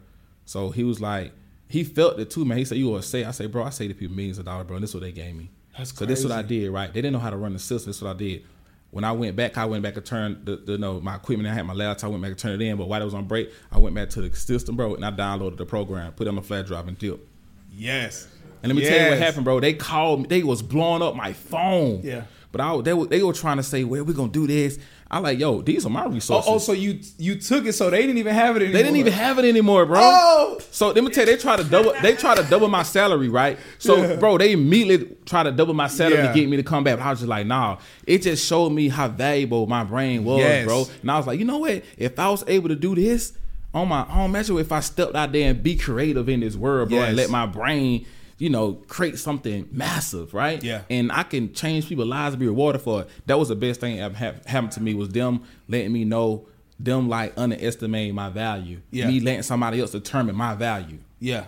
So 0.46 0.70
he 0.72 0.84
was 0.84 1.00
like, 1.00 1.32
he 1.68 1.84
felt 1.86 2.20
it 2.20 2.30
too, 2.30 2.44
man. 2.44 2.58
He 2.58 2.66
said, 2.66 2.78
"You 2.78 2.88
will 2.90 3.02
say?" 3.02 3.24
I 3.24 3.32
say, 3.32 3.46
"Bro, 3.48 3.64
I 3.64 3.70
say 3.70 3.88
to 3.88 3.94
people 3.94 4.16
millions 4.16 4.38
of 4.38 4.46
dollars, 4.46 4.68
bro. 4.68 4.76
And 4.76 4.84
this 4.84 4.92
is 4.92 4.96
what 4.96 5.02
they 5.04 5.12
gave 5.14 5.34
me." 5.36 5.50
That's 5.78 5.98
so 5.98 6.06
this 6.06 6.20
is 6.20 6.26
what 6.26 6.34
I 6.38 6.42
did, 6.42 6.70
right? 6.72 6.94
They 6.94 7.00
didn't 7.02 7.14
know 7.14 7.20
how 7.20 7.30
to 7.30 7.38
run 7.38 7.54
the 7.54 7.60
system. 7.60 7.90
This 7.90 7.98
is 7.98 8.02
what 8.04 8.16
I 8.16 8.20
did. 8.20 8.44
When 8.92 9.06
I 9.06 9.14
went 9.14 9.36
back, 9.38 9.58
I 9.58 9.66
went 9.66 9.84
back 9.84 9.96
and 9.96 10.06
turned 10.06 10.46
the, 10.46 10.58
the 10.58 10.78
no 10.78 11.00
my 11.00 11.16
equipment. 11.16 11.50
I 11.50 11.54
had 11.54 11.66
my 11.66 11.74
laptop. 11.74 12.10
I 12.10 12.12
went 12.12 12.22
back 12.22 12.32
and 12.32 12.40
turned 12.40 12.62
it 12.62 12.66
in. 12.66 12.78
But 12.78 12.88
while 12.88 13.02
I 13.02 13.06
was 13.06 13.14
on 13.14 13.26
break, 13.26 13.52
I 13.72 13.80
went 13.80 13.96
back 13.96 14.10
to 14.12 14.22
the 14.22 14.36
system, 14.36 14.76
bro, 14.76 14.96
and 14.96 15.06
I 15.06 15.12
downloaded 15.12 15.58
the 15.58 15.66
program, 15.66 16.12
put 16.14 16.28
it 16.28 16.30
on 16.30 16.36
the 16.36 16.42
flash 16.42 16.68
drive, 16.68 16.88
and 16.88 16.98
dipped. 16.98 17.28
Yes. 17.72 18.28
And 18.64 18.72
let 18.72 18.76
me 18.80 18.88
tell 18.88 19.04
you 19.04 19.10
what 19.10 19.18
happened, 19.18 19.46
bro. 19.46 19.60
They 19.60 19.74
called 19.74 20.22
me. 20.22 20.28
They 20.28 20.44
was 20.44 20.62
blowing 20.62 21.02
up 21.02 21.16
my 21.16 21.34
phone. 21.34 22.02
Yeah. 22.04 22.24
But 22.52 22.62
I, 22.62 22.82
they 22.82 22.94
were 22.94 23.06
they 23.06 23.24
were 23.24 23.34
trying 23.34 23.58
to 23.58 23.64
say, 23.64 23.84
"Well, 23.84 24.04
we 24.04 24.14
gonna 24.14 24.32
do 24.32 24.46
this." 24.46 24.78
I 25.14 25.20
like, 25.20 25.40
yo, 25.40 25.62
these 25.62 25.86
are 25.86 25.90
my 25.90 26.04
Oh, 26.04 26.08
oh 26.08 26.12
resources. 26.12 26.50
oh, 26.50 26.58
so 26.58 26.72
you 26.72 26.98
you 27.18 27.36
took 27.36 27.66
it, 27.66 27.74
so 27.74 27.90
they 27.90 28.00
didn't 28.02 28.18
even 28.18 28.34
have 28.34 28.56
it 28.56 28.62
anymore. 28.62 28.74
they 28.78 28.84
didn't 28.84 28.96
even 28.98 29.12
have 29.12 29.38
it 29.40 29.46
anymore, 29.46 29.86
bro. 29.86 30.00
Oh! 30.02 30.58
So 30.72 30.88
let 30.92 31.04
me 31.04 31.10
tell 31.12 31.28
you, 31.28 31.36
they 31.36 31.42
try 31.42 31.58
to 31.58 31.66
double. 31.66 31.94
They 32.02 32.16
try 32.16 32.34
to 32.34 32.44
double 32.50 32.70
my 32.70 32.84
salary, 32.84 33.28
right? 33.28 33.60
So, 33.78 33.98
Yeah. 33.98 34.16
bro, 34.16 34.38
they 34.38 34.54
immediately 34.54 35.14
try 35.26 35.44
to 35.44 35.52
double 35.52 35.74
my 35.74 35.88
salary 35.88 36.22
Yeah. 36.22 36.28
to 36.30 36.34
get 36.34 36.48
me 36.48 36.56
to 36.58 36.64
come 36.64 36.86
back. 36.86 36.98
But 36.98 37.06
I 37.06 37.10
was 37.10 37.20
just 37.20 37.28
like, 37.30 37.46
nah. 37.46 37.78
It 38.08 38.22
just 38.22 38.48
showed 38.48 38.70
me 38.72 38.88
how 38.88 39.10
valuable 39.10 39.68
my 39.68 39.84
brain 39.84 40.24
was, 40.24 40.40
Yes. 40.40 40.66
bro. 40.66 40.88
And 41.02 41.12
I 41.12 41.18
was 41.18 41.28
like, 41.28 41.40
you 41.40 41.46
know 41.46 41.58
what? 41.58 41.84
If 41.98 42.18
I 42.18 42.30
was 42.30 42.46
able 42.48 42.70
to 42.70 42.76
do 42.76 42.96
this 42.96 43.34
on 43.74 43.90
my 43.90 44.06
own, 44.10 44.30
imagine 44.30 44.58
if 44.60 44.72
I 44.72 44.80
stepped 44.80 45.14
out 45.16 45.34
there 45.34 45.50
and 45.50 45.62
be 45.62 45.76
creative 45.76 46.30
in 46.30 46.40
this 46.40 46.56
world, 46.56 46.88
bro, 46.90 47.00
and 47.02 47.18
let 47.18 47.30
my 47.30 47.46
brain, 47.46 48.06
you 48.42 48.50
know, 48.50 48.74
create 48.88 49.20
something 49.20 49.70
massive, 49.72 50.34
right? 50.34 50.64
Yeah. 50.64 50.82
And 50.90 51.12
I 51.12 51.22
can 51.22 51.54
change 51.54 51.88
people's 51.88 52.08
lives 52.08 52.34
and 52.34 52.40
be 52.40 52.48
rewarded 52.48 52.82
for 52.82 53.02
it. 53.02 53.10
That 53.28 53.38
was 53.38 53.50
the 53.50 53.56
best 53.56 53.80
thing 53.80 53.98
that 53.98 54.16
hap- 54.16 54.48
happened 54.48 54.72
to 54.72 54.82
me 54.82 54.96
was 54.96 55.10
them 55.10 55.44
letting 55.68 55.94
me 55.94 56.06
know, 56.06 56.48
them 56.80 57.08
like 57.08 57.34
underestimating 57.38 58.16
my 58.16 58.30
value. 58.30 58.82
Yeah. 58.90 59.10
Me 59.10 59.20
letting 59.20 59.44
somebody 59.44 59.80
else 59.80 59.92
determine 59.92 60.36
my 60.36 60.56
value. 60.56 60.98
Yeah, 61.20 61.46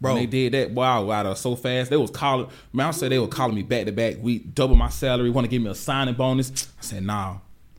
Bro, 0.00 0.12
bro. 0.12 0.14
they 0.14 0.26
did 0.26 0.52
that. 0.52 0.70
Wow, 0.70 1.06
wow, 1.06 1.24
that 1.24 1.30
was 1.30 1.40
so 1.40 1.56
fast. 1.56 1.90
They 1.90 1.96
was 1.96 2.12
calling. 2.12 2.48
Man, 2.72 2.86
I 2.86 2.90
said 2.92 3.10
they 3.10 3.18
were 3.18 3.26
calling 3.26 3.56
me 3.56 3.64
back 3.64 3.86
to 3.86 3.92
back 3.92 4.14
We 4.20 4.38
double 4.38 4.76
my 4.76 4.90
salary, 4.90 5.30
want 5.30 5.44
to 5.44 5.48
give 5.50 5.60
me 5.60 5.70
a 5.70 5.74
signing 5.74 6.14
bonus. 6.14 6.68
I 6.78 6.82
said 6.82 7.02
nah, 7.02 7.38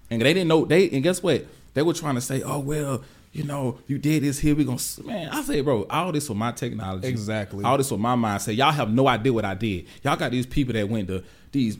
and 0.09 0.21
they 0.21 0.33
didn't 0.33 0.49
know. 0.49 0.65
They 0.65 0.89
and 0.89 1.01
guess 1.01 1.23
what? 1.23 1.45
They 1.75 1.81
were 1.81 1.93
trying 1.93 2.15
to 2.15 2.21
say, 2.21 2.41
oh 2.41 2.59
well, 2.59 3.03
you 3.31 3.43
know, 3.43 3.79
you 3.87 3.97
did 3.97 4.23
this 4.23 4.39
here. 4.39 4.55
We 4.55 4.63
gonna 4.65 4.79
man. 5.03 5.29
I 5.29 5.41
say, 5.43 5.61
bro, 5.61 5.85
all 5.89 6.11
this 6.11 6.27
for 6.27 6.33
my 6.33 6.51
technology. 6.51 7.07
Exactly. 7.07 7.63
All 7.63 7.77
this 7.77 7.89
for 7.89 7.97
my 7.97 8.15
mind. 8.15 8.41
mindset. 8.41 8.55
Y'all 8.55 8.71
have 8.71 8.91
no 8.91 9.07
idea 9.07 9.31
what 9.31 9.45
I 9.45 9.53
did. 9.53 9.85
Y'all 10.03 10.15
got 10.15 10.31
these 10.31 10.45
people 10.45 10.73
that 10.73 10.89
went 10.89 11.07
to 11.09 11.23
these 11.51 11.77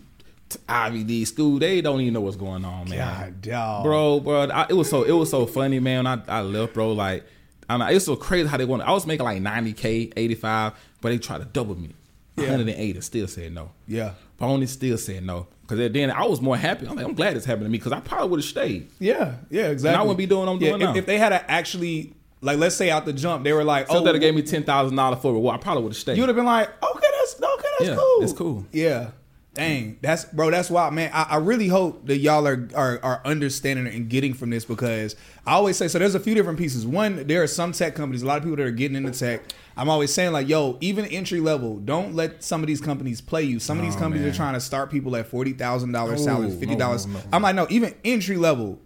Ivy 0.67 1.03
League 1.03 1.27
school. 1.27 1.59
They 1.59 1.81
don't 1.81 2.01
even 2.01 2.13
know 2.13 2.21
what's 2.21 2.35
going 2.35 2.65
on, 2.65 2.89
man 2.89 2.97
God, 2.97 3.41
dog. 3.41 3.83
bro, 3.83 4.19
bro. 4.19 4.41
I, 4.43 4.67
it 4.69 4.73
was 4.73 4.89
so 4.89 5.03
it 5.03 5.11
was 5.11 5.29
so 5.29 5.45
funny, 5.45 5.79
man. 5.79 6.05
I 6.05 6.21
I 6.27 6.41
left, 6.41 6.73
bro. 6.73 6.91
Like, 6.93 7.25
I 7.67 7.77
know 7.77 7.87
it's 7.87 8.05
so 8.05 8.15
crazy 8.15 8.47
how 8.47 8.57
they 8.57 8.65
want. 8.65 8.83
I 8.83 8.91
was 8.91 9.07
making 9.07 9.25
like 9.25 9.41
ninety 9.41 9.73
k, 9.73 10.11
eighty 10.15 10.35
five, 10.35 10.73
but 11.01 11.09
they 11.09 11.17
tried 11.17 11.39
to 11.39 11.45
double 11.45 11.75
me. 11.75 11.93
Yeah. 12.35 12.43
One 12.43 12.49
hundred 12.51 12.69
and 12.69 12.79
eighty, 12.79 13.01
still 13.01 13.27
said 13.27 13.53
no. 13.53 13.71
Yeah. 13.87 14.13
Pony 14.39 14.65
still 14.65 14.97
said 14.97 15.23
no. 15.23 15.47
Because 15.67 15.91
then 15.91 16.09
I 16.09 16.25
was 16.25 16.41
more 16.41 16.57
happy. 16.57 16.87
I'm 16.87 16.95
like, 16.95 17.05
I'm 17.05 17.13
glad 17.13 17.37
it's 17.37 17.45
happened 17.45 17.65
to 17.65 17.69
me 17.69 17.77
because 17.77 17.91
I 17.91 17.99
probably 17.99 18.29
would 18.29 18.39
have 18.39 18.45
stayed. 18.49 18.89
Yeah, 18.99 19.35
yeah, 19.51 19.67
exactly. 19.67 19.89
And 19.89 19.97
I 19.97 20.01
wouldn't 20.01 20.17
be 20.17 20.25
doing 20.25 20.47
what 20.47 20.53
I'm 20.53 20.61
Yeah, 20.61 20.69
doing 20.69 20.81
if, 20.81 20.87
now. 20.87 20.95
If 20.95 21.05
they 21.05 21.19
had 21.19 21.29
to 21.29 21.51
actually, 21.51 22.13
like, 22.41 22.57
let's 22.57 22.75
say 22.75 22.89
out 22.89 23.05
the 23.05 23.13
jump, 23.13 23.43
they 23.43 23.53
were 23.53 23.63
like, 23.63 23.87
So 23.87 23.97
"Oh, 23.97 24.03
that 24.03 24.17
gave 24.17 24.33
me 24.33 24.41
ten 24.41 24.63
thousand 24.63 24.95
dollars 24.97 25.19
for 25.21 25.31
reward. 25.33 25.55
I 25.55 25.57
probably 25.59 25.83
would 25.83 25.91
have 25.91 25.97
stayed. 25.97 26.15
you 26.15 26.23
would 26.23 26.29
have 26.29 26.35
been 26.35 26.45
like, 26.45 26.69
okay, 26.83 27.07
that's 27.19 27.35
okay, 27.35 27.67
that's 27.77 27.89
Yeah, 27.89 27.95
cool, 27.95 28.23
it's 28.23 28.33
cool. 28.33 28.65
Yeah, 28.71 29.11
dang, 29.53 29.99
that's 30.01 30.25
bro, 30.25 30.49
that's 30.49 30.71
why, 30.71 30.89
man. 30.89 31.11
I, 31.13 31.23
I 31.31 31.35
really 31.37 31.67
hope 31.67 32.07
that 32.07 32.17
y'all 32.17 32.47
are, 32.47 32.67
are 32.75 32.99
are 33.03 33.21
understanding 33.25 33.85
and 33.87 34.09
getting 34.09 34.33
from 34.33 34.49
this 34.49 34.65
because 34.65 35.15
I 35.45 35.51
always 35.53 35.77
say 35.77 35.87
so. 35.87 35.99
There's 35.99 36.15
a 36.15 36.19
few 36.19 36.33
different 36.33 36.57
pieces. 36.57 36.87
One, 36.87 37.27
there 37.27 37.43
are 37.43 37.47
some 37.47 37.73
tech 37.73 37.93
companies, 37.93 38.23
a 38.23 38.25
lot 38.25 38.37
of 38.37 38.43
people 38.43 38.57
that 38.57 38.65
are 38.65 38.71
getting 38.71 38.97
into 38.97 39.11
tech. 39.11 39.41
I'm 39.79 39.89
always 39.89 40.13
saying 40.13 40.33
like, 40.33 40.49
yo, 40.49 40.77
even 40.81 41.05
entry 41.05 41.39
level, 41.39 41.77
don't 41.77 42.13
let 42.13 42.43
some 42.43 42.61
of 42.61 42.67
these 42.67 42.81
companies 42.81 43.21
play 43.21 43.43
you. 43.43 43.59
Some 43.59 43.79
of 43.79 43.85
these 43.85 43.95
No, 43.95 43.99
companies 44.01 44.23
man. 44.25 44.31
are 44.33 44.35
trying 44.35 44.53
to 44.55 44.59
start 44.59 44.91
people 44.91 45.15
at 45.15 45.27
forty 45.27 45.53
thousand 45.53 45.93
dollars 45.93 46.19
No, 46.19 46.25
salary, 46.33 46.51
fifty 46.51 46.75
dollars. 46.75 47.05
no, 47.07 47.13
no. 47.13 47.23
I'm 47.31 47.41
like, 47.41 47.55
no, 47.55 47.65
even 47.69 47.95
entry 48.03 48.35
level, 48.37 48.79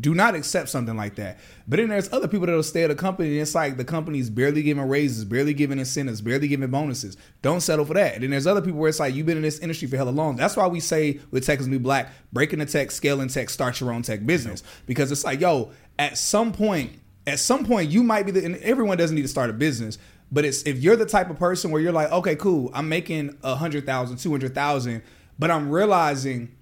do 0.00 0.14
not 0.14 0.34
accept 0.34 0.68
something 0.70 0.96
like 0.96 1.16
that. 1.16 1.38
But 1.68 1.78
then 1.78 1.88
there's 1.88 2.10
other 2.12 2.28
people 2.28 2.46
that'll 2.46 2.62
stay 2.62 2.84
at 2.84 2.90
a 2.90 2.94
company 2.94 3.30
and 3.32 3.40
it's 3.42 3.54
like 3.54 3.76
the 3.76 3.84
company's 3.84 4.30
barely 4.30 4.62
giving 4.62 4.88
raises, 4.88 5.24
barely 5.26 5.52
giving 5.52 5.78
incentives, 5.78 6.20
barely 6.22 6.48
giving 6.48 6.70
bonuses. 6.70 7.16
Don't 7.42 7.60
settle 7.60 7.84
for 7.84 7.92
that. 7.94 8.14
And 8.14 8.22
then 8.22 8.30
there's 8.30 8.46
other 8.46 8.62
people 8.62 8.78
where 8.80 8.88
it's 8.88 9.00
like 9.00 9.14
you've 9.14 9.26
been 9.26 9.36
in 9.36 9.42
this 9.42 9.58
industry 9.58 9.86
for 9.88 9.96
hella 9.96 10.10
long. 10.10 10.36
That's 10.36 10.56
why 10.56 10.66
we 10.68 10.80
say 10.80 11.20
with 11.30 11.44
Tech 11.44 11.60
is 11.60 11.66
New 11.68 11.78
Black, 11.80 12.10
breaking 12.32 12.60
the 12.60 12.66
tech, 12.66 12.90
scaling 12.90 13.28
tech, 13.28 13.50
start 13.50 13.80
your 13.80 13.92
own 13.92 14.00
tech 14.02 14.24
business. 14.24 14.62
Because 14.86 15.12
it's 15.12 15.24
like, 15.24 15.40
yo, 15.40 15.72
at 15.98 16.16
some 16.16 16.52
point, 16.52 16.92
at 17.26 17.38
some 17.38 17.64
point 17.64 17.90
you 17.90 18.02
might 18.02 18.24
be 18.24 18.32
the 18.32 18.44
and 18.44 18.56
everyone 18.56 18.96
doesn't 18.96 19.16
need 19.16 19.22
to 19.22 19.28
start 19.28 19.50
a 19.50 19.52
business. 19.52 19.98
But 20.30 20.44
it's 20.44 20.62
if 20.64 20.78
you're 20.78 20.96
the 20.96 21.06
type 21.06 21.30
of 21.30 21.38
person 21.38 21.70
where 21.70 21.80
you're 21.80 21.92
like, 21.92 22.10
okay, 22.10 22.36
cool, 22.36 22.70
I'm 22.74 22.88
making 22.88 23.36
a 23.42 23.54
hundred 23.54 23.86
thousand, 23.86 24.16
two 24.16 24.30
hundred 24.30 24.54
thousand, 24.54 25.02
but 25.38 25.50
I'm 25.50 25.70
realizing 25.70 26.54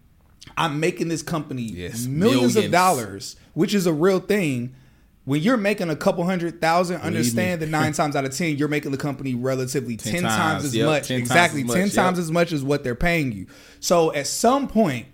I'm 0.56 0.80
making 0.80 1.08
this 1.08 1.22
company 1.22 1.62
Yes, 1.62 2.06
millions, 2.06 2.56
of 2.56 2.70
dollars, 2.70 3.36
which 3.54 3.74
is 3.74 3.86
a 3.86 3.92
real 3.92 4.20
thing. 4.20 4.74
When 5.24 5.40
you're 5.40 5.56
making 5.56 5.88
a 5.88 5.96
couple 5.96 6.24
hundred 6.24 6.60
thousand, 6.60 7.00
understand 7.00 7.60
me. 7.60 7.66
that 7.66 7.70
nine 7.70 7.92
times 7.94 8.14
out 8.14 8.26
of 8.26 8.36
ten, 8.36 8.56
you're 8.56 8.68
making 8.68 8.90
the 8.90 8.98
company 8.98 9.34
relatively 9.34 9.96
ten, 9.96 10.22
times, 10.22 10.34
times, 10.34 10.64
as 10.66 10.76
yep, 10.76 10.86
much. 10.86 11.08
10 11.08 11.20
times 11.20 11.30
exactly, 11.30 11.60
as 11.62 11.66
much, 11.66 11.76
ten 11.76 11.86
yep. 11.86 11.94
times 11.94 12.18
as 12.18 12.30
much 12.30 12.52
as 12.52 12.62
what 12.62 12.84
they're 12.84 12.94
paying 12.94 13.32
you. 13.32 13.46
So 13.80 14.12
at 14.12 14.26
some 14.26 14.68
point, 14.68 15.06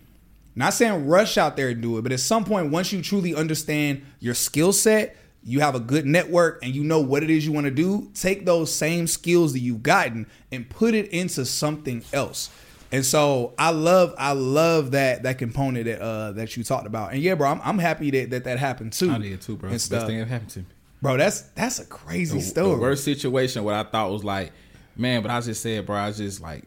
not 0.57 0.75
saying 0.75 1.07
rush 1.07 1.39
out 1.39 1.57
there 1.57 1.69
and 1.69 1.81
do 1.81 1.97
it, 1.99 2.03
but 2.03 2.11
at 2.11 2.19
some 2.19 2.45
point, 2.45 2.73
once 2.73 2.93
you 2.93 3.03
truly 3.03 3.37
understand 3.37 4.05
your 4.19 4.35
skill 4.35 4.73
set, 4.73 5.17
you 5.43 5.61
have 5.61 5.75
a 5.75 5.81
good 5.81 6.05
network, 6.05 6.63
and 6.63 6.75
you 6.75 6.85
know 6.85 7.01
what 7.01 7.23
it 7.23 7.31
is 7.31 7.47
you 7.47 7.53
want 7.53 7.65
to 7.65 7.71
do, 7.71 8.11
take 8.15 8.45
those 8.45 8.73
same 8.73 9.07
skills 9.07 9.53
that 9.55 9.61
you've 9.61 9.83
gotten 9.83 10.27
and 10.53 10.69
put 10.69 10.95
it 10.95 11.09
into 11.09 11.45
something 11.45 12.05
else. 12.13 12.51
And 12.93 13.07
so 13.07 13.55
I 13.57 13.71
love, 13.71 14.15
I 14.19 14.33
love 14.33 14.91
that 14.91 15.23
that 15.23 15.39
component 15.39 15.85
that 15.85 16.03
uh 16.03 16.33
that 16.33 16.57
you 16.57 16.65
talked 16.65 16.87
about. 16.87 17.13
And 17.13 17.23
yeah, 17.23 17.35
bro, 17.37 17.49
I'm, 17.49 17.61
I'm 17.63 17.79
happy 17.79 18.11
that 18.11 18.31
that, 18.31 18.45
that 18.45 18.59
happened 18.59 18.93
too. 18.93 19.11
I 19.11 19.19
did 19.19 19.41
too, 19.41 19.57
bro. 19.57 19.69
And 19.69 19.77
It's 19.77 19.89
the 19.89 19.97
best 19.97 20.07
thing 20.07 20.19
that 20.19 20.29
happened 20.29 20.51
to 20.51 20.59
me. 20.61 20.67
Bro, 21.01 21.17
that's 21.19 21.43
that's 21.43 21.79
a 21.79 21.87
crazy 21.87 22.39
the, 22.39 22.45
story. 22.45 22.75
the 22.75 22.81
worst 22.81 23.05
situation 23.05 23.65
what 23.65 23.75
I 23.75 23.85
thought 23.85 24.11
was 24.11 24.25
like, 24.25 24.53
man, 24.97 25.23
but 25.23 25.31
I 25.31 25.41
just 25.41 25.63
said, 25.63 25.87
bro, 25.87 25.97
I 25.97 26.13
just 26.13 26.41
like, 26.41 26.65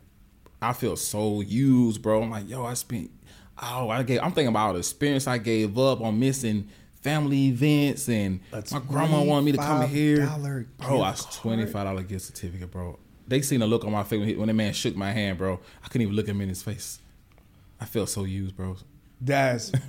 I 0.62 0.74
feel 0.74 0.96
so 0.96 1.42
used, 1.42 2.02
bro. 2.02 2.24
I'm 2.24 2.32
like, 2.32 2.50
yo, 2.50 2.66
I 2.66 2.74
spent, 2.74 3.12
oh, 3.62 3.90
I 3.90 4.02
gave. 4.04 4.22
I'm 4.22 4.32
thinking 4.32 4.48
about 4.48 4.68
all 4.68 4.74
the 4.74 4.80
experience 4.80 5.28
I 5.28 5.38
gave 5.38 5.78
up 5.78 6.02
on 6.02 6.20
missing 6.20 6.70
family 7.04 7.48
events, 7.50 8.10
and 8.10 8.40
my 8.52 8.80
grandma 8.80 9.22
wanted 9.22 9.46
me 9.46 9.52
to 9.52 9.58
come 9.60 9.88
here. 9.88 10.26
Bro, 10.80 11.02
I 11.02 11.12
was 11.12 11.26
twenty 11.36 11.66
five 11.66 11.86
dollar 11.86 12.04
gift 12.04 12.26
certificate, 12.26 12.72
bro. 12.72 12.98
They 13.28 13.42
seen 13.42 13.60
the 13.60 13.68
look 13.68 13.86
on 13.86 13.92
my 13.92 14.04
face 14.04 14.20
when, 14.20 14.28
he, 14.30 14.36
when 14.36 14.48
the 14.48 14.54
man 14.54 14.74
shook 14.74 14.96
my 14.96 15.12
hand, 15.12 15.38
bro. 15.38 15.60
I 15.84 15.88
couldn't 15.88 16.02
even 16.02 16.16
look 16.16 16.28
him 16.28 16.42
in 16.42 16.50
his 16.50 16.64
face. 16.64 17.00
I 17.80 17.86
felt 17.86 18.10
so 18.10 18.24
used, 18.24 18.56
bro. 18.56 18.78
That's 19.22 19.72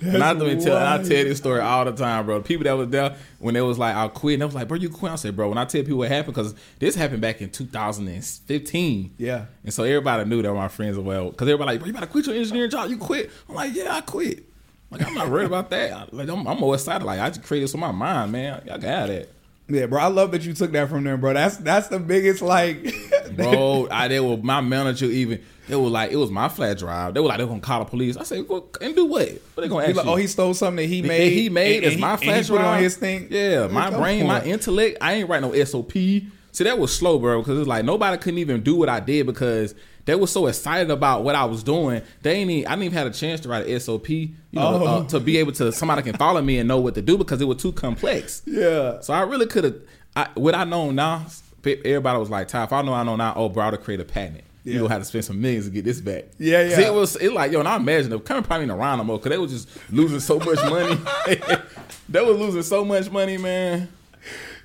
And 0.00 0.22
I, 0.22 0.34
tell, 0.34 0.76
I 0.76 0.98
tell 0.98 1.04
this 1.08 1.38
story 1.38 1.60
all 1.60 1.84
the 1.84 1.92
time, 1.92 2.24
bro. 2.26 2.40
People 2.40 2.64
that 2.64 2.72
was 2.72 2.88
there 2.88 3.16
when 3.38 3.54
they 3.54 3.60
was 3.60 3.78
like, 3.78 3.94
"I'll 3.96 4.08
quit," 4.08 4.34
and 4.34 4.42
they 4.42 4.46
was 4.46 4.54
like, 4.54 4.68
"Bro, 4.68 4.78
you 4.78 4.88
quit?" 4.90 5.12
I 5.12 5.16
said, 5.16 5.34
"Bro, 5.36 5.48
when 5.50 5.58
I 5.58 5.64
tell 5.64 5.82
people 5.82 5.98
what 5.98 6.08
happened, 6.08 6.34
because 6.34 6.54
this 6.78 6.94
happened 6.94 7.20
back 7.20 7.40
in 7.40 7.50
2015, 7.50 9.14
Yeah. 9.18 9.46
and 9.64 9.72
so 9.74 9.82
everybody 9.84 10.28
knew 10.28 10.42
that 10.42 10.52
my 10.54 10.68
friends 10.68 10.96
were 10.96 11.02
well, 11.02 11.30
because 11.30 11.48
everybody 11.48 11.72
like, 11.72 11.78
"Bro, 11.80 11.86
you 11.88 11.92
gotta 11.92 12.06
quit 12.06 12.26
your 12.26 12.36
engineering 12.36 12.70
job. 12.70 12.90
You 12.90 12.96
quit." 12.96 13.30
I'm 13.48 13.54
like, 13.54 13.74
"Yeah, 13.74 13.94
I 13.94 14.00
quit." 14.02 14.47
Like 14.90 15.06
I'm 15.06 15.14
not 15.14 15.28
worried 15.30 15.46
about 15.46 15.70
that. 15.70 16.12
Like 16.12 16.28
I'm, 16.28 16.46
I'm 16.46 16.58
more 16.58 16.74
excited. 16.74 17.04
Like 17.04 17.20
I 17.20 17.28
just 17.28 17.42
created 17.42 17.64
this 17.64 17.72
with 17.72 17.80
my 17.80 17.92
mind, 17.92 18.32
man. 18.32 18.62
I 18.70 18.78
got 18.78 19.10
it. 19.10 19.32
yeah, 19.68 19.86
bro. 19.86 20.00
I 20.00 20.06
love 20.06 20.32
that 20.32 20.42
you 20.42 20.54
took 20.54 20.72
that 20.72 20.88
from 20.88 21.04
them, 21.04 21.20
bro. 21.20 21.34
That's 21.34 21.58
that's 21.58 21.88
the 21.88 21.98
biggest 21.98 22.40
like 22.40 22.94
bro. 23.36 23.88
I 23.90 24.08
they 24.08 24.20
were 24.20 24.38
my 24.38 24.60
manager 24.60 25.06
even. 25.06 25.42
They 25.68 25.76
were 25.76 25.88
like, 25.88 26.10
it 26.10 26.16
was 26.16 26.30
my 26.30 26.48
flat 26.48 26.78
drive. 26.78 27.12
They 27.12 27.20
were 27.20 27.28
like, 27.28 27.36
they're 27.36 27.46
gonna 27.46 27.60
call 27.60 27.80
the 27.80 27.90
police. 27.90 28.16
I 28.16 28.22
said, 28.22 28.48
go 28.48 28.66
and 28.80 28.94
do 28.96 29.04
what? 29.04 29.28
What 29.28 29.62
they 29.62 29.68
gonna 29.68 29.84
ask 29.84 29.96
like, 29.96 30.06
you? 30.06 30.12
oh, 30.12 30.16
he 30.16 30.26
stole 30.26 30.54
something 30.54 30.76
that 30.76 30.86
he 30.86 31.02
that 31.02 31.08
made. 31.08 31.32
he 31.32 31.50
made 31.50 31.84
and 31.84 32.00
my 32.00 32.08
he, 32.08 32.12
and 32.12 32.20
he 32.20 32.26
flash 32.26 32.46
drive 32.46 32.64
on 32.64 32.82
his 32.82 32.96
thing. 32.96 33.28
Yeah, 33.30 33.66
my 33.66 33.90
brain, 33.90 34.26
my 34.26 34.42
intellect. 34.42 34.96
I 35.02 35.14
ain't 35.14 35.28
write 35.28 35.42
no 35.42 35.52
SOP. 35.64 35.92
See, 35.92 36.64
that 36.64 36.78
was 36.78 36.96
slow, 36.96 37.18
bro, 37.18 37.42
because 37.42 37.58
it's 37.58 37.68
like 37.68 37.84
nobody 37.84 38.16
couldn't 38.16 38.38
even 38.38 38.62
do 38.62 38.76
what 38.76 38.88
I 38.88 39.00
did 39.00 39.26
because 39.26 39.74
they 40.08 40.14
were 40.14 40.26
so 40.26 40.46
excited 40.46 40.90
about 40.90 41.22
what 41.22 41.34
I 41.34 41.44
was 41.44 41.62
doing. 41.62 42.00
They 42.22 42.32
ain't 42.36 42.50
even, 42.50 42.66
I 42.66 42.70
didn't 42.70 42.84
even 42.84 42.96
have 42.96 43.06
a 43.08 43.10
chance 43.10 43.40
to 43.42 43.50
write 43.50 43.66
an 43.66 43.78
SOP, 43.78 44.08
you 44.08 44.30
know, 44.52 44.62
Oh. 44.82 44.86
uh, 44.86 45.04
to 45.08 45.20
be 45.20 45.36
able 45.36 45.52
to 45.52 45.70
somebody 45.70 46.00
can 46.00 46.16
follow 46.16 46.40
me 46.40 46.56
and 46.56 46.66
know 46.66 46.78
what 46.80 46.94
to 46.94 47.02
do 47.02 47.18
because 47.18 47.42
it 47.42 47.44
was 47.44 47.58
too 47.58 47.72
complex. 47.72 48.40
Yeah. 48.46 49.00
So 49.00 49.12
I 49.12 49.20
really 49.20 49.44
could 49.44 49.64
have. 49.64 49.74
I, 50.16 50.28
what 50.32 50.54
I 50.54 50.64
know 50.64 50.90
now, 50.92 51.26
everybody 51.62 52.18
was 52.18 52.30
like, 52.30 52.48
"Ty, 52.48 52.64
if 52.64 52.72
I 52.72 52.80
know 52.80 52.94
I 52.94 53.02
know 53.02 53.16
now, 53.16 53.34
oh, 53.36 53.50
bro, 53.50 53.66
I 53.66 53.70
would 53.70 53.82
create 53.82 54.00
a 54.00 54.04
patent. 54.04 54.44
Yeah. 54.64 54.72
You 54.72 54.78
gonna 54.80 54.94
have 54.94 55.02
to 55.02 55.04
spend 55.04 55.26
some 55.26 55.42
millions 55.42 55.66
to 55.66 55.70
get 55.72 55.84
this 55.84 56.00
back." 56.00 56.24
Yeah, 56.38 56.62
yeah. 56.66 56.80
It 56.86 56.94
was 56.94 57.16
it 57.16 57.34
like 57.34 57.52
yo, 57.52 57.58
and 57.58 57.68
I 57.68 57.76
imagine 57.76 58.08
the 58.08 58.18
company 58.18 58.46
probably 58.46 58.62
ain't 58.62 58.72
around 58.72 58.96
no 58.96 59.04
more 59.04 59.18
because 59.18 59.28
they 59.28 59.36
was 59.36 59.52
just 59.52 59.68
losing 59.92 60.20
so 60.20 60.38
much 60.38 60.58
money. 60.70 60.98
they 62.08 62.22
were 62.22 62.32
losing 62.32 62.62
so 62.62 62.82
much 62.82 63.10
money, 63.10 63.36
man. 63.36 63.88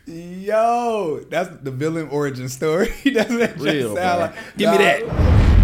Yo, 0.06 1.22
that's 1.30 1.50
the 1.63 1.72
villain 1.72 2.10
origin 2.10 2.50
story. 2.50 2.94
Doesn't 3.06 3.38
that 3.38 3.54
just 3.54 3.63
Real, 3.63 3.96
sound 3.96 4.20
like? 4.20 4.36
Give 4.58 4.72
me 4.72 4.78
that. 4.80 5.02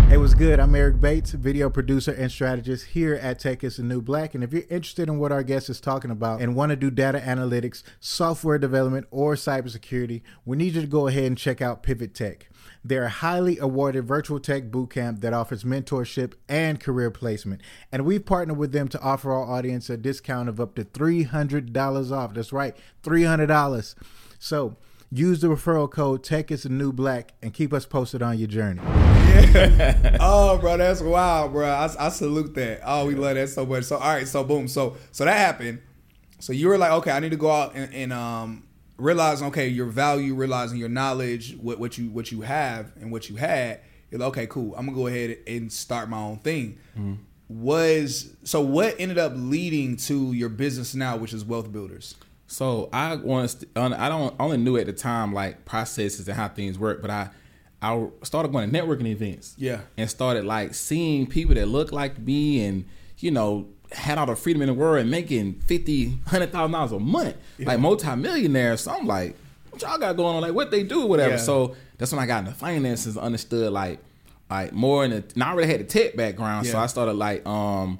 Hey, 0.07 0.15
what's 0.15 0.33
good? 0.33 0.61
I'm 0.61 0.73
Eric 0.73 1.01
Bates, 1.01 1.31
video 1.31 1.69
producer 1.69 2.13
and 2.13 2.31
strategist 2.31 2.85
here 2.87 3.15
at 3.15 3.39
Tech 3.39 3.65
is 3.65 3.75
the 3.75 3.83
New 3.83 4.01
Black. 4.01 4.33
And 4.33 4.43
if 4.43 4.53
you're 4.53 4.63
interested 4.69 5.09
in 5.09 5.19
what 5.19 5.33
our 5.33 5.43
guest 5.43 5.69
is 5.69 5.81
talking 5.81 6.09
about 6.09 6.41
and 6.41 6.55
want 6.55 6.69
to 6.69 6.77
do 6.77 6.89
data 6.89 7.19
analytics, 7.19 7.83
software 7.99 8.57
development, 8.57 9.07
or 9.11 9.35
cybersecurity, 9.35 10.21
we 10.45 10.55
need 10.55 10.73
you 10.73 10.81
to 10.81 10.87
go 10.87 11.07
ahead 11.07 11.25
and 11.25 11.37
check 11.37 11.61
out 11.61 11.83
Pivot 11.83 12.15
Tech. 12.15 12.49
They're 12.81 13.03
a 13.03 13.09
highly 13.09 13.57
awarded 13.59 14.05
virtual 14.05 14.39
tech 14.39 14.71
bootcamp 14.71 15.19
that 15.19 15.33
offers 15.33 15.65
mentorship 15.65 16.35
and 16.47 16.79
career 16.79 17.11
placement. 17.11 17.61
And 17.91 18.05
we've 18.05 18.25
partnered 18.25 18.57
with 18.57 18.71
them 18.71 18.87
to 18.87 19.01
offer 19.01 19.33
our 19.33 19.43
audience 19.43 19.89
a 19.89 19.97
discount 19.97 20.47
of 20.47 20.61
up 20.61 20.75
to 20.75 20.85
$300 20.85 22.11
off. 22.11 22.33
That's 22.33 22.53
right, 22.53 22.75
$300. 23.03 23.95
So 24.39 24.77
use 25.11 25.41
the 25.41 25.47
referral 25.47 25.89
code 25.91 26.23
Tech 26.23 26.49
is 26.51 26.63
the 26.63 26.69
New 26.69 26.91
Black 26.91 27.33
and 27.41 27.53
keep 27.53 27.73
us 27.73 27.85
posted 27.85 28.21
on 28.21 28.37
your 28.39 28.47
journey. 28.47 28.81
Yeah. 28.83 30.17
Oh, 30.21 30.57
bro, 30.57 30.77
that's 30.77 31.01
wild, 31.01 31.51
bro. 31.53 31.67
I, 31.67 31.89
I 31.97 32.09
salute 32.09 32.53
that. 32.55 32.81
Oh, 32.83 33.05
we 33.05 33.15
love 33.15 33.35
that 33.35 33.49
so 33.49 33.65
much. 33.65 33.83
So, 33.85 33.97
all 33.97 34.13
right, 34.13 34.27
so 34.27 34.43
boom, 34.43 34.67
so 34.67 34.97
so 35.11 35.25
that 35.25 35.37
happened. 35.37 35.81
So 36.39 36.51
you 36.53 36.67
were 36.67 36.77
like, 36.77 36.91
okay, 36.91 37.11
I 37.11 37.19
need 37.19 37.31
to 37.31 37.37
go 37.37 37.51
out 37.51 37.75
and, 37.75 37.93
and 37.93 38.13
um 38.13 38.63
realize, 38.97 39.41
okay, 39.41 39.67
your 39.67 39.85
value, 39.87 40.33
realizing 40.35 40.77
your 40.77 40.89
knowledge, 40.89 41.55
what 41.57 41.79
what 41.79 41.97
you 41.97 42.09
what 42.09 42.31
you 42.31 42.41
have 42.41 42.91
and 42.99 43.11
what 43.11 43.29
you 43.29 43.35
had. 43.35 43.81
You're 44.11 44.19
like, 44.19 44.29
okay, 44.29 44.47
cool. 44.47 44.75
I'm 44.75 44.85
gonna 44.85 44.97
go 44.97 45.07
ahead 45.07 45.37
and 45.47 45.71
start 45.71 46.09
my 46.09 46.17
own 46.19 46.37
thing. 46.39 46.79
Was 47.47 48.31
so 48.43 48.61
what 48.61 48.95
ended 48.99 49.17
up 49.17 49.33
leading 49.35 49.97
to 49.97 50.33
your 50.33 50.49
business 50.49 50.93
now, 50.93 51.17
which 51.17 51.33
is 51.33 51.43
Wealth 51.43 51.71
Builders. 51.71 52.15
So 52.49 52.89
I 52.91 53.15
want 53.15 53.63
I 53.75 54.09
don't 54.09 54.35
only 54.39 54.57
knew 54.57 54.75
at 54.77 54.87
the 54.87 54.93
time 54.93 55.33
like 55.33 55.65
processes 55.65 56.27
and 56.27 56.35
how 56.35 56.47
things 56.47 56.79
work, 56.79 56.99
but 57.01 57.11
I 57.11 57.29
I 57.81 58.07
started 58.23 58.51
going 58.51 58.69
to 58.69 58.77
networking 58.77 59.05
events. 59.05 59.53
Yeah. 59.57 59.81
And 59.97 60.09
started 60.09 60.45
like 60.45 60.73
seeing 60.73 61.27
people 61.27 61.55
that 61.55 61.67
look 61.67 61.91
like 61.91 62.17
me 62.17 62.65
and 62.65 62.85
you 63.19 63.29
know 63.29 63.67
had 63.91 64.17
all 64.17 64.25
the 64.25 64.35
freedom 64.35 64.63
in 64.63 64.67
the 64.67 64.73
world 64.73 64.99
and 64.99 65.11
making 65.11 65.61
fifty, 65.61 66.17
hundred 66.25 66.51
thousand 66.51 66.71
dollars 66.71 66.91
a 66.91 66.99
month, 66.99 67.35
like 67.59 67.79
multimillionaires. 67.79 68.81
So 68.81 68.91
I'm 68.93 69.05
like, 69.05 69.35
what 69.69 69.81
y'all 69.83 69.99
got 69.99 70.17
going 70.17 70.35
on? 70.35 70.41
Like 70.41 70.53
what 70.53 70.71
they 70.71 70.81
do, 70.83 71.05
whatever. 71.05 71.35
Yeah. 71.35 71.37
So 71.37 71.75
that's 71.99 72.11
when 72.11 72.19
I 72.19 72.25
got 72.25 72.39
into 72.39 72.53
finances, 72.53 73.15
understood 73.15 73.71
like 73.71 73.99
like 74.49 74.73
more 74.73 75.05
in 75.05 75.11
the. 75.11 75.23
And 75.35 75.43
I 75.43 75.51
already 75.51 75.71
had 75.71 75.81
the 75.81 75.85
tech 75.85 76.15
background, 76.15 76.65
so 76.65 76.79
I 76.79 76.87
started 76.87 77.13
like 77.13 77.45
um 77.45 77.99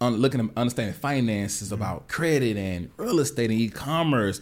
looking 0.00 0.40
at 0.40 0.50
understanding 0.56 0.94
finances 0.94 1.68
mm-hmm. 1.68 1.82
about 1.82 2.08
credit 2.08 2.56
and 2.56 2.90
real 2.96 3.20
estate 3.20 3.50
and 3.50 3.60
e-commerce. 3.60 4.40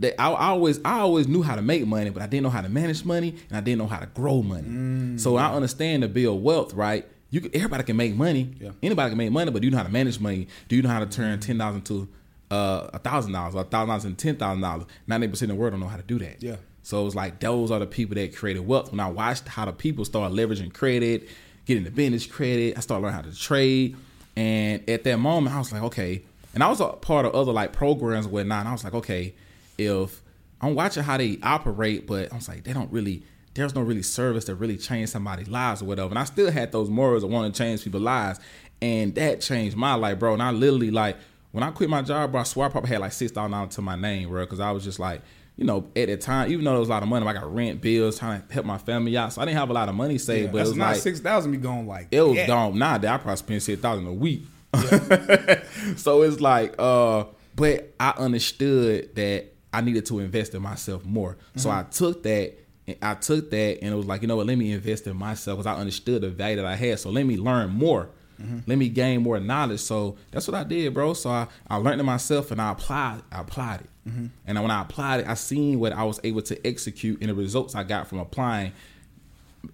That 0.00 0.20
I, 0.20 0.30
I 0.30 0.46
always 0.48 0.80
I 0.84 1.00
always 1.00 1.26
knew 1.26 1.42
how 1.42 1.56
to 1.56 1.62
make 1.62 1.84
money, 1.86 2.10
but 2.10 2.22
I 2.22 2.26
didn't 2.26 2.44
know 2.44 2.50
how 2.50 2.60
to 2.62 2.68
manage 2.68 3.04
money 3.04 3.34
and 3.48 3.58
I 3.58 3.60
didn't 3.60 3.78
know 3.78 3.88
how 3.88 3.98
to 3.98 4.06
grow 4.06 4.42
money. 4.42 4.68
Mm, 4.68 5.20
so 5.20 5.36
I 5.36 5.52
understand 5.52 6.02
to 6.02 6.08
build 6.08 6.42
wealth, 6.42 6.72
right? 6.74 7.04
You 7.30 7.40
can, 7.40 7.50
everybody 7.54 7.82
can 7.82 7.96
make 7.96 8.14
money. 8.14 8.54
Yeah. 8.60 8.70
Anybody 8.82 9.10
can 9.10 9.18
make 9.18 9.32
money, 9.32 9.50
but 9.50 9.60
do 9.60 9.66
you 9.66 9.72
know 9.72 9.76
how 9.76 9.82
to 9.82 9.88
manage 9.90 10.20
money? 10.20 10.46
Do 10.68 10.76
you 10.76 10.82
know 10.82 10.88
how 10.88 11.00
to 11.00 11.06
turn 11.06 11.32
mm-hmm. 11.32 11.46
ten 11.46 11.58
thousand 11.58 11.82
to 11.86 12.08
uh, 12.50 12.90
a 12.94 12.98
thousand 12.98 13.32
dollars 13.32 13.54
or 13.54 13.62
a 13.62 13.64
thousand 13.64 13.88
dollars 13.88 14.04
into 14.04 14.24
ten 14.24 14.36
thousand 14.36 14.62
dollars? 14.62 14.86
Ninety 15.08 15.28
percent 15.28 15.50
of 15.50 15.56
the 15.56 15.60
world 15.60 15.72
don't 15.72 15.80
know 15.80 15.88
how 15.88 15.96
to 15.96 16.02
do 16.04 16.18
that. 16.20 16.42
Yeah. 16.42 16.56
So 16.82 17.04
it's 17.04 17.16
like 17.16 17.40
those 17.40 17.70
are 17.70 17.80
the 17.80 17.86
people 17.86 18.14
that 18.14 18.34
created 18.36 18.66
wealth. 18.66 18.92
When 18.92 19.00
I 19.00 19.10
watched 19.10 19.48
how 19.48 19.64
the 19.64 19.72
people 19.72 20.04
start 20.04 20.32
leveraging 20.32 20.72
credit, 20.72 21.28
getting 21.66 21.84
the 21.84 21.90
business 21.90 22.24
credit, 22.24 22.78
I 22.78 22.80
started 22.80 23.02
learning 23.02 23.16
how 23.16 23.30
to 23.30 23.36
trade. 23.36 23.96
And 24.38 24.88
at 24.88 25.02
that 25.02 25.18
moment, 25.18 25.56
I 25.56 25.58
was 25.58 25.72
like, 25.72 25.82
okay. 25.82 26.22
And 26.54 26.62
I 26.62 26.68
was 26.68 26.80
a 26.80 26.86
part 26.86 27.26
of 27.26 27.34
other 27.34 27.50
like 27.50 27.72
programs 27.72 28.26
and 28.26 28.32
whatnot. 28.32 28.60
And 28.60 28.68
I 28.68 28.72
was 28.72 28.84
like, 28.84 28.94
okay, 28.94 29.34
if 29.76 30.22
I'm 30.60 30.76
watching 30.76 31.02
how 31.02 31.16
they 31.16 31.40
operate, 31.42 32.06
but 32.06 32.32
I 32.32 32.36
was 32.36 32.48
like, 32.48 32.62
they 32.62 32.72
don't 32.72 32.90
really, 32.92 33.24
there's 33.54 33.74
no 33.74 33.80
really 33.80 34.04
service 34.04 34.44
that 34.44 34.54
really 34.54 34.76
change 34.76 35.08
somebody's 35.08 35.48
lives 35.48 35.82
or 35.82 35.86
whatever. 35.86 36.10
And 36.10 36.20
I 36.20 36.24
still 36.24 36.52
had 36.52 36.70
those 36.70 36.88
morals 36.88 37.24
of 37.24 37.30
wanting 37.30 37.50
to 37.50 37.58
change 37.58 37.82
people's 37.82 38.04
lives. 38.04 38.38
And 38.80 39.12
that 39.16 39.40
changed 39.40 39.76
my 39.76 39.94
life, 39.94 40.20
bro. 40.20 40.34
And 40.34 40.42
I 40.42 40.52
literally 40.52 40.92
like, 40.92 41.16
when 41.50 41.64
I 41.64 41.72
quit 41.72 41.90
my 41.90 42.02
job, 42.02 42.30
bro, 42.30 42.42
I 42.42 42.44
swear 42.44 42.68
I 42.68 42.70
probably 42.70 42.90
had 42.90 43.00
like 43.00 43.12
six 43.12 43.32
thousand 43.32 43.50
dollars 43.50 43.74
to 43.74 43.82
my 43.82 43.96
name, 43.96 44.28
bro, 44.28 44.44
because 44.44 44.60
I 44.60 44.70
was 44.70 44.84
just 44.84 45.00
like, 45.00 45.20
you 45.58 45.64
know, 45.64 45.90
at 45.94 46.06
the 46.08 46.16
time, 46.16 46.50
even 46.50 46.64
though 46.64 46.70
there 46.70 46.78
was 46.80 46.88
a 46.88 46.92
lot 46.92 47.02
of 47.02 47.08
money, 47.10 47.26
I 47.26 47.32
got 47.34 47.52
rent, 47.54 47.80
bills, 47.82 48.18
trying 48.18 48.40
to 48.46 48.54
help 48.54 48.64
my 48.64 48.78
family 48.78 49.14
out, 49.18 49.32
so 49.34 49.42
I 49.42 49.44
didn't 49.44 49.58
have 49.58 49.68
a 49.68 49.72
lot 49.74 49.88
of 49.90 49.94
money 49.96 50.16
saved. 50.16 50.52
but 50.52 50.58
it 50.58 50.68
was 50.68 50.76
not 50.76 50.92
like 50.92 51.00
six 51.02 51.20
thousand. 51.20 51.50
Be 51.52 51.58
going 51.58 51.86
like 51.86 52.08
it 52.10 52.22
was 52.22 52.36
yeah. 52.36 52.46
dumb. 52.46 52.78
Nah, 52.78 52.94
I 52.94 52.98
probably 52.98 53.36
spent 53.36 53.62
six 53.62 53.82
thousand 53.82 54.06
a 54.06 54.12
week. 54.14 54.44
so 55.96 56.22
it's 56.22 56.40
like, 56.40 56.74
uh, 56.78 57.24
but 57.56 57.92
I 57.98 58.10
understood 58.18 59.14
that 59.16 59.46
I 59.72 59.80
needed 59.80 60.06
to 60.06 60.20
invest 60.20 60.54
in 60.54 60.62
myself 60.62 61.04
more. 61.04 61.36
So 61.56 61.68
Mm-hmm. 61.68 61.78
I 61.78 61.82
took 61.90 62.22
that. 62.22 62.54
and 62.86 62.96
I 63.02 63.14
took 63.14 63.50
that 63.50 63.78
and 63.82 63.92
it 63.92 63.96
was 63.96 64.06
like, 64.06 64.22
you 64.22 64.28
know 64.28 64.36
what? 64.36 64.46
Let 64.46 64.56
me 64.58 64.72
invest 64.72 65.06
in 65.06 65.16
myself 65.16 65.58
because 65.58 65.66
I 65.76 65.78
understood 65.78 66.22
the 66.22 66.30
value 66.30 66.56
that 66.56 66.66
I 66.66 66.74
had. 66.76 66.98
So 67.00 67.10
let 67.10 67.26
me 67.26 67.36
learn 67.36 67.70
more. 67.70 68.10
Mm-hmm. 68.40 68.58
Let 68.66 68.78
me 68.78 68.88
gain 68.88 69.22
more 69.22 69.38
knowledge. 69.40 69.80
So 69.80 70.16
that's 70.30 70.46
what 70.46 70.54
I 70.54 70.64
did, 70.64 70.94
bro. 70.94 71.14
So 71.14 71.30
I, 71.30 71.46
I 71.68 71.76
learned 71.76 72.00
it 72.00 72.04
myself 72.04 72.50
and 72.50 72.60
I 72.60 72.70
applied. 72.72 73.22
I 73.32 73.40
applied 73.40 73.80
it. 73.80 73.90
Mm-hmm. 74.08 74.26
And 74.46 74.62
when 74.62 74.70
I 74.70 74.82
applied 74.82 75.20
it, 75.20 75.26
I 75.28 75.34
seen 75.34 75.80
what 75.80 75.92
I 75.92 76.04
was 76.04 76.20
able 76.24 76.42
to 76.42 76.66
execute 76.66 77.20
and 77.20 77.30
the 77.30 77.34
results 77.34 77.74
I 77.74 77.82
got 77.84 78.06
from 78.06 78.18
applying 78.20 78.72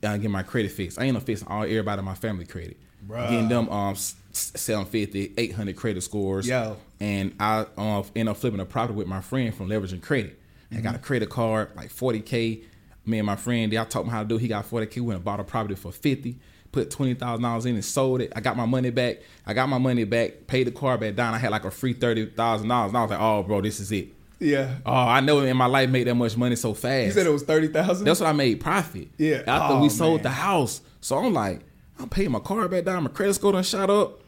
uh, 0.03 0.17
get 0.17 0.31
my 0.31 0.43
credit 0.43 0.73
fixed. 0.73 0.99
I 0.99 1.05
ain't 1.05 1.15
no 1.15 1.21
fixing 1.21 1.47
all 1.49 1.63
everybody 1.63 1.99
in 1.99 2.05
my 2.05 2.15
family 2.15 2.47
credit. 2.47 2.79
Bruh. 3.07 3.29
Getting 3.29 3.49
them 3.49 3.69
um 3.69 3.93
s- 3.93 4.15
s- 4.33 4.53
750, 4.57 5.35
800 5.37 5.77
credit 5.77 6.03
scores. 6.03 6.49
Yo. 6.49 6.77
And 7.01 7.35
I 7.39 7.67
um 7.77 8.05
end 8.17 8.29
up 8.31 8.39
flipping 8.39 8.61
a 8.61 8.65
property 8.65 8.97
with 8.97 9.07
my 9.07 9.21
friend 9.21 9.55
from 9.55 9.69
leveraging 9.69 10.03
credit. 10.03 10.41
I 10.73 10.81
got 10.81 10.95
a 10.97 10.99
credit 10.99 11.29
card 11.31 11.71
like 11.77 11.91
40k. 11.95 12.65
Me 13.07 13.19
and 13.19 13.27
my 13.27 13.37
friend, 13.37 13.73
I 13.79 13.85
taught 13.85 14.05
him 14.05 14.09
how 14.11 14.23
to 14.23 14.29
do. 14.29 14.37
it. 14.37 14.41
He 14.41 14.49
got 14.49 14.69
40k. 14.69 14.97
We 14.97 15.03
went 15.03 15.17
and 15.17 15.25
bought 15.25 15.39
a 15.39 15.45
property 15.45 15.75
for 15.77 15.93
50. 15.93 16.37
Put 16.75 16.91
twenty 16.91 17.15
thousand 17.15 17.45
dollars 17.45 17.67
in 17.67 17.75
and 17.77 17.85
sold 17.85 18.21
it. 18.21 18.33
I 18.35 18.41
got 18.41 18.57
my 18.57 18.67
money 18.67 18.91
back. 18.91 19.19
I 19.47 19.55
got 19.55 19.69
my 19.69 19.79
money 19.79 20.03
back. 20.03 20.49
Paid 20.49 20.67
the 20.67 20.73
car 20.73 20.99
back 20.99 21.15
down. 21.15 21.33
I 21.33 21.39
had 21.39 21.53
like 21.53 21.65
a 21.65 21.71
free 21.71 21.93
thirty 21.93 22.27
thousand 22.27 22.67
dollars. 22.69 22.91
And 22.91 22.99
I 22.99 23.03
was 23.03 23.11
like, 23.13 23.21
oh, 23.21 23.45
bro, 23.45 23.61
this 23.61 23.79
is 23.79 23.93
it. 23.93 24.09
Yeah. 24.41 24.75
Oh, 24.85 24.93
I 24.93 25.21
never 25.21 25.47
in 25.47 25.57
my 25.57 25.67
life 25.67 25.89
made 25.89 26.09
that 26.09 26.17
much 26.17 26.37
money 26.37 26.57
so 26.57 26.75
fast. 26.75 27.07
You 27.07 27.13
said 27.13 27.27
it 27.27 27.31
was 27.31 27.45
thirty 27.45 27.69
thousand. 27.69 28.05
That's 28.05 28.19
what 28.19 28.29
I 28.29 28.33
made 28.33 28.61
profit. 28.61 29.07
Yeah. 29.19 29.43
After 29.47 29.75
Oh, 29.77 29.81
we 29.83 29.89
sold 29.89 30.17
man. 30.17 30.23
the 30.25 30.31
house. 30.31 30.81
So 31.01 31.17
I'm 31.17 31.33
like, 31.33 31.61
I'm 32.01 32.09
paying 32.09 32.33
my 32.33 32.41
car 32.41 32.67
back 32.69 32.85
down. 32.87 33.05
My 33.05 33.11
credit 33.11 33.35
score 33.35 33.53
done 33.53 33.63
shot 33.63 33.89
up. 33.89 34.21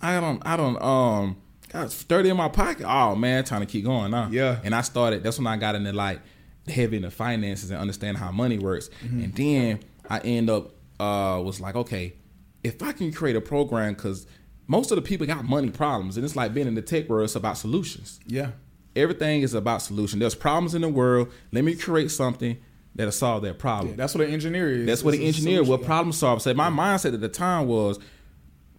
I 0.00 0.20
don't, 0.20 0.40
I 0.46 0.56
don't, 0.56 0.80
um, 0.80 1.36
got 1.70 1.92
30 1.92 2.30
in 2.30 2.36
my 2.36 2.48
pocket. 2.48 2.86
Oh 2.88 3.16
man, 3.16 3.42
trying 3.44 3.60
to 3.62 3.66
keep 3.66 3.84
going 3.84 4.12
now. 4.12 4.28
Yeah. 4.30 4.60
And 4.62 4.74
I 4.76 4.80
started, 4.82 5.24
that's 5.24 5.38
when 5.38 5.46
I 5.48 5.56
got 5.56 5.74
into 5.74 5.92
like 5.92 6.20
heavy 6.68 6.96
in 6.98 7.02
the 7.02 7.10
finances 7.10 7.70
and 7.70 7.80
understand 7.80 8.16
how 8.16 8.30
money 8.30 8.58
works. 8.58 8.88
Mm-hmm. 9.04 9.24
And 9.24 9.34
then 9.34 9.80
I 10.08 10.20
end 10.20 10.48
up, 10.48 10.70
uh, 11.00 11.40
was 11.40 11.60
like, 11.60 11.74
okay, 11.74 12.14
if 12.62 12.82
I 12.82 12.92
can 12.92 13.12
create 13.12 13.36
a 13.36 13.40
program, 13.40 13.94
cause 13.94 14.26
most 14.66 14.90
of 14.90 14.96
the 14.96 15.02
people 15.02 15.26
got 15.26 15.44
money 15.44 15.70
problems. 15.70 16.16
And 16.16 16.24
it's 16.24 16.36
like 16.36 16.54
being 16.54 16.66
in 16.66 16.74
the 16.74 16.82
tech 16.82 17.08
world, 17.08 17.24
it's 17.24 17.34
about 17.34 17.56
solutions. 17.56 18.20
Yeah. 18.26 18.50
Everything 18.94 19.42
is 19.42 19.54
about 19.54 19.82
solution. 19.82 20.18
There's 20.18 20.34
problems 20.34 20.74
in 20.74 20.82
the 20.82 20.88
world. 20.88 21.32
Let 21.52 21.64
me 21.64 21.74
create 21.74 22.10
something 22.10 22.56
that'll 22.94 23.12
solve 23.12 23.42
that 23.42 23.58
problem. 23.58 23.90
Yeah, 23.90 23.96
that's 23.96 24.14
what 24.14 24.26
an 24.26 24.32
engineer 24.32 24.70
is. 24.70 24.86
That's 24.86 25.02
what 25.02 25.14
It's 25.14 25.20
an 25.20 25.26
engineer, 25.26 25.64
what 25.64 25.84
problem 25.84 26.12
solver 26.12 26.40
said. 26.40 26.56
My 26.56 26.70
mindset 26.70 27.14
at 27.14 27.20
the 27.20 27.28
time 27.28 27.66
was, 27.66 27.98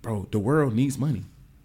bro, 0.02 0.28
the 0.32 0.40
world 0.40 0.74
needs 0.76 0.98
money. 0.98 1.24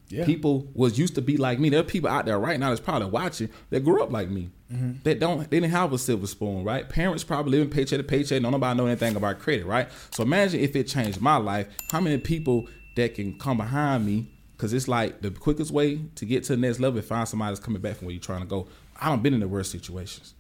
Yeah. 0.09 0.25
People 0.25 0.69
was 0.75 0.99
used 0.99 1.17
to 1.17 1.23
be 1.23 1.37
like 1.37 1.59
me. 1.59 1.69
There 1.69 1.81
are 1.81 1.85
people 1.85 2.09
out 2.09 2.27
there 2.27 2.39
right 2.39 2.59
now 2.59 2.69
that's 2.69 2.81
probably 2.81 3.09
watching 3.09 3.51
that 3.71 3.81
grew 3.85 4.03
up 4.03 4.13
like 4.13 4.31
me. 4.31 4.51
Mm-hmm. 4.73 4.93
That 5.05 5.21
don't 5.21 5.49
they 5.49 5.61
didn't 5.61 5.71
have 5.73 5.93
a 5.93 5.99
silver 5.99 6.27
spoon, 6.27 6.65
right? 6.65 6.89
Parents 6.89 7.23
probably 7.23 7.53
living 7.53 7.71
paycheck 7.71 7.99
to 7.99 8.05
paycheck. 8.05 8.43
Don't 8.43 8.53
nobody 8.53 8.77
know 8.77 8.87
anything 8.87 9.15
about 9.15 9.39
credit, 9.39 9.65
right? 9.65 9.89
So 10.11 10.23
imagine 10.25 10.61
if 10.61 10.75
it 10.75 10.89
changed 10.89 11.21
my 11.21 11.37
life. 11.37 11.69
How 11.91 12.01
many 12.01 12.19
people 12.19 12.69
that 12.97 13.15
can 13.15 13.39
come 13.39 13.59
behind 13.59 14.05
me? 14.05 14.29
Because 14.57 14.73
it's 14.73 14.89
like 14.89 15.21
the 15.21 15.31
quickest 15.31 15.71
way 15.71 16.01
to 16.17 16.25
get 16.25 16.43
to 16.45 16.57
the 16.57 16.61
next 16.61 16.81
level 16.81 16.99
is 16.99 17.07
find 17.07 17.29
somebody 17.29 17.53
that's 17.55 17.65
coming 17.65 17.81
back 17.81 17.97
from 17.97 18.07
where 18.07 18.15
you're 18.15 18.23
trying 18.23 18.41
to 18.41 18.47
go. 18.47 18.67
I 19.01 19.09
don't 19.09 19.23
been 19.23 19.35
in 19.35 19.41
the 19.41 19.49
worst 19.49 19.71
situations. 19.71 20.35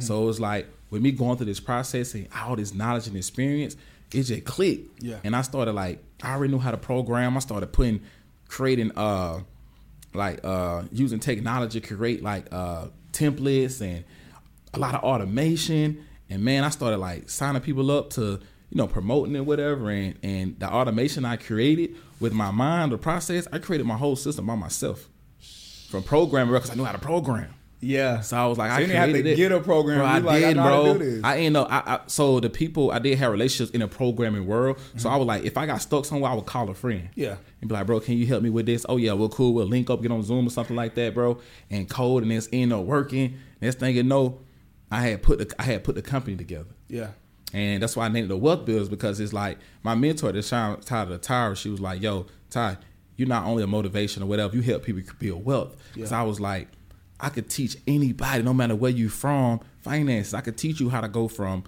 So 0.00 0.28
it's 0.28 0.38
like 0.38 0.68
with 0.90 1.00
me 1.00 1.12
going 1.12 1.38
through 1.38 1.46
this 1.46 1.60
process 1.60 2.14
and 2.14 2.28
all 2.36 2.56
this 2.56 2.74
knowledge 2.74 3.06
and 3.06 3.16
experience, 3.16 3.74
it 4.12 4.24
just 4.24 4.44
clicked. 4.44 5.02
Yeah. 5.02 5.16
And 5.24 5.34
I 5.34 5.42
started 5.42 5.72
like 5.72 6.04
I 6.22 6.34
already 6.34 6.52
knew 6.52 6.58
how 6.58 6.70
to 6.70 6.76
program. 6.76 7.36
I 7.36 7.40
started 7.40 7.72
putting 7.72 8.02
creating 8.48 8.92
uh 8.96 9.40
like 10.14 10.44
uh 10.44 10.82
using 10.92 11.20
technology 11.20 11.80
to 11.80 11.94
create 11.94 12.22
like 12.22 12.52
uh 12.52 12.88
templates 13.12 13.80
and 13.80 14.04
a 14.74 14.78
lot 14.78 14.94
of 14.94 15.02
automation. 15.02 16.04
And 16.30 16.42
man, 16.42 16.64
I 16.64 16.70
started 16.70 16.98
like 16.98 17.30
signing 17.30 17.62
people 17.62 17.90
up 17.90 18.10
to, 18.10 18.22
you 18.22 18.76
know, 18.76 18.86
promoting 18.86 19.36
and 19.36 19.46
whatever. 19.46 19.90
And 19.90 20.18
and 20.22 20.58
the 20.58 20.70
automation 20.70 21.24
I 21.24 21.36
created 21.36 21.96
with 22.20 22.32
my 22.32 22.50
mind, 22.50 22.92
the 22.92 22.98
process, 22.98 23.46
I 23.52 23.58
created 23.58 23.86
my 23.86 23.96
whole 23.96 24.16
system 24.16 24.46
by 24.46 24.54
myself. 24.54 25.08
From 25.88 26.02
programming 26.02 26.52
because 26.52 26.70
I 26.70 26.74
knew 26.74 26.84
how 26.84 26.92
to 26.92 26.98
program. 26.98 27.54
Yeah. 27.80 28.20
So 28.20 28.36
I 28.36 28.46
was 28.46 28.58
like, 28.58 28.70
So 28.70 28.76
I 28.76 28.80
didn't 28.80 28.96
have 28.96 29.10
to 29.12 29.30
it. 29.32 29.36
get 29.36 29.52
a 29.52 29.60
program. 29.60 29.98
Bro, 29.98 30.06
I 30.06 30.18
like, 30.18 30.40
did, 30.42 30.54
to 30.54 30.62
bro. 30.62 31.20
I 31.22 31.36
ain't 31.36 31.52
know. 31.52 31.64
I, 31.64 31.94
I 31.94 32.00
so 32.06 32.40
the 32.40 32.50
people 32.50 32.90
I 32.90 32.98
did 32.98 33.16
have 33.18 33.30
relationships 33.30 33.70
in 33.72 33.80
the 33.80 33.88
programming 33.88 34.46
world. 34.46 34.78
Mm-hmm. 34.78 34.98
So 34.98 35.10
I 35.10 35.16
was 35.16 35.26
like, 35.26 35.44
if 35.44 35.56
I 35.56 35.66
got 35.66 35.80
stuck 35.80 36.04
somewhere, 36.04 36.30
I 36.30 36.34
would 36.34 36.46
call 36.46 36.68
a 36.70 36.74
friend. 36.74 37.08
Yeah. 37.14 37.36
And 37.60 37.68
be 37.68 37.74
like, 37.74 37.86
bro, 37.86 38.00
can 38.00 38.16
you 38.16 38.26
help 38.26 38.42
me 38.42 38.50
with 38.50 38.66
this? 38.66 38.84
Oh 38.88 38.96
yeah, 38.96 39.12
we're 39.12 39.28
cool. 39.28 39.54
We'll 39.54 39.66
link 39.66 39.90
up, 39.90 40.02
get 40.02 40.10
on 40.10 40.22
Zoom 40.22 40.46
or 40.46 40.50
something 40.50 40.74
like 40.76 40.94
that, 40.96 41.14
bro. 41.14 41.38
And 41.70 41.88
code, 41.88 42.22
and 42.24 42.32
it's 42.32 42.48
end 42.52 42.72
up 42.72 42.84
working. 42.84 43.38
Next 43.60 43.78
thing 43.78 43.94
you 43.94 44.02
know, 44.02 44.40
I 44.90 45.02
had 45.02 45.22
put 45.22 45.38
the 45.38 45.54
I 45.58 45.62
had 45.64 45.84
put 45.84 45.94
the 45.94 46.02
company 46.02 46.36
together. 46.36 46.70
Yeah. 46.88 47.10
And 47.54 47.82
that's 47.82 47.96
why 47.96 48.06
I 48.06 48.08
named 48.08 48.26
it 48.26 48.28
the 48.28 48.36
Wealth 48.36 48.66
Builders 48.66 48.88
because 48.88 49.20
it's 49.20 49.32
like 49.32 49.58
my 49.82 49.94
mentor 49.94 50.32
the 50.32 50.42
time, 50.42 50.80
Ty 50.80 51.06
the 51.06 51.16
Tower, 51.18 51.54
she 51.54 51.70
was 51.70 51.80
like, 51.80 52.02
yo, 52.02 52.26
Ty, 52.50 52.76
you're 53.16 53.28
not 53.28 53.44
only 53.46 53.62
a 53.62 53.66
motivation 53.66 54.22
or 54.22 54.26
whatever, 54.26 54.54
you 54.54 54.62
help 54.62 54.82
people 54.82 55.02
build 55.18 55.44
wealth. 55.44 55.76
Because 55.94 56.10
Yeah. 56.10 56.20
I 56.20 56.24
was 56.24 56.40
like, 56.40 56.68
I 57.20 57.28
could 57.30 57.48
teach 57.48 57.76
anybody, 57.86 58.42
no 58.42 58.54
matter 58.54 58.76
where 58.76 58.90
you 58.90 59.08
from, 59.08 59.60
finances. 59.80 60.34
I 60.34 60.40
could 60.40 60.56
teach 60.56 60.80
you 60.80 60.88
how 60.88 61.00
to 61.00 61.08
go 61.08 61.26
from, 61.26 61.64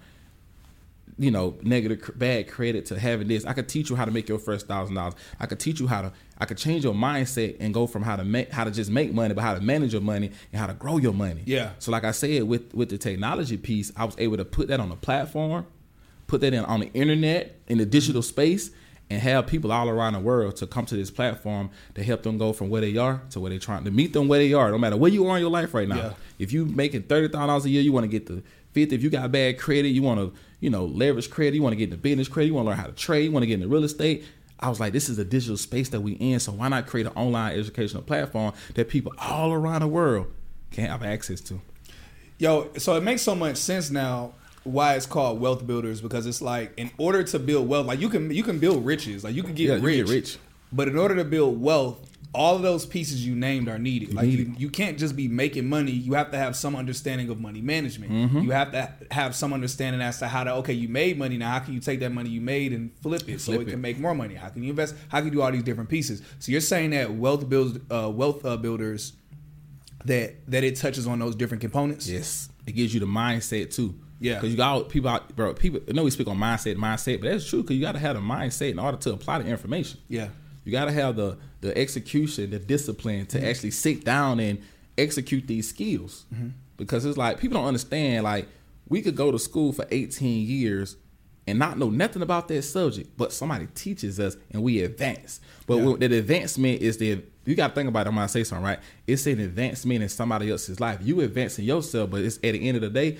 you 1.17 1.29
know, 1.29 1.55
negative, 1.61 2.09
bad 2.15 2.49
credit 2.49 2.85
to 2.87 2.99
having 2.99 3.27
this. 3.27 3.45
I 3.45 3.53
could 3.53 3.67
teach 3.67 3.89
you 3.89 3.95
how 3.95 4.05
to 4.05 4.11
make 4.11 4.29
your 4.29 4.39
first 4.39 4.67
thousand 4.67 4.95
dollars. 4.95 5.13
I 5.39 5.45
could 5.45 5.59
teach 5.59 5.79
you 5.79 5.87
how 5.87 6.03
to, 6.03 6.13
I 6.37 6.45
could 6.45 6.57
change 6.57 6.83
your 6.83 6.93
mindset 6.93 7.57
and 7.59 7.73
go 7.73 7.85
from 7.85 8.01
how 8.01 8.15
to 8.15 8.23
make, 8.23 8.49
how 8.51 8.63
to 8.63 8.71
just 8.71 8.89
make 8.89 9.13
money, 9.13 9.33
but 9.33 9.41
how 9.41 9.53
to 9.53 9.61
manage 9.61 9.91
your 9.91 10.01
money 10.01 10.31
and 10.51 10.59
how 10.59 10.67
to 10.67 10.73
grow 10.73 10.97
your 10.97 11.13
money. 11.13 11.43
Yeah. 11.45 11.71
So 11.79 11.91
like 11.91 12.05
I 12.05 12.11
said, 12.11 12.43
with 12.43 12.73
with 12.73 12.89
the 12.89 12.97
technology 12.97 13.57
piece, 13.57 13.91
I 13.97 14.05
was 14.05 14.15
able 14.17 14.37
to 14.37 14.45
put 14.45 14.69
that 14.69 14.79
on 14.79 14.91
a 14.91 14.95
platform, 14.95 15.65
put 16.27 16.41
that 16.41 16.53
in 16.53 16.63
on 16.63 16.79
the 16.79 16.91
internet 16.93 17.59
in 17.67 17.77
the 17.77 17.85
digital 17.85 18.21
space, 18.21 18.71
and 19.11 19.21
have 19.21 19.45
people 19.45 19.73
all 19.73 19.89
around 19.89 20.13
the 20.13 20.19
world 20.19 20.55
to 20.55 20.65
come 20.65 20.85
to 20.85 20.95
this 20.95 21.11
platform 21.11 21.69
to 21.95 22.03
help 22.03 22.23
them 22.23 22.37
go 22.37 22.53
from 22.53 22.69
where 22.69 22.79
they 22.79 22.95
are 22.95 23.21
to 23.31 23.41
where 23.41 23.49
they're 23.49 23.59
trying 23.59 23.83
to 23.83 23.91
meet 23.91 24.13
them 24.13 24.29
where 24.29 24.39
they 24.39 24.53
are, 24.53 24.71
no 24.71 24.77
matter 24.77 24.95
where 24.95 25.11
you 25.11 25.27
are 25.27 25.35
in 25.35 25.41
your 25.41 25.51
life 25.51 25.73
right 25.73 25.87
now. 25.87 25.97
Yeah. 25.97 26.13
If 26.39 26.53
you 26.53 26.65
making 26.65 27.03
thirty 27.03 27.27
thousand 27.27 27.47
dollars 27.49 27.65
a 27.65 27.69
year, 27.69 27.81
you 27.81 27.91
want 27.91 28.05
to 28.05 28.07
get 28.07 28.27
the 28.27 28.41
fifty. 28.71 28.95
If 28.95 29.03
you 29.03 29.09
got 29.09 29.29
bad 29.29 29.59
credit, 29.59 29.89
you 29.89 30.01
want 30.01 30.21
to 30.21 30.33
you 30.61 30.69
know 30.69 30.85
leverage 30.85 31.29
credit. 31.29 31.55
You 31.55 31.61
want 31.61 31.73
to 31.73 31.77
get 31.77 31.85
into 31.85 31.97
business 31.97 32.29
credit. 32.29 32.47
You 32.47 32.53
want 32.53 32.67
to 32.67 32.69
learn 32.69 32.79
how 32.79 32.85
to 32.85 32.93
trade. 32.93 33.25
You 33.25 33.31
want 33.33 33.43
to 33.43 33.47
get 33.47 33.55
into 33.55 33.67
real 33.67 33.83
estate. 33.83 34.23
I 34.61 34.69
was 34.69 34.79
like, 34.79 34.93
this 34.93 35.09
is 35.09 35.17
a 35.17 35.25
digital 35.25 35.57
space 35.57 35.89
that 35.89 36.01
we 36.01 36.13
in, 36.13 36.39
so 36.39 36.51
why 36.51 36.69
not 36.69 36.85
create 36.85 37.07
an 37.07 37.13
online 37.13 37.57
educational 37.57 38.03
platform 38.03 38.53
that 38.75 38.89
people 38.89 39.11
all 39.19 39.51
around 39.51 39.81
the 39.81 39.87
world 39.87 40.31
can 40.69 40.85
have 40.85 41.03
access 41.03 41.41
to? 41.41 41.59
Yo, 42.37 42.69
so 42.77 42.95
it 42.95 43.01
makes 43.01 43.23
so 43.23 43.35
much 43.35 43.57
sense 43.57 43.89
now 43.89 44.33
why 44.63 44.95
it's 44.95 45.05
called 45.05 45.39
wealth 45.39 45.65
builders 45.65 46.01
because 46.01 46.25
it's 46.25 46.41
like 46.41 46.73
in 46.77 46.91
order 46.97 47.23
to 47.23 47.39
build 47.39 47.67
wealth, 47.67 47.87
like 47.87 47.99
you 47.99 48.09
can 48.09 48.29
you 48.31 48.43
can 48.43 48.59
build 48.59 48.85
riches, 48.85 49.23
like 49.23 49.33
you 49.35 49.43
can 49.43 49.53
get, 49.55 49.67
Yeah, 49.69 49.75
you 49.75 49.81
rich, 49.81 50.05
get 50.05 50.09
rich. 50.09 50.37
but 50.71 50.87
in 50.87 50.97
order 50.97 51.15
to 51.15 51.23
build 51.23 51.59
wealth, 51.61 52.07
all 52.33 52.55
of 52.55 52.61
those 52.61 52.85
pieces 52.85 53.25
you 53.25 53.35
named 53.35 53.67
are 53.67 53.77
needed. 53.79 54.13
Like 54.13 54.27
you, 54.29 54.53
you 54.57 54.69
can't 54.69 54.97
just 54.97 55.17
be 55.17 55.27
making 55.27 55.67
money. 55.67 55.91
You 55.91 56.13
have 56.13 56.31
to 56.31 56.37
have 56.37 56.55
some 56.55 56.77
understanding 56.77 57.29
of 57.29 57.41
money 57.41 57.59
management. 57.59 58.11
Mm-hmm. 58.11 58.39
You 58.39 58.51
have 58.51 58.71
to 58.71 58.89
have 59.11 59.35
some 59.35 59.51
understanding 59.51 59.99
as 60.01 60.19
to 60.19 60.27
how 60.29 60.45
to 60.45 60.53
okay, 60.57 60.71
you 60.73 60.87
made 60.87 61.17
money 61.17 61.37
now. 61.37 61.51
How 61.51 61.59
can 61.59 61.73
you 61.73 61.81
take 61.81 61.99
that 61.99 62.11
money 62.11 62.29
you 62.29 62.39
made 62.39 62.71
and 62.71 62.91
flip 63.01 63.27
it 63.27 63.41
so 63.41 63.51
Flip 63.53 63.63
it, 63.63 63.67
it. 63.67 63.71
can 63.71 63.81
make 63.81 63.99
more 63.99 64.15
money? 64.15 64.35
How 64.35 64.47
can 64.49 64.63
you 64.63 64.69
invest? 64.69 64.95
How 65.09 65.17
can 65.17 65.25
you 65.27 65.31
do 65.33 65.41
all 65.41 65.51
these 65.51 65.63
different 65.63 65.89
pieces? 65.89 66.21
So 66.39 66.51
you're 66.53 66.61
saying 66.61 66.91
that 66.91 67.11
wealth 67.13 67.49
builds 67.49 67.79
uh, 67.91 68.09
wealth 68.09 68.45
uh, 68.45 68.55
builders 68.57 69.11
that 70.05 70.35
that 70.49 70.63
it 70.63 70.75
touches 70.77 71.07
on 71.07 71.19
those 71.19 71.35
different 71.35 71.61
components. 71.61 72.07
Yes, 72.07 72.47
it 72.65 72.73
gives 72.73 72.93
you 72.93 72.99
the 72.99 73.05
mindset 73.07 73.73
too. 73.75 73.95
Yeah. 74.21 74.35
because 74.35 74.51
you 74.51 74.57
got 74.57 74.87
people 74.87 75.09
out, 75.09 75.35
bro. 75.35 75.53
People, 75.53 75.81
I 75.89 75.93
know 75.93 76.03
we 76.03 76.11
speak 76.11 76.27
on 76.27 76.37
mindset, 76.37 76.75
mindset, 76.77 77.19
but 77.19 77.31
that's 77.31 77.49
true 77.49 77.63
because 77.63 77.75
you 77.75 77.81
got 77.81 77.93
to 77.93 77.99
have 77.99 78.15
the 78.15 78.21
mindset 78.21 78.71
in 78.71 78.79
order 78.79 78.97
to 78.97 79.13
apply 79.13 79.39
the 79.39 79.49
information. 79.49 79.99
Yeah. 80.07 80.29
you 80.63 80.71
got 80.71 80.85
to 80.85 80.91
have 80.91 81.15
the 81.15 81.37
the 81.61 81.77
execution, 81.77 82.51
the 82.51 82.59
discipline 82.59 83.25
to 83.27 83.37
mm-hmm. 83.37 83.47
actually 83.47 83.71
sit 83.71 84.05
down 84.05 84.39
and 84.39 84.61
execute 84.97 85.47
these 85.47 85.67
skills. 85.67 86.25
Mm-hmm. 86.33 86.49
Because 86.77 87.05
it's 87.05 87.17
like 87.17 87.39
people 87.39 87.57
don't 87.57 87.67
understand. 87.67 88.23
Like 88.23 88.47
we 88.87 89.01
could 89.01 89.15
go 89.15 89.31
to 89.31 89.39
school 89.39 89.73
for 89.73 89.85
18 89.89 90.47
years 90.47 90.97
and 91.47 91.57
not 91.57 91.77
know 91.77 91.89
nothing 91.89 92.21
about 92.21 92.47
that 92.47 92.61
subject, 92.61 93.17
but 93.17 93.33
somebody 93.33 93.67
teaches 93.73 94.19
us 94.19 94.37
and 94.51 94.61
we 94.61 94.81
advance. 94.83 95.39
But 95.65 95.77
Yeah. 95.77 96.07
the 96.07 96.17
advancement 96.17 96.81
is 96.81 96.97
the 96.97 97.23
you 97.43 97.55
got 97.55 97.69
to 97.69 97.73
think 97.73 97.89
about 97.89 98.05
it. 98.05 98.09
I'm 98.09 98.15
gonna 98.15 98.27
say 98.27 98.43
something, 98.43 98.63
right? 98.63 98.79
It's 99.07 99.25
an 99.25 99.39
advancement 99.39 100.03
in 100.03 100.09
somebody 100.09 100.51
else's 100.51 100.79
life. 100.79 100.99
You 101.01 101.21
advancing 101.21 101.65
yourself, 101.65 102.11
but 102.11 102.21
it's 102.21 102.37
at 102.37 102.53
the 102.53 102.67
end 102.67 102.77
of 102.77 102.81
the 102.81 102.89
day, 102.89 103.17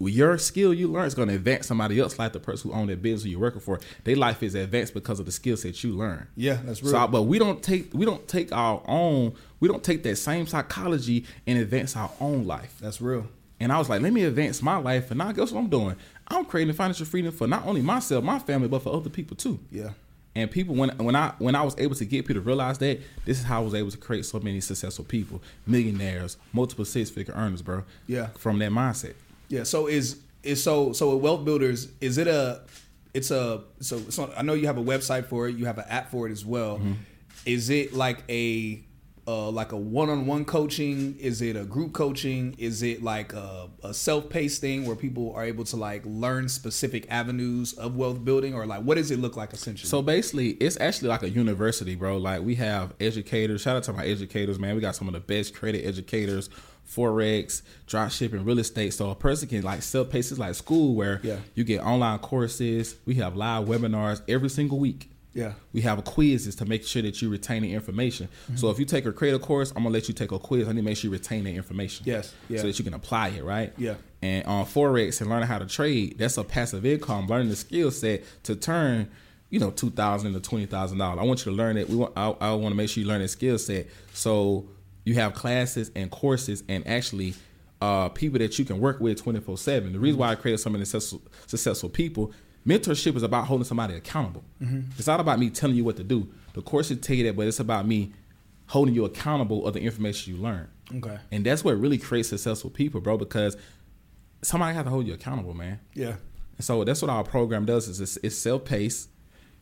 your 0.00 0.38
skill 0.38 0.72
you 0.74 0.88
learn 0.88 1.06
is 1.06 1.14
going 1.14 1.28
to 1.28 1.34
advance 1.34 1.66
somebody 1.66 1.98
else, 2.00 2.18
like 2.18 2.32
the 2.32 2.40
person 2.40 2.70
who 2.70 2.76
owned 2.76 2.90
that 2.90 3.02
business 3.02 3.30
you're 3.30 3.40
working 3.40 3.60
for. 3.60 3.80
Their 4.04 4.16
life 4.16 4.42
is 4.42 4.54
advanced 4.54 4.94
because 4.94 5.20
of 5.20 5.26
the 5.26 5.32
skill 5.32 5.56
set 5.56 5.82
you 5.82 5.92
learn. 5.92 6.28
Yeah, 6.36 6.58
that's 6.64 6.82
real. 6.82 6.92
So, 6.92 7.06
but 7.08 7.22
we 7.22 7.38
don't 7.38 7.62
take 7.62 7.92
we 7.92 8.04
don't 8.04 8.26
take 8.28 8.52
our 8.52 8.82
own 8.86 9.34
we 9.60 9.68
don't 9.68 9.82
take 9.82 10.02
that 10.04 10.16
same 10.16 10.46
psychology 10.46 11.24
and 11.46 11.58
advance 11.58 11.96
our 11.96 12.10
own 12.20 12.46
life. 12.46 12.76
That's 12.80 13.00
real. 13.00 13.26
And 13.60 13.72
I 13.72 13.78
was 13.78 13.88
like, 13.88 14.02
let 14.02 14.12
me 14.12 14.22
advance 14.22 14.62
my 14.62 14.76
life, 14.76 15.10
and 15.10 15.18
now 15.18 15.32
guess 15.32 15.50
what 15.50 15.60
I'm 15.60 15.68
doing? 15.68 15.96
I'm 16.28 16.44
creating 16.44 16.74
financial 16.74 17.06
freedom 17.06 17.32
for 17.32 17.46
not 17.46 17.66
only 17.66 17.82
myself, 17.82 18.22
my 18.22 18.38
family, 18.38 18.68
but 18.68 18.82
for 18.82 18.94
other 18.94 19.10
people 19.10 19.36
too. 19.36 19.58
Yeah. 19.70 19.90
And 20.34 20.48
people, 20.48 20.76
when 20.76 20.90
when 20.98 21.16
I 21.16 21.32
when 21.38 21.56
I 21.56 21.62
was 21.62 21.74
able 21.78 21.96
to 21.96 22.04
get 22.04 22.24
people 22.24 22.40
to 22.40 22.46
realize 22.46 22.78
that, 22.78 23.00
this 23.24 23.38
is 23.38 23.44
how 23.44 23.60
I 23.60 23.64
was 23.64 23.74
able 23.74 23.90
to 23.90 23.96
create 23.96 24.24
so 24.24 24.38
many 24.38 24.60
successful 24.60 25.04
people, 25.04 25.42
millionaires, 25.66 26.36
multiple 26.52 26.84
six 26.84 27.10
figure 27.10 27.34
earners, 27.34 27.62
bro. 27.62 27.82
Yeah. 28.06 28.28
From 28.38 28.58
that 28.60 28.70
mindset. 28.70 29.14
Yeah. 29.48 29.64
So 29.64 29.86
is 29.86 30.20
is 30.42 30.62
so 30.62 30.92
so 30.92 31.14
with 31.14 31.22
wealth 31.22 31.44
builders 31.44 31.88
is 32.00 32.18
it 32.18 32.28
a 32.28 32.62
it's 33.14 33.30
a 33.30 33.62
so, 33.80 33.98
so 34.10 34.32
I 34.36 34.42
know 34.42 34.54
you 34.54 34.66
have 34.66 34.78
a 34.78 34.82
website 34.82 35.26
for 35.26 35.48
it. 35.48 35.56
You 35.56 35.66
have 35.66 35.78
an 35.78 35.86
app 35.88 36.10
for 36.10 36.28
it 36.28 36.32
as 36.32 36.44
well. 36.44 36.78
Mm-hmm. 36.78 36.92
Is 37.46 37.70
it 37.70 37.92
like 37.94 38.22
a 38.28 38.82
uh, 39.26 39.50
like 39.50 39.72
a 39.72 39.76
one-on-one 39.76 40.46
coaching? 40.46 41.14
Is 41.20 41.42
it 41.42 41.54
a 41.54 41.64
group 41.64 41.92
coaching? 41.92 42.54
Is 42.56 42.82
it 42.82 43.02
like 43.02 43.34
a, 43.34 43.68
a 43.84 43.92
self-paced 43.92 44.58
thing 44.58 44.86
where 44.86 44.96
people 44.96 45.34
are 45.34 45.44
able 45.44 45.64
to 45.64 45.76
like 45.76 46.02
learn 46.06 46.48
specific 46.48 47.06
avenues 47.10 47.74
of 47.74 47.94
wealth 47.94 48.24
building, 48.24 48.54
or 48.54 48.64
like 48.64 48.80
what 48.80 48.96
does 48.96 49.10
it 49.10 49.18
look 49.18 49.36
like 49.36 49.52
essentially? 49.52 49.88
So 49.88 50.00
basically, 50.00 50.50
it's 50.52 50.80
actually 50.80 51.08
like 51.08 51.22
a 51.22 51.28
university, 51.28 51.94
bro. 51.94 52.16
Like 52.16 52.42
we 52.42 52.54
have 52.54 52.94
educators. 53.00 53.60
Shout 53.60 53.76
out 53.76 53.82
to 53.84 53.92
my 53.92 54.06
educators, 54.06 54.58
man. 54.58 54.74
We 54.74 54.80
got 54.80 54.96
some 54.96 55.08
of 55.08 55.14
the 55.14 55.20
best 55.20 55.54
credit 55.54 55.84
educators, 55.84 56.48
forex, 56.88 57.62
drop 57.86 58.10
shipping, 58.10 58.44
real 58.44 58.58
estate. 58.58 58.94
So 58.94 59.10
a 59.10 59.14
person 59.14 59.48
can 59.48 59.62
like 59.62 59.82
sell 59.82 60.04
places 60.04 60.38
like 60.38 60.54
school 60.54 60.94
where 60.94 61.20
Yeah. 61.22 61.38
you 61.54 61.64
get 61.64 61.80
online 61.82 62.18
courses. 62.18 62.96
We 63.04 63.14
have 63.16 63.36
live 63.36 63.66
webinars 63.66 64.22
every 64.28 64.48
single 64.48 64.78
week. 64.78 65.10
Yeah. 65.34 65.52
We 65.72 65.82
have 65.82 66.02
quizzes 66.04 66.56
to 66.56 66.64
make 66.64 66.84
sure 66.84 67.02
that 67.02 67.20
you 67.22 67.28
retain 67.28 67.62
the 67.62 67.72
information. 67.72 68.28
So 68.46 68.52
mm-hmm. 68.52 68.72
if 68.72 68.78
you 68.80 68.84
take 68.86 69.06
a 69.06 69.12
creative 69.12 69.42
course, 69.42 69.70
I'm 69.70 69.84
gonna 69.84 69.90
let 69.90 70.08
you 70.08 70.14
take 70.14 70.32
a 70.32 70.38
quiz. 70.38 70.66
I 70.66 70.72
need 70.72 70.80
to 70.80 70.84
make 70.84 70.96
sure 70.96 71.10
you 71.10 71.12
retain 71.12 71.44
the 71.44 71.54
information. 71.54 72.04
Yes, 72.06 72.34
yeah. 72.48 72.60
So 72.60 72.66
that 72.66 72.78
you 72.78 72.84
can 72.84 72.94
apply 72.94 73.28
it, 73.28 73.44
right? 73.44 73.72
Yeah. 73.76 73.94
And 74.20 74.44
on 74.46 74.64
forex 74.64 75.20
and 75.20 75.30
learning 75.30 75.46
how 75.46 75.58
to 75.58 75.66
trade, 75.66 76.18
that's 76.18 76.38
a 76.38 76.44
passive 76.44 76.84
income. 76.84 77.28
Learning 77.28 77.50
the 77.50 77.56
skill 77.56 77.92
set 77.92 78.24
to 78.44 78.56
turn, 78.56 79.08
you 79.50 79.60
know, 79.60 79.70
two 79.70 79.90
thousand 79.90 80.32
to 80.32 80.40
twenty 80.40 80.66
thousand 80.66 80.98
dollars. 80.98 81.20
I 81.20 81.24
want 81.24 81.44
you 81.46 81.52
to 81.52 81.56
learn 81.56 81.76
it. 81.76 81.88
We 81.88 81.96
want. 81.96 82.14
I, 82.16 82.30
I 82.40 82.54
want 82.54 82.72
to 82.72 82.76
make 82.76 82.88
sure 82.88 83.02
you 83.02 83.08
learn 83.08 83.20
the 83.20 83.28
skill 83.28 83.58
set. 83.58 83.86
So 84.14 84.66
you 85.08 85.14
have 85.14 85.32
classes 85.32 85.90
and 85.96 86.10
courses 86.10 86.62
and 86.68 86.86
actually 86.86 87.34
uh, 87.80 88.10
people 88.10 88.38
that 88.38 88.58
you 88.58 88.64
can 88.64 88.78
work 88.78 89.00
with 89.00 89.16
twenty 89.22 89.40
four 89.40 89.56
seven. 89.56 89.92
The 89.92 89.98
reason 89.98 90.20
why 90.20 90.30
I 90.32 90.34
created 90.34 90.58
so 90.58 90.68
many 90.70 90.84
successful, 90.84 91.22
successful 91.46 91.88
people. 91.88 92.32
Mentorship 92.66 93.16
is 93.16 93.22
about 93.22 93.46
holding 93.46 93.64
somebody 93.64 93.94
accountable. 93.94 94.44
It's 94.98 95.06
not 95.06 95.20
about 95.20 95.38
me 95.38 95.48
telling 95.48 95.76
you 95.76 95.84
what 95.84 95.96
to 95.96 96.04
do. 96.04 96.28
The 96.52 96.60
course 96.60 96.88
should 96.88 97.02
tell 97.02 97.16
you 97.16 97.24
that, 97.24 97.36
but 97.36 97.46
it's 97.46 97.60
about 97.60 97.86
me 97.86 98.12
holding 98.66 98.94
you 98.94 99.06
accountable 99.06 99.66
of 99.66 99.72
the 99.72 99.80
information 99.80 100.34
you 100.34 100.42
learn. 100.42 100.68
Okay. 100.94 101.18
And 101.32 101.46
that's 101.46 101.64
what 101.64 101.80
really 101.80 101.96
creates 101.96 102.28
successful 102.28 102.68
people, 102.68 103.00
bro, 103.00 103.16
because 103.16 103.56
somebody 104.42 104.74
has 104.74 104.84
to 104.84 104.90
hold 104.90 105.06
you 105.06 105.14
accountable, 105.14 105.54
man. 105.54 105.80
yeah. 105.94 106.16
And 106.58 106.64
so 106.64 106.84
that's 106.84 107.00
what 107.00 107.10
our 107.10 107.24
program 107.24 107.64
does 107.64 107.88
is 107.88 108.00
it's, 108.00 108.18
it's 108.22 108.36
self-paced. 108.36 109.08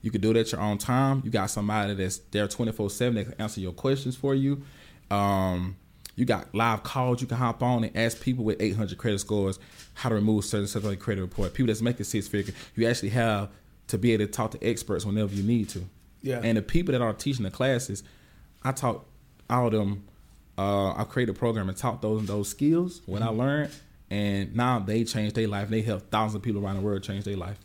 You 0.01 0.11
can 0.11 0.21
do 0.23 0.31
it 0.31 0.37
at 0.39 0.51
your 0.51 0.63
own 0.63 0.79
time. 0.79 1.21
You 1.25 1.31
got 1.31 1.51
somebody 1.51 1.95
that's 1.95 2.19
there 2.31 2.49
24-7 2.49 3.15
that 3.15 3.25
can 3.25 3.35
answer 3.39 3.61
your 3.61 3.73
questions 3.73 4.17
for 4.17 4.35
you. 4.35 4.63
Um, 5.11 5.77
you 6.17 6.25
got 6.25 6.55
live 6.55 6.83
calls 6.83 7.21
you 7.21 7.27
can 7.27 7.37
hop 7.37 7.63
on 7.63 7.85
and 7.85 7.97
ask 7.97 8.21
people 8.21 8.43
with 8.43 8.61
800 8.61 8.97
credit 8.97 9.19
scores 9.19 9.59
how 9.95 10.09
to 10.09 10.15
remove 10.15 10.45
certain 10.45 10.67
stuff 10.67 10.85
on 10.85 10.91
your 10.91 10.99
credit 10.99 11.21
report. 11.21 11.53
People 11.53 11.69
that's 11.69 11.83
making 11.83 12.05
six 12.05 12.27
figure, 12.27 12.55
you 12.75 12.89
actually 12.89 13.11
have 13.11 13.51
to 13.89 13.99
be 13.99 14.13
able 14.13 14.27
to 14.27 14.33
talk 14.33 14.51
to 14.53 14.67
experts 14.67 15.05
whenever 15.05 15.35
you 15.35 15.43
need 15.43 15.69
to. 15.71 15.85
Yeah. 16.23 16.41
And 16.43 16.57
the 16.59 16.63
people 16.63 16.93
that 16.93 17.03
are 17.03 17.13
teaching 17.13 17.45
the 17.45 17.51
classes, 17.51 18.03
I 18.63 18.73
taught 18.73 19.05
all 19.49 19.67
of 19.67 19.73
them. 19.73 20.05
Uh, 20.59 20.95
I 20.95 21.05
created 21.05 21.37
a 21.37 21.39
program 21.39 21.69
and 21.69 21.77
taught 21.77 22.01
those 22.01 22.27
those 22.27 22.49
skills 22.49 23.03
when 23.05 23.23
I 23.23 23.29
learned, 23.29 23.71
and 24.11 24.57
now 24.57 24.79
they 24.79 25.05
changed 25.05 25.37
their 25.37 25.47
life. 25.47 25.69
They 25.69 25.83
help 25.83 26.11
thousands 26.11 26.37
of 26.37 26.43
people 26.43 26.65
around 26.65 26.77
the 26.77 26.81
world 26.81 27.03
change 27.03 27.25
their 27.25 27.37
life. 27.37 27.59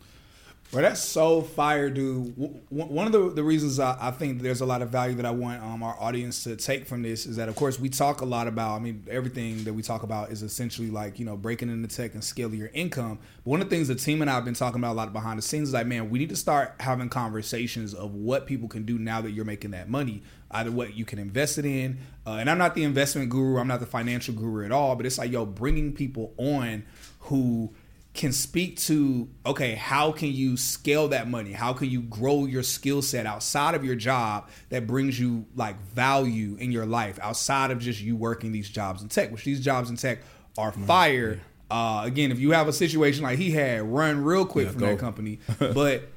Well, 0.71 0.83
that's 0.83 1.01
so 1.01 1.41
fire, 1.41 1.89
dude. 1.89 2.33
One 2.69 3.05
of 3.05 3.11
the, 3.11 3.29
the 3.29 3.43
reasons 3.43 3.77
I, 3.77 3.97
I 3.99 4.11
think 4.11 4.41
there's 4.41 4.61
a 4.61 4.65
lot 4.65 4.81
of 4.81 4.87
value 4.87 5.15
that 5.15 5.25
I 5.25 5.31
want 5.31 5.61
um, 5.61 5.83
our 5.83 5.97
audience 5.99 6.45
to 6.45 6.55
take 6.55 6.87
from 6.87 7.01
this 7.01 7.25
is 7.25 7.35
that, 7.35 7.49
of 7.49 7.57
course, 7.57 7.77
we 7.77 7.89
talk 7.89 8.21
a 8.21 8.25
lot 8.25 8.47
about. 8.47 8.77
I 8.77 8.79
mean, 8.79 9.03
everything 9.09 9.65
that 9.65 9.73
we 9.73 9.81
talk 9.81 10.03
about 10.03 10.31
is 10.31 10.43
essentially 10.43 10.89
like 10.89 11.19
you 11.19 11.25
know 11.25 11.35
breaking 11.35 11.69
into 11.69 11.93
tech 11.93 12.13
and 12.13 12.23
scaling 12.23 12.57
your 12.57 12.69
income. 12.73 13.19
But 13.43 13.51
one 13.51 13.61
of 13.61 13.69
the 13.69 13.75
things 13.75 13.89
the 13.89 13.95
team 13.95 14.21
and 14.21 14.31
I 14.31 14.35
have 14.35 14.45
been 14.45 14.53
talking 14.53 14.79
about 14.79 14.93
a 14.93 14.95
lot 14.95 15.11
behind 15.11 15.37
the 15.37 15.41
scenes 15.43 15.67
is 15.67 15.73
like, 15.73 15.87
man, 15.87 16.09
we 16.09 16.19
need 16.19 16.29
to 16.29 16.37
start 16.37 16.75
having 16.79 17.09
conversations 17.09 17.93
of 17.93 18.13
what 18.15 18.47
people 18.47 18.69
can 18.69 18.85
do 18.85 18.97
now 18.97 19.19
that 19.19 19.31
you're 19.31 19.43
making 19.43 19.71
that 19.71 19.89
money. 19.89 20.23
Either 20.51 20.71
what 20.71 20.95
you 20.95 21.03
can 21.03 21.19
invest 21.19 21.57
it 21.57 21.65
in, 21.65 21.97
uh, 22.25 22.31
and 22.31 22.49
I'm 22.49 22.57
not 22.57 22.75
the 22.75 22.83
investment 22.83 23.29
guru, 23.29 23.57
I'm 23.57 23.67
not 23.67 23.81
the 23.81 23.85
financial 23.85 24.33
guru 24.33 24.65
at 24.65 24.71
all, 24.71 24.95
but 24.95 25.05
it's 25.05 25.17
like 25.17 25.31
yo, 25.31 25.45
bringing 25.45 25.91
people 25.91 26.33
on 26.37 26.83
who 27.19 27.73
can 28.13 28.33
speak 28.33 28.75
to 28.77 29.29
okay 29.45 29.73
how 29.75 30.11
can 30.11 30.31
you 30.33 30.57
scale 30.57 31.07
that 31.09 31.29
money? 31.29 31.53
How 31.53 31.71
can 31.71 31.89
you 31.89 32.01
grow 32.01 32.45
your 32.45 32.61
skill 32.63 33.01
set 33.01 33.25
outside 33.25 33.73
of 33.73 33.85
your 33.85 33.95
job 33.95 34.49
that 34.69 34.85
brings 34.85 35.17
you 35.19 35.45
like 35.55 35.79
value 35.81 36.57
in 36.59 36.71
your 36.73 36.85
life 36.85 37.17
outside 37.21 37.71
of 37.71 37.79
just 37.79 38.01
you 38.01 38.17
working 38.17 38.51
these 38.51 38.69
jobs 38.69 39.01
in 39.01 39.07
tech 39.07 39.31
which 39.31 39.45
these 39.45 39.61
jobs 39.61 39.89
in 39.89 39.95
tech 39.95 40.19
are 40.57 40.73
fire. 40.73 41.39
uh, 41.69 42.01
again 42.05 42.31
if 42.33 42.39
you 42.39 42.51
have 42.51 42.67
a 42.67 42.73
situation 42.73 43.23
like 43.23 43.39
he 43.39 43.51
had 43.51 43.81
run 43.83 44.21
real 44.21 44.45
quick 44.45 44.65
Yeah, 44.65 44.71
from 44.71 44.79
go. 44.81 44.87
that 44.87 44.99
company. 44.99 45.39
But 45.59 46.09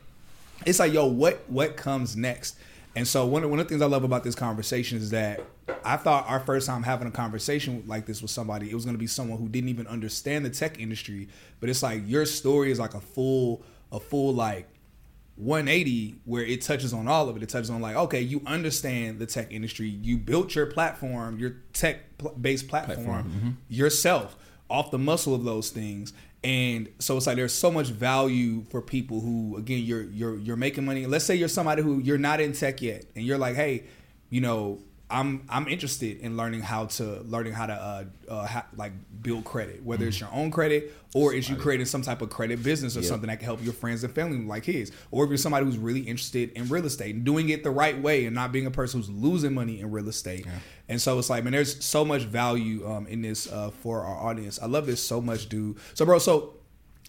it's 0.66 0.80
like 0.80 0.92
yo 0.92 1.07
what 1.07 1.45
what 1.49 1.76
comes 1.76 2.16
next 2.16 2.57
and 2.97 3.07
so 3.07 3.26
one 3.26 3.45
of, 3.45 3.51
one 3.51 3.59
of 3.59 3.66
the 3.66 3.68
things 3.68 3.82
i 3.82 3.86
love 3.86 4.05
about 4.05 4.24
this 4.24 4.34
conversation 4.34 4.99
is 4.99 5.11
that 5.11 5.45
i 5.84 5.97
thought 5.97 6.28
our 6.28 6.40
first 6.40 6.66
time 6.66 6.82
having 6.82 7.09
a 7.09 7.11
conversation 7.11 7.82
like 7.86 8.07
this 8.07 8.22
with 8.22 8.30
somebody 8.30 8.70
it 8.70 8.74
was 8.74 8.84
going 8.84 8.95
to 8.95 8.99
be 8.99 9.07
someone 9.07 9.38
who 9.38 9.49
didn't 9.49 9.68
even 9.68 9.86
understand 9.86 10.45
the 10.45 10.51
tech 10.51 10.78
industry 10.78 11.28
but 11.61 11.68
it's 11.68 11.82
like 11.82 12.03
your 12.07 12.24
story 12.24 12.70
is 12.70 12.78
like 12.78 12.95
a 12.95 13.01
full 13.01 13.62
a 13.92 14.01
full 14.01 14.34
like 14.34 14.68
180 15.36 16.20
where 16.24 16.45
it 16.45 16.62
touches 16.62 16.92
on 16.92 17.09
all 17.09 17.28
of 17.28 17.36
it. 17.36 17.42
It 17.42 17.49
touches 17.49 17.70
on 17.70 17.80
like 17.80 17.97
okay 17.97 18.20
you 18.20 18.40
understand 18.47 19.18
the 19.18 19.26
tech 19.26 19.51
industry. 19.51 19.88
You 19.88 20.16
built 20.16 20.55
your 20.55 20.66
platform 20.66 21.38
your 21.38 21.57
tech 21.72 22.03
based 22.40 22.68
platform, 22.68 22.97
Platform, 22.97 23.24
mm-hmm. 23.24 23.51
yourself 23.68 24.36
off 24.70 24.90
the 24.90 24.99
muscle 24.99 25.34
of 25.34 25.45
those 25.45 25.70
things 25.70 26.12
and 26.45 26.90
so 26.99 27.16
it's 27.16 27.26
like 27.26 27.36
there's 27.36 27.55
so 27.55 27.70
much 27.70 27.88
value 27.88 28.64
for 28.64 28.82
people 28.82 29.20
who 29.20 29.57
again 29.57 29.82
you're 29.82 30.03
you're 30.03 30.36
you're 30.36 30.57
making 30.57 30.84
money. 30.84 31.07
Let's 31.07 31.24
say 31.24 31.34
you're 31.34 31.49
somebody 31.49 31.82
who 31.82 31.99
you're 32.01 32.18
not 32.18 32.40
in 32.40 32.53
tech 32.53 32.82
yet 32.82 33.07
and 33.16 33.24
you're 33.24 33.38
like 33.38 33.57
hey 33.57 33.84
you 34.28 34.42
know 34.42 34.78
I'm 35.14 35.44
I'm 35.48 35.68
interested 35.68 36.18
in 36.18 36.36
learning 36.36 36.62
how 36.62 36.86
to 36.86 37.20
learning 37.22 37.52
how 37.52 37.66
to 37.66 37.72
uh, 37.72 38.04
uh 38.28 38.46
ha- 38.46 38.66
like 38.76 38.92
build 39.22 39.44
credit, 39.44 39.82
whether 39.84 40.06
it's 40.06 40.18
your 40.20 40.28
own 40.32 40.50
credit 40.50 40.92
or 41.14 41.32
it's 41.32 41.48
you 41.48 41.56
creating 41.56 41.86
some 41.86 42.02
type 42.02 42.20
of 42.20 42.28
credit 42.30 42.62
business 42.62 42.96
or 42.96 43.00
Yeah. 43.00 43.08
something 43.08 43.28
that 43.28 43.38
can 43.38 43.44
help 43.46 43.62
your 43.64 43.72
friends 43.72 44.02
and 44.04 44.12
family 44.12 44.38
like 44.44 44.64
his, 44.64 44.90
or 45.12 45.24
if 45.24 45.30
you're 45.30 45.38
somebody 45.38 45.64
who's 45.64 45.78
really 45.78 46.00
interested 46.00 46.50
in 46.52 46.68
real 46.68 46.84
estate 46.84 47.14
and 47.14 47.24
doing 47.24 47.48
it 47.50 47.62
the 47.62 47.70
right 47.70 47.98
way 48.02 48.26
and 48.26 48.34
not 48.34 48.50
being 48.52 48.66
a 48.66 48.70
person 48.70 49.00
who's 49.00 49.08
losing 49.10 49.54
money 49.54 49.80
in 49.80 49.90
real 49.92 50.08
estate. 50.08 50.46
And 50.88 51.00
so 51.00 51.18
it's 51.18 51.30
like, 51.30 51.44
man, 51.44 51.52
there's 51.52 51.82
so 51.84 52.04
much 52.04 52.22
value 52.22 52.86
um 52.90 53.06
in 53.06 53.22
this 53.22 53.50
uh 53.50 53.70
for 53.70 54.02
our 54.02 54.16
audience. 54.28 54.58
I 54.60 54.66
love 54.66 54.86
this 54.86 55.02
so 55.02 55.20
much, 55.20 55.48
dude. 55.48 55.76
So, 55.94 56.04
bro, 56.04 56.18
so 56.18 56.54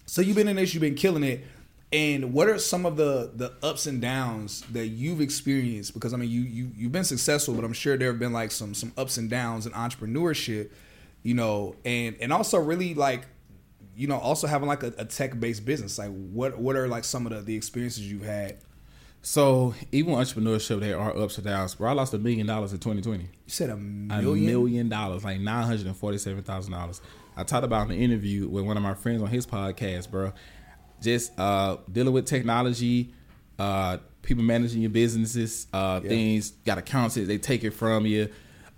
so 0.06 0.22
you've 0.22 0.36
been 0.36 0.48
in 0.48 0.56
this, 0.56 0.72
you've 0.72 0.80
been 0.80 0.94
killing 0.94 1.24
it. 1.24 1.44
And 1.92 2.32
what 2.34 2.48
are 2.48 2.58
some 2.58 2.84
of 2.84 2.96
the 2.96 3.30
the 3.34 3.52
ups 3.62 3.86
and 3.86 4.00
downs 4.02 4.62
that 4.72 4.88
you've 4.88 5.20
experienced? 5.20 5.94
Because 5.94 6.12
I 6.12 6.16
mean, 6.16 6.30
you 6.30 6.40
you 6.40 6.70
you've 6.76 6.92
been 6.92 7.04
successful, 7.04 7.54
but 7.54 7.64
I'm 7.64 7.72
sure 7.72 7.96
there 7.96 8.08
have 8.08 8.18
been 8.18 8.32
like 8.32 8.50
some 8.50 8.74
some 8.74 8.92
ups 8.98 9.16
and 9.18 9.30
downs 9.30 9.66
in 9.66 9.72
entrepreneurship, 9.72 10.70
you 11.22 11.34
know, 11.34 11.76
and 11.84 12.16
and 12.20 12.32
also 12.32 12.58
really 12.58 12.94
like, 12.94 13.26
you 13.96 14.08
know, 14.08 14.18
also 14.18 14.46
having 14.48 14.66
like 14.66 14.82
a, 14.82 14.92
a 14.98 15.04
tech 15.04 15.38
based 15.38 15.64
business. 15.64 15.96
Like, 15.98 16.10
what 16.10 16.58
what 16.58 16.74
are 16.74 16.88
like 16.88 17.04
some 17.04 17.24
of 17.24 17.32
the, 17.32 17.40
the 17.40 17.54
experiences 17.56 18.10
you've 18.10 18.24
had? 18.24 18.56
So 19.22 19.74
even 19.90 20.12
with 20.12 20.28
entrepreneurship, 20.28 20.80
there 20.80 20.98
are 20.98 21.16
ups 21.16 21.36
and 21.38 21.46
downs. 21.46 21.74
Bro, 21.76 21.90
I 21.90 21.92
lost 21.94 22.14
a 22.14 22.18
million 22.18 22.46
dollars 22.46 22.72
in 22.72 22.78
2020. 22.78 23.22
You 23.24 23.28
said 23.46 23.70
a 23.70 23.74
A 23.74 23.76
million. 23.76 24.46
million 24.46 24.88
dollars, 24.88 25.24
like 25.24 25.40
nine 25.40 25.64
hundred 25.64 25.86
and 25.86 25.96
forty-seven 25.96 26.42
thousand 26.42 26.72
dollars. 26.72 27.00
I 27.36 27.42
talked 27.44 27.64
about 27.64 27.82
in 27.90 27.96
the 27.96 28.02
interview 28.04 28.48
with 28.48 28.64
one 28.64 28.76
of 28.76 28.82
my 28.82 28.94
friends 28.94 29.22
on 29.22 29.28
his 29.28 29.46
podcast, 29.46 30.10
bro. 30.10 30.32
Just 31.00 31.38
uh, 31.38 31.76
dealing 31.90 32.12
with 32.12 32.26
technology, 32.26 33.12
uh, 33.58 33.98
people 34.22 34.44
managing 34.44 34.82
your 34.82 34.90
businesses, 34.90 35.66
uh, 35.72 36.00
things 36.00 36.50
got 36.64 36.78
accounts 36.78 37.14
that 37.14 37.22
they 37.22 37.38
take 37.38 37.64
it 37.64 37.70
from 37.70 38.06
you. 38.06 38.28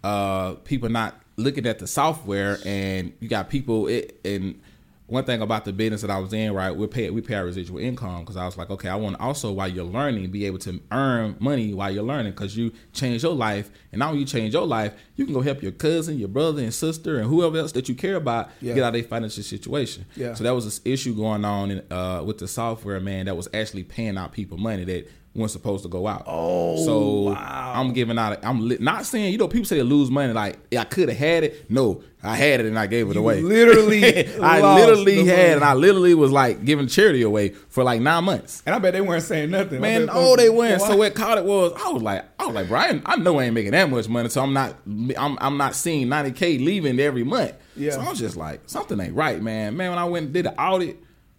Uh, 0.02 0.54
people 0.64 0.88
not 0.88 1.20
looking 1.36 1.66
at 1.66 1.78
the 1.78 1.86
software, 1.86 2.58
and 2.64 3.12
you 3.20 3.28
got 3.28 3.48
people. 3.48 3.86
It, 3.88 4.20
and 4.24 4.60
one 5.08 5.24
thing 5.24 5.40
about 5.42 5.64
the 5.64 5.72
business 5.72 6.02
that 6.02 6.10
I 6.10 6.18
was 6.18 6.32
in, 6.34 6.52
right, 6.52 6.70
we 6.70 6.86
pay 6.86 7.08
we 7.10 7.20
pay 7.22 7.34
our 7.34 7.44
residual 7.46 7.78
income 7.78 8.20
because 8.20 8.36
I 8.36 8.44
was 8.44 8.56
like, 8.58 8.68
okay, 8.70 8.88
I 8.90 8.94
want 8.94 9.16
to 9.16 9.22
also 9.22 9.50
while 9.52 9.66
you're 9.66 9.84
learning, 9.84 10.30
be 10.30 10.44
able 10.46 10.58
to 10.60 10.80
earn 10.92 11.34
money 11.40 11.72
while 11.74 11.90
you're 11.90 12.02
learning 12.04 12.32
because 12.32 12.56
you 12.56 12.72
change 12.92 13.22
your 13.22 13.34
life, 13.34 13.70
and 13.90 13.98
now 14.00 14.10
when 14.10 14.20
you 14.20 14.26
change 14.26 14.52
your 14.54 14.66
life, 14.66 14.92
you 15.16 15.24
can 15.24 15.32
go 15.34 15.40
help 15.40 15.62
your 15.62 15.72
cousin, 15.72 16.18
your 16.18 16.28
brother 16.28 16.62
and 16.62 16.72
sister, 16.74 17.18
and 17.18 17.26
whoever 17.28 17.56
else 17.58 17.72
that 17.72 17.88
you 17.88 17.94
care 17.94 18.16
about 18.16 18.50
Yeah. 18.60 18.74
get 18.74 18.84
out 18.84 18.88
of 18.88 18.92
their 19.00 19.02
financial 19.02 19.42
situation. 19.42 20.04
Yeah. 20.14 20.34
So 20.34 20.44
that 20.44 20.54
was 20.54 20.66
this 20.66 20.80
issue 20.84 21.14
going 21.14 21.44
on 21.44 21.70
in, 21.70 21.82
uh, 21.90 22.22
with 22.24 22.38
the 22.38 22.46
software, 22.46 23.00
man, 23.00 23.26
that 23.26 23.36
was 23.36 23.48
actually 23.54 23.84
paying 23.84 24.18
out 24.18 24.32
people 24.32 24.58
money 24.58 24.84
that 24.84 25.10
weren't 25.38 25.50
supposed 25.50 25.82
to 25.84 25.88
go 25.88 26.06
out. 26.06 26.24
Oh, 26.26 26.84
so 26.84 27.32
wow. 27.32 27.72
I'm 27.76 27.92
giving 27.92 28.18
out. 28.18 28.44
I'm 28.44 28.68
li- 28.68 28.78
not 28.80 29.06
saying 29.06 29.32
you 29.32 29.38
know 29.38 29.48
people 29.48 29.64
say 29.66 29.76
they 29.76 29.82
lose 29.82 30.10
money 30.10 30.32
like 30.32 30.58
yeah, 30.70 30.82
I 30.82 30.84
could 30.84 31.08
have 31.08 31.18
had 31.18 31.44
it. 31.44 31.70
No, 31.70 32.02
I 32.22 32.36
had 32.36 32.60
it 32.60 32.66
and 32.66 32.78
I 32.78 32.86
gave 32.86 33.08
it 33.10 33.14
You 33.14 33.20
away. 33.20 33.40
literally 33.40 34.04
I 34.42 34.60
literally 34.74 35.24
had 35.24 35.36
money. 35.38 35.52
and 35.52 35.64
I 35.64 35.74
literally 35.74 36.14
was 36.14 36.32
like 36.32 36.64
giving 36.64 36.88
charity 36.88 37.22
away 37.22 37.50
for 37.50 37.84
like 37.84 38.00
nine 38.00 38.24
months. 38.24 38.62
And 38.66 38.74
I 38.74 38.78
bet 38.78 38.92
they 38.92 39.00
weren't 39.00 39.22
saying 39.22 39.50
nothing. 39.50 39.80
Man, 39.80 40.08
oh, 40.12 40.36
they 40.36 40.50
weren't. 40.50 40.82
So 40.82 40.96
what 40.96 41.14
caught 41.14 41.38
it 41.38 41.44
was 41.44 41.72
I 41.82 41.90
was 41.90 42.02
like, 42.02 42.24
I 42.38 42.46
was 42.46 42.54
like, 42.54 42.68
Brian, 42.68 43.02
I, 43.06 43.12
I 43.12 43.16
know 43.16 43.38
I 43.38 43.44
ain't 43.44 43.54
making 43.54 43.72
that 43.72 43.88
much 43.90 44.08
money, 44.08 44.28
so 44.28 44.42
I'm 44.42 44.52
not, 44.52 44.74
I'm, 45.16 45.38
I'm 45.40 45.56
not 45.56 45.74
seeing 45.74 46.08
90k 46.08 46.64
leaving 46.64 46.98
every 47.00 47.24
month. 47.24 47.52
Yeah. 47.76 47.92
So 47.92 48.00
I 48.00 48.08
was 48.10 48.18
just 48.18 48.36
like, 48.36 48.62
something 48.66 48.98
ain't 49.00 49.14
right, 49.14 49.40
man. 49.40 49.76
Man, 49.76 49.90
when 49.90 49.98
I 49.98 50.04
went 50.04 50.24
and 50.26 50.34
did 50.34 50.46
the 50.46 50.60
audit, 50.60 50.96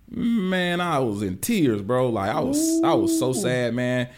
man, 0.09 0.81
I 0.81 0.99
was 0.99 1.21
in 1.21 1.37
tears, 1.37 1.81
bro. 1.81 2.09
Like 2.09 2.33
I 2.33 2.39
was, 2.39 2.81
I 2.83 2.93
was 2.93 3.17
so 3.17 3.33
sad, 3.33 3.73
man. 3.73 4.09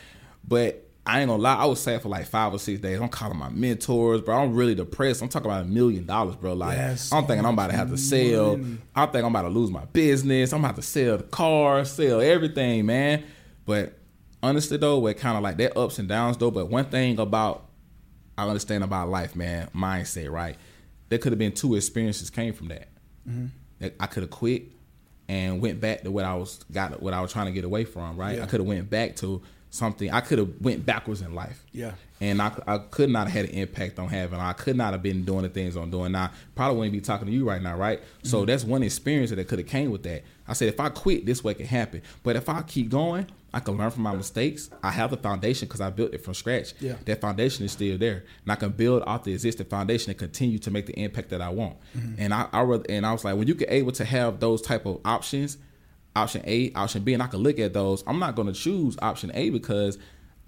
But 0.48 0.88
I 1.06 1.22
ain't 1.22 1.30
gonna 1.30 1.42
lie, 1.42 1.56
I 1.56 1.66
was 1.66 1.80
sad 1.80 2.02
for 2.02 2.10
like 2.10 2.28
five 2.28 2.54
or 2.54 2.60
six 2.60 2.80
days. 2.80 3.00
I'm 3.00 3.10
calling 3.10 3.38
my 3.38 3.50
mentors, 3.50 4.22
bro. 4.22 4.38
I'm 4.38 4.54
really 4.54 4.76
depressed. 4.76 5.22
I'm 5.22 5.30
talking 5.30 5.50
about 5.50 5.64
a 5.64 5.68
million 5.68 6.06
dollars, 6.06 6.36
bro. 6.36 6.54
Like 6.54 6.78
That's 6.78 7.12
I'm 7.12 7.26
thinking 7.26 7.46
I'm 7.46 7.54
about 7.54 7.72
to 7.72 7.76
have 7.76 7.90
to 7.90 7.98
sell. 7.98 8.60
I 8.96 9.06
think 9.08 9.26
I'm 9.26 9.36
about 9.36 9.44
to 9.44 9.50
lose 9.50 9.72
my 9.72 9.86
business. 9.86 10.54
I'm 10.54 10.64
about 10.64 10.76
to 10.76 10.82
sell 10.82 11.18
the 11.18 11.24
car, 11.24 11.84
sell 11.86 12.22
everything, 12.22 12.86
man. 12.86 13.24
But 13.66 13.98
honestly 14.44 14.78
though, 14.78 15.00
we're 15.00 15.14
kind 15.16 15.38
of 15.38 15.44
like 15.44 15.58
that 15.58 15.78
ups 15.78 15.98
and 15.98 16.08
downs 16.08 16.38
though. 16.38 16.52
But 16.52 16.70
one 16.70 16.86
thing 16.86 17.20
about 17.20 17.66
I 18.38 18.48
understand 18.48 18.84
about 18.84 19.10
life, 19.10 19.36
man, 19.36 19.70
mindset, 19.76 20.32
right? 20.32 20.56
There 21.10 21.20
could 21.20 21.32
have 21.32 21.40
been 21.40 21.52
two 21.52 21.76
experiences 21.76 22.30
came 22.30 22.54
from 22.54 22.68
that. 22.70 22.90
That 23.80 23.96
I 24.00 24.06
could 24.06 24.24
have 24.24 24.30
quit 24.30 24.64
and 25.32 25.62
went 25.62 25.80
back 25.80 26.02
to 26.02 26.12
what 26.12 26.26
I 26.26 26.36
was 26.36 26.60
got 26.74 27.02
what 27.02 27.14
I 27.14 27.22
was 27.22 27.32
trying 27.32 27.46
to 27.46 27.54
get 27.54 27.64
away 27.64 27.86
from, 27.86 28.18
right? 28.18 28.36
Yeah. 28.36 28.44
I 28.44 28.48
could 28.48 28.60
have 28.60 28.68
went 28.68 28.90
back 28.90 29.16
to 29.18 29.42
something. 29.72 30.12
I 30.12 30.22
could 30.22 30.38
have 30.38 30.50
went 30.62 30.86
backwards 30.86 31.22
in 31.22 31.34
life. 31.34 31.64
Yeah. 31.72 31.94
And 32.20 32.40
I, 32.40 32.52
I 32.68 32.78
could 32.78 33.10
not 33.10 33.28
have 33.28 33.34
had 33.34 33.46
an 33.46 33.60
impact 33.60 33.98
on 33.98 34.10
having. 34.10 34.40
I 34.40 34.54
could 34.54 34.76
not 34.76 34.92
have 34.94 35.02
been 35.02 35.26
doing 35.26 35.42
the 35.42 35.50
things 35.50 35.76
I'm 35.76 35.90
doing 35.90 36.12
now. 36.12 36.30
Probably 36.54 36.78
wouldn't 36.78 36.94
be 36.94 37.02
talking 37.02 37.26
to 37.26 37.34
you 37.34 37.48
right 37.48 37.62
now, 37.62 37.76
right? 37.76 38.00
So 38.22 38.38
mm-hmm. 38.38 38.46
that's 38.46 38.64
one 38.64 38.84
experience 38.84 39.32
that 39.32 39.48
could 39.48 39.58
have 39.58 39.68
came 39.68 39.90
with 39.90 40.04
that. 40.04 40.24
I 40.48 40.54
said 40.54 40.68
if 40.68 40.80
I 40.80 40.90
quit, 40.90 41.26
this 41.26 41.44
way 41.44 41.56
could 41.56 41.66
happen. 41.66 42.04
But 42.22 42.36
if 42.36 42.48
I 42.48 42.62
keep 42.62 42.90
going, 42.90 43.28
I 43.54 43.60
can 43.60 43.78
learn 43.78 43.92
from 43.92 44.04
my 44.04 44.14
mistakes. 44.14 44.70
I 44.84 44.92
have 44.92 45.10
the 45.12 45.18
foundation 45.18 45.68
because 45.68 45.82
I 45.82 45.90
built 45.90 46.14
it 46.14 46.24
from 46.24 46.34
scratch. 46.34 46.74
Yeah. 46.80 46.96
That 47.06 47.20
foundation 47.20 47.66
is 47.66 47.72
still 47.72 47.98
there, 47.98 48.24
and 48.44 48.52
I 48.52 48.56
can 48.56 48.72
build 48.72 49.04
off 49.04 49.24
the 49.24 49.34
existing 49.34 49.66
foundation 49.66 50.10
and 50.12 50.20
continue 50.20 50.58
to 50.60 50.72
make 50.72 50.86
the 50.86 50.98
impact 51.00 51.30
that 51.30 51.42
I 51.42 51.50
want. 51.50 51.78
Mm-hmm. 51.98 52.22
And 52.22 52.34
I, 52.34 52.48
I 52.54 52.64
and 52.88 53.06
I 53.06 53.12
was 53.12 53.26
like, 53.26 53.36
when 53.36 53.48
you 53.48 53.56
get 53.56 53.70
able 53.72 53.92
to 53.94 54.06
have 54.06 54.40
those 54.40 54.62
type 54.62 54.86
of 54.86 55.02
options, 55.04 55.58
option 56.16 56.42
A, 56.46 56.72
option 56.74 57.04
B, 57.04 57.14
and 57.14 57.24
I 57.24 57.28
can 57.28 57.40
look 57.40 57.60
at 57.60 57.74
those. 57.74 58.04
I'm 58.08 58.20
not 58.20 58.36
going 58.36 58.48
to 58.48 58.54
choose 58.54 58.98
option 59.02 59.32
A 59.34 59.50
because 59.50 59.98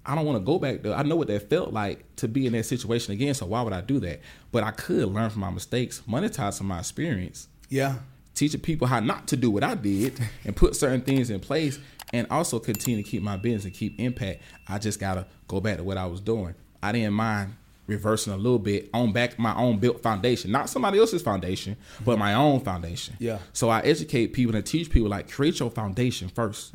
I 0.06 0.14
don't 0.14 0.26
want 0.26 0.38
to 0.38 0.44
go 0.44 0.58
back 0.58 0.82
there. 0.82 0.94
I 0.94 1.02
know 1.02 1.16
what 1.16 1.28
that 1.28 1.48
felt 1.48 1.72
like 1.72 2.04
to 2.16 2.28
be 2.28 2.46
in 2.46 2.52
that 2.52 2.64
situation 2.64 3.12
again. 3.14 3.32
So 3.34 3.46
why 3.46 3.62
would 3.62 3.72
I 3.72 3.80
do 3.80 3.98
that? 4.00 4.20
But 4.52 4.62
I 4.64 4.70
could 4.70 5.08
learn 5.08 5.30
from 5.30 5.40
my 5.40 5.50
mistakes, 5.50 6.02
monetize 6.08 6.58
from 6.58 6.66
my 6.68 6.80
experience, 6.80 7.48
Yeah. 7.70 7.96
teaching 8.34 8.60
people 8.60 8.86
how 8.86 9.00
not 9.00 9.28
to 9.28 9.36
do 9.36 9.50
what 9.50 9.64
I 9.64 9.74
did, 9.74 10.20
and 10.44 10.54
put 10.54 10.76
certain 10.76 11.00
things 11.00 11.30
in 11.30 11.40
place, 11.40 11.78
and 12.12 12.26
also 12.30 12.58
continue 12.58 13.02
to 13.02 13.08
keep 13.08 13.22
my 13.22 13.36
business 13.38 13.64
and 13.64 13.72
keep 13.74 13.98
impact. 13.98 14.42
I 14.68 14.78
just 14.78 15.00
gotta 15.00 15.26
go 15.48 15.60
back 15.60 15.78
to 15.78 15.84
what 15.84 15.96
I 15.96 16.06
was 16.06 16.20
doing. 16.20 16.54
I 16.82 16.92
didn't 16.92 17.14
mind 17.14 17.54
reversing 17.86 18.32
a 18.32 18.36
little 18.36 18.58
bit 18.58 18.88
on 18.94 19.12
back 19.12 19.38
my 19.38 19.54
own 19.54 19.78
built 19.78 20.02
foundation, 20.02 20.50
not 20.50 20.68
somebody 20.70 20.98
else's 20.98 21.22
foundation, 21.22 21.76
but 22.04 22.18
my 22.18 22.34
own 22.34 22.60
foundation. 22.60 23.14
Yeah. 23.18 23.38
So 23.52 23.68
I 23.68 23.80
educate 23.80 24.28
people 24.32 24.54
and 24.56 24.64
teach 24.64 24.90
people 24.90 25.08
like 25.08 25.30
create 25.30 25.60
your 25.60 25.70
foundation 25.70 26.28
1st 26.30 26.72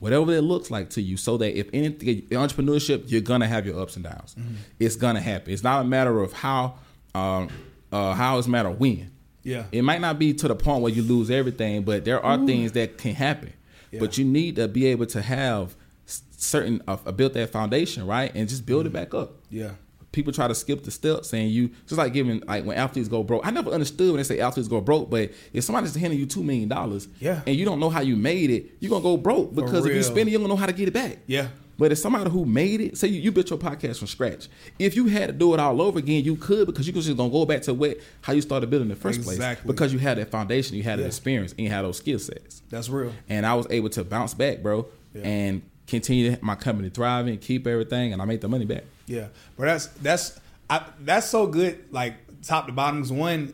Whatever 0.00 0.32
it 0.32 0.42
looks 0.42 0.70
like 0.70 0.90
to 0.90 1.00
you, 1.00 1.16
so 1.16 1.38
that 1.38 1.58
if 1.58 1.70
anything 1.72 2.22
entrepreneurship, 2.30 3.04
you're 3.10 3.22
gonna 3.22 3.46
have 3.46 3.64
your 3.64 3.80
ups 3.80 3.94
and 3.96 4.04
downs. 4.04 4.36
It's 4.78 4.96
gonna 4.96 5.20
happen. 5.20 5.52
It's 5.52 5.62
not 5.62 5.80
a 5.80 5.84
matter 5.84 6.20
of 6.20 6.32
how 6.32 6.74
um 7.14 7.48
uh 7.90 8.12
how 8.12 8.36
it's 8.38 8.46
a 8.46 8.50
matter 8.50 8.68
of 8.68 8.78
when. 8.80 9.10
Yeah. 9.44 9.64
It 9.72 9.82
might 9.82 10.00
not 10.02 10.18
be 10.18 10.34
to 10.34 10.48
the 10.48 10.54
point 10.56 10.82
where 10.82 10.92
you 10.92 11.02
lose 11.02 11.30
everything, 11.30 11.84
but 11.84 12.04
there 12.04 12.22
are 12.24 12.44
things 12.44 12.72
that 12.72 12.98
can 12.98 13.14
happen. 13.14 13.52
But 13.98 14.18
you 14.18 14.24
need 14.24 14.56
to 14.56 14.66
be 14.68 14.86
able 14.86 15.06
to 15.06 15.22
have 15.22 15.74
certain 16.06 16.82
uh, 16.88 16.96
build 17.12 17.32
that 17.34 17.50
foundation, 17.50 18.06
right, 18.06 18.30
and 18.34 18.48
just 18.48 18.66
build 18.66 18.86
it 18.86 18.88
Mm-hmm. 18.92 18.98
back 18.98 19.14
up. 19.14 19.32
Yeah. 19.50 19.70
People 20.14 20.32
try 20.32 20.46
to 20.46 20.54
skip 20.54 20.84
the 20.84 20.90
steps, 20.92 21.28
saying 21.28 21.50
you 21.50 21.70
just 21.86 21.98
like 21.98 22.12
giving 22.12 22.40
like 22.46 22.64
when 22.64 22.76
athletes 22.78 23.08
go 23.08 23.24
broke. 23.24 23.44
I 23.44 23.50
never 23.50 23.70
understood 23.70 24.08
when 24.08 24.18
they 24.18 24.22
say 24.22 24.38
athletes 24.38 24.68
go 24.68 24.80
broke, 24.80 25.10
but 25.10 25.32
if 25.52 25.64
somebody's 25.64 25.94
handing 25.96 26.18
you 26.20 26.26
two 26.26 26.42
million 26.44 26.68
dollars, 26.68 27.08
Yeah. 27.20 27.42
and 27.46 27.56
you 27.56 27.64
don't 27.64 27.80
know 27.80 27.90
how 27.90 28.00
you 28.00 28.14
made 28.14 28.48
it, 28.50 28.76
you're 28.78 28.90
gonna 28.90 29.02
go 29.02 29.16
broke 29.16 29.54
because 29.54 29.84
if 29.84 29.94
you 29.94 30.02
spend 30.04 30.28
it, 30.28 30.32
you 30.32 30.38
don't 30.38 30.48
know 30.48 30.54
how 30.56 30.66
to 30.66 30.72
get 30.72 30.86
it 30.88 30.92
back. 30.94 31.18
Yeah. 31.26 31.48
But 31.76 31.90
if 31.90 31.98
somebody 31.98 32.30
who 32.30 32.44
made 32.44 32.80
it, 32.80 32.96
say 32.96 33.08
you, 33.08 33.20
you 33.20 33.32
built 33.32 33.50
your 33.50 33.58
podcast 33.58 33.98
from 33.98 34.06
scratch, 34.06 34.46
if 34.78 34.94
you 34.94 35.06
had 35.08 35.26
to 35.26 35.32
do 35.32 35.52
it 35.54 35.58
all 35.58 35.82
over 35.82 35.98
again, 35.98 36.22
you 36.22 36.36
could 36.36 36.66
because 36.66 36.86
you 36.86 36.92
could 36.92 37.02
just 37.02 37.16
gonna 37.16 37.28
go 37.28 37.44
back 37.44 37.62
to 37.62 37.74
what 37.74 37.98
how 38.20 38.32
you 38.32 38.40
started 38.40 38.70
building 38.70 38.86
in 38.86 38.90
the 38.90 39.00
first 39.00 39.18
Exactly. 39.18 39.64
place 39.64 39.66
because 39.66 39.92
you 39.92 39.98
had 39.98 40.16
that 40.18 40.30
foundation, 40.30 40.76
you 40.76 40.84
had 40.84 41.00
Yeah. 41.00 41.02
that 41.02 41.08
experience, 41.08 41.50
and 41.58 41.60
you 41.62 41.70
had 41.70 41.84
those 41.84 41.96
skill 41.98 42.20
sets. 42.20 42.62
That's 42.70 42.88
real. 42.88 43.12
And 43.28 43.44
I 43.44 43.54
was 43.54 43.66
able 43.70 43.88
to 43.90 44.04
bounce 44.04 44.34
back, 44.34 44.62
bro, 44.62 44.86
Yeah. 45.12 45.22
and 45.22 45.62
continue 45.86 46.36
my 46.40 46.54
company 46.54 46.88
thriving, 46.90 47.38
keep 47.38 47.66
everything, 47.66 48.12
and 48.12 48.20
I 48.22 48.24
make 48.24 48.40
the 48.40 48.48
money 48.48 48.64
back. 48.64 48.84
Yeah, 49.06 49.28
but 49.56 49.66
that's 49.66 49.86
that's 49.86 50.40
I, 50.70 50.82
that's 51.00 51.28
so 51.28 51.46
good. 51.46 51.84
Like 51.92 52.14
top 52.42 52.66
to 52.66 52.72
bottoms. 52.72 53.12
one, 53.12 53.52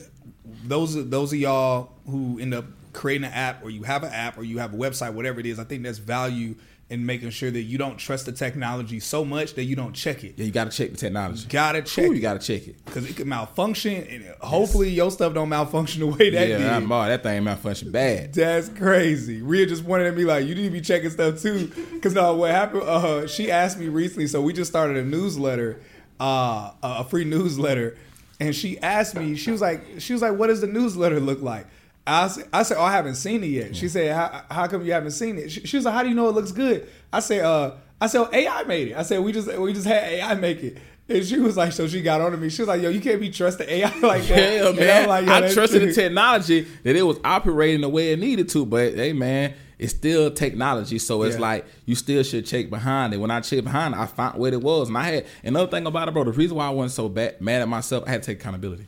those 0.64 0.96
are- 0.96 1.02
those 1.02 1.32
of 1.32 1.38
y'all 1.38 1.92
who 2.06 2.38
end 2.40 2.54
up 2.54 2.64
creating 2.92 3.24
an 3.26 3.32
app, 3.32 3.64
or 3.64 3.70
you 3.70 3.82
have 3.84 4.02
an 4.02 4.12
app, 4.12 4.36
or 4.38 4.42
you 4.42 4.58
have 4.58 4.74
a 4.74 4.76
website, 4.76 5.12
whatever 5.14 5.38
it 5.40 5.46
is. 5.46 5.58
I 5.58 5.64
think 5.64 5.82
that's 5.84 5.98
value 5.98 6.54
in 6.90 7.06
making 7.06 7.30
sure 7.30 7.50
that 7.52 7.62
you 7.62 7.78
don't 7.78 7.96
trust 7.96 8.26
the 8.26 8.32
technology 8.32 8.98
so 8.98 9.24
much 9.24 9.54
that 9.54 9.62
you 9.64 9.76
don't 9.76 9.92
check 9.92 10.24
it. 10.24 10.34
Yeah, 10.36 10.44
you 10.44 10.50
got 10.50 10.70
to 10.70 10.76
check 10.76 10.90
the 10.90 10.96
technology. 10.96 11.46
Gotta 11.48 11.82
check 11.82 12.06
Ooh, 12.06 12.12
it. 12.12 12.16
you 12.16 12.20
got 12.20 12.40
to 12.40 12.46
check 12.46 12.66
it. 12.66 12.84
Because 12.84 13.08
it 13.08 13.16
can 13.16 13.28
malfunction, 13.28 14.04
and 14.10 14.24
hopefully 14.40 14.90
your 14.90 15.10
stuff 15.12 15.32
don't 15.32 15.48
malfunction 15.48 16.00
the 16.00 16.06
way 16.08 16.30
that 16.30 16.48
yeah, 16.48 16.78
did. 16.80 16.88
boy, 16.88 17.06
that 17.06 17.22
thing 17.22 17.44
malfunction 17.44 17.92
bad. 17.92 18.34
That's 18.34 18.68
crazy. 18.68 19.40
Rhea 19.40 19.66
just 19.66 19.86
pointed 19.86 20.08
at 20.08 20.16
me 20.16 20.24
like, 20.24 20.46
you 20.46 20.54
need 20.56 20.64
to 20.64 20.70
be 20.70 20.80
checking 20.80 21.10
stuff 21.10 21.40
too. 21.40 21.70
Because 22.00 22.14
no, 22.14 22.34
what 22.34 22.50
happened? 22.50 22.82
Uh, 22.84 23.26
she 23.26 23.50
asked 23.50 23.78
me 23.78 23.88
recently. 23.88 24.26
So 24.26 24.40
we 24.40 24.54
just 24.54 24.70
started 24.70 24.96
a 24.96 25.04
newsletter, 25.04 25.82
uh, 26.18 26.72
a 26.82 27.04
free 27.04 27.24
newsletter, 27.24 27.98
and 28.40 28.56
she 28.56 28.78
asked 28.78 29.14
me. 29.14 29.36
She 29.36 29.50
was 29.50 29.60
like, 29.60 29.82
she 29.98 30.14
was 30.14 30.22
like, 30.22 30.38
what 30.38 30.46
does 30.46 30.62
the 30.62 30.66
newsletter 30.66 31.20
look 31.20 31.42
like? 31.42 31.66
I 32.06 32.28
said, 32.28 32.48
I 32.52 32.62
said, 32.62 32.76
oh, 32.78 32.82
I 32.82 32.92
haven't 32.92 33.14
seen 33.16 33.44
it 33.44 33.48
yet. 33.48 33.76
She 33.76 33.88
said, 33.88 34.14
how, 34.16 34.42
how 34.50 34.66
come 34.66 34.84
you 34.84 34.92
haven't 34.92 35.10
seen 35.12 35.38
it? 35.38 35.50
She, 35.52 35.60
she 35.66 35.76
was 35.76 35.84
like, 35.84 35.94
how 35.94 36.02
do 36.02 36.08
you 36.08 36.14
know 36.14 36.28
it 36.28 36.34
looks 36.34 36.50
good? 36.52 36.88
I 37.12 37.20
said, 37.20 37.44
uh, 37.44 37.72
I 38.00 38.06
said, 38.06 38.20
oh, 38.22 38.28
AI 38.32 38.64
made 38.64 38.88
it. 38.88 38.96
I 38.96 39.02
said, 39.02 39.20
we 39.20 39.32
just 39.32 39.46
we 39.58 39.72
just 39.72 39.86
had 39.86 40.02
AI 40.04 40.34
make 40.34 40.62
it. 40.62 40.78
And 41.08 41.24
she 41.24 41.38
was 41.38 41.56
like, 41.56 41.72
so 41.72 41.86
she 41.88 42.02
got 42.02 42.20
on 42.20 42.30
to 42.32 42.36
me. 42.38 42.48
She 42.50 42.62
was 42.62 42.68
like, 42.68 42.80
yo, 42.82 42.88
you 42.88 43.00
can't 43.00 43.20
be 43.20 43.30
trusting 43.30 43.68
AI 43.68 43.88
like 44.00 44.22
that. 44.28 44.52
Yeah, 44.54 44.68
And 44.68 44.76
man. 44.78 45.08
Like, 45.08 45.28
I 45.28 45.52
trusted 45.52 45.80
true. 45.82 45.88
the 45.88 45.92
technology 45.92 46.66
that 46.84 46.94
it 46.96 47.02
was 47.02 47.18
operating 47.24 47.80
the 47.80 47.88
way 47.88 48.12
it 48.12 48.18
needed 48.20 48.48
to, 48.50 48.64
but 48.64 48.94
hey, 48.94 49.12
man, 49.12 49.54
it's 49.78 49.92
still 49.92 50.30
technology. 50.30 50.98
So 51.00 51.22
it's 51.24 51.34
Yeah. 51.34 51.40
like 51.42 51.66
you 51.84 51.96
still 51.96 52.22
should 52.22 52.46
check 52.46 52.70
behind 52.70 53.12
it. 53.12 53.16
When 53.18 53.30
I 53.32 53.40
checked 53.40 53.64
behind 53.64 53.94
it, 53.94 53.98
I 54.00 54.06
found 54.06 54.38
what 54.38 54.52
it 54.52 54.62
was, 54.62 54.88
and 54.88 54.96
I 54.96 55.02
had 55.02 55.26
another 55.44 55.70
thing 55.70 55.84
about 55.86 56.06
it, 56.08 56.12
bro. 56.14 56.24
The 56.24 56.32
reason 56.32 56.56
why 56.56 56.66
I 56.66 56.70
wasn't 56.70 56.92
so 56.92 57.08
bad, 57.08 57.40
mad 57.40 57.60
at 57.62 57.68
myself, 57.68 58.04
I 58.06 58.10
had 58.10 58.22
to 58.22 58.26
take 58.32 58.40
accountability. 58.40 58.86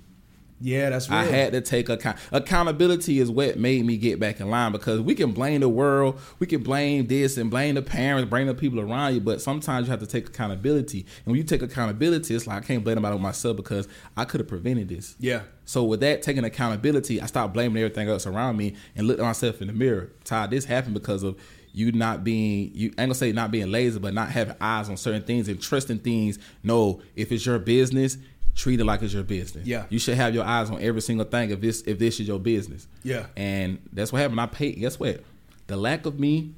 Yeah, 0.63 0.91
that's 0.91 1.11
real. 1.11 1.19
I 1.19 1.25
had 1.25 1.53
to 1.53 1.61
take 1.61 1.89
account. 1.89 2.17
Accountability 2.31 3.19
is 3.19 3.31
what 3.31 3.59
made 3.59 3.85
me 3.85 3.97
get 3.97 4.21
back 4.21 4.41
in 4.41 4.49
line 4.49 4.71
because 4.71 5.01
we 5.01 5.15
can 5.15 5.33
blame 5.33 5.61
the 5.61 5.69
world, 5.69 6.21
we 6.39 6.47
can 6.47 6.63
blame 6.63 7.09
this 7.09 7.37
and 7.37 7.51
blame 7.51 7.75
the 7.75 7.83
parents, 7.83 8.31
blame 8.31 8.47
the 8.47 8.55
people 8.55 8.81
around 8.81 9.15
you, 9.15 9.21
but 9.21 9.41
sometimes 9.41 9.87
you 9.87 9.91
have 9.91 10.01
to 10.01 10.07
take 10.07 10.29
accountability. 10.29 11.01
And 11.01 11.27
when 11.27 11.37
you 11.37 11.43
take 11.43 11.63
accountability, 11.63 12.35
it's 12.35 12.47
like 12.47 12.63
I 12.63 12.67
can't 12.67 12.85
blame 12.85 12.99
about 12.99 13.21
myself 13.21 13.57
because 13.57 13.89
I 14.17 14.25
could 14.25 14.41
have 14.41 14.49
prevented 14.49 14.89
this. 14.89 15.17
Yeah. 15.19 15.43
So 15.65 15.83
with 15.83 16.01
that 16.01 16.23
taking 16.23 16.45
accountability, 16.45 17.21
I 17.21 17.27
stopped 17.27 17.55
blaming 17.55 17.83
everything 17.83 18.09
else 18.09 18.27
around 18.27 18.57
me 18.57 18.77
and 18.95 19.07
looked 19.07 19.21
at 19.21 19.25
myself 19.25 19.61
in 19.61 19.67
the 19.67 19.73
mirror. 19.73 20.13
Todd, 20.25 20.51
this 20.51 20.65
happened 20.65 20.95
because 20.95 21.25
of 21.25 21.37
you 21.73 21.91
not 21.93 22.23
being 22.23 22.71
you 22.75 22.89
I 22.99 23.03
ain't 23.03 23.09
gonna 23.09 23.15
say 23.15 23.33
not 23.33 23.51
being 23.51 23.71
lazy, 23.71 23.99
but 23.99 24.15
not 24.15 24.31
having 24.31 24.57
eyes 24.61 24.89
on 24.89 24.97
certain 24.97 25.23
things 25.23 25.49
and 25.49 25.61
trusting 25.61 26.01
things. 26.01 26.39
No, 26.63 27.01
if 27.17 27.33
it's 27.33 27.47
your 27.47 27.59
business, 27.59 28.19
treat 28.55 28.81
it 28.81 28.85
like 28.85 29.03
it's 29.03 29.15
your 29.15 29.23
business. 29.23 29.67
Yeah. 29.67 29.85
You 29.89 29.99
should 29.99 30.17
have 30.17 30.35
your 30.35 30.45
eyes 30.45 30.71
on 30.71 30.81
every 30.83 31.01
single 31.01 31.25
thing 31.27 31.51
if 31.51 31.61
this 31.61 31.83
if 31.83 31.99
this 31.99 32.21
is 32.21 32.29
your 32.29 32.39
business. 32.39 32.87
Yeah. 33.03 33.27
And 33.37 33.79
that's 33.93 34.13
what 34.13 34.21
happened. 34.23 34.41
I 34.41 34.47
paid 34.47 34.79
guess 34.79 34.99
what? 35.01 35.23
The 35.69 35.77
lack 35.77 36.07
of 36.07 36.19
me 36.21 36.55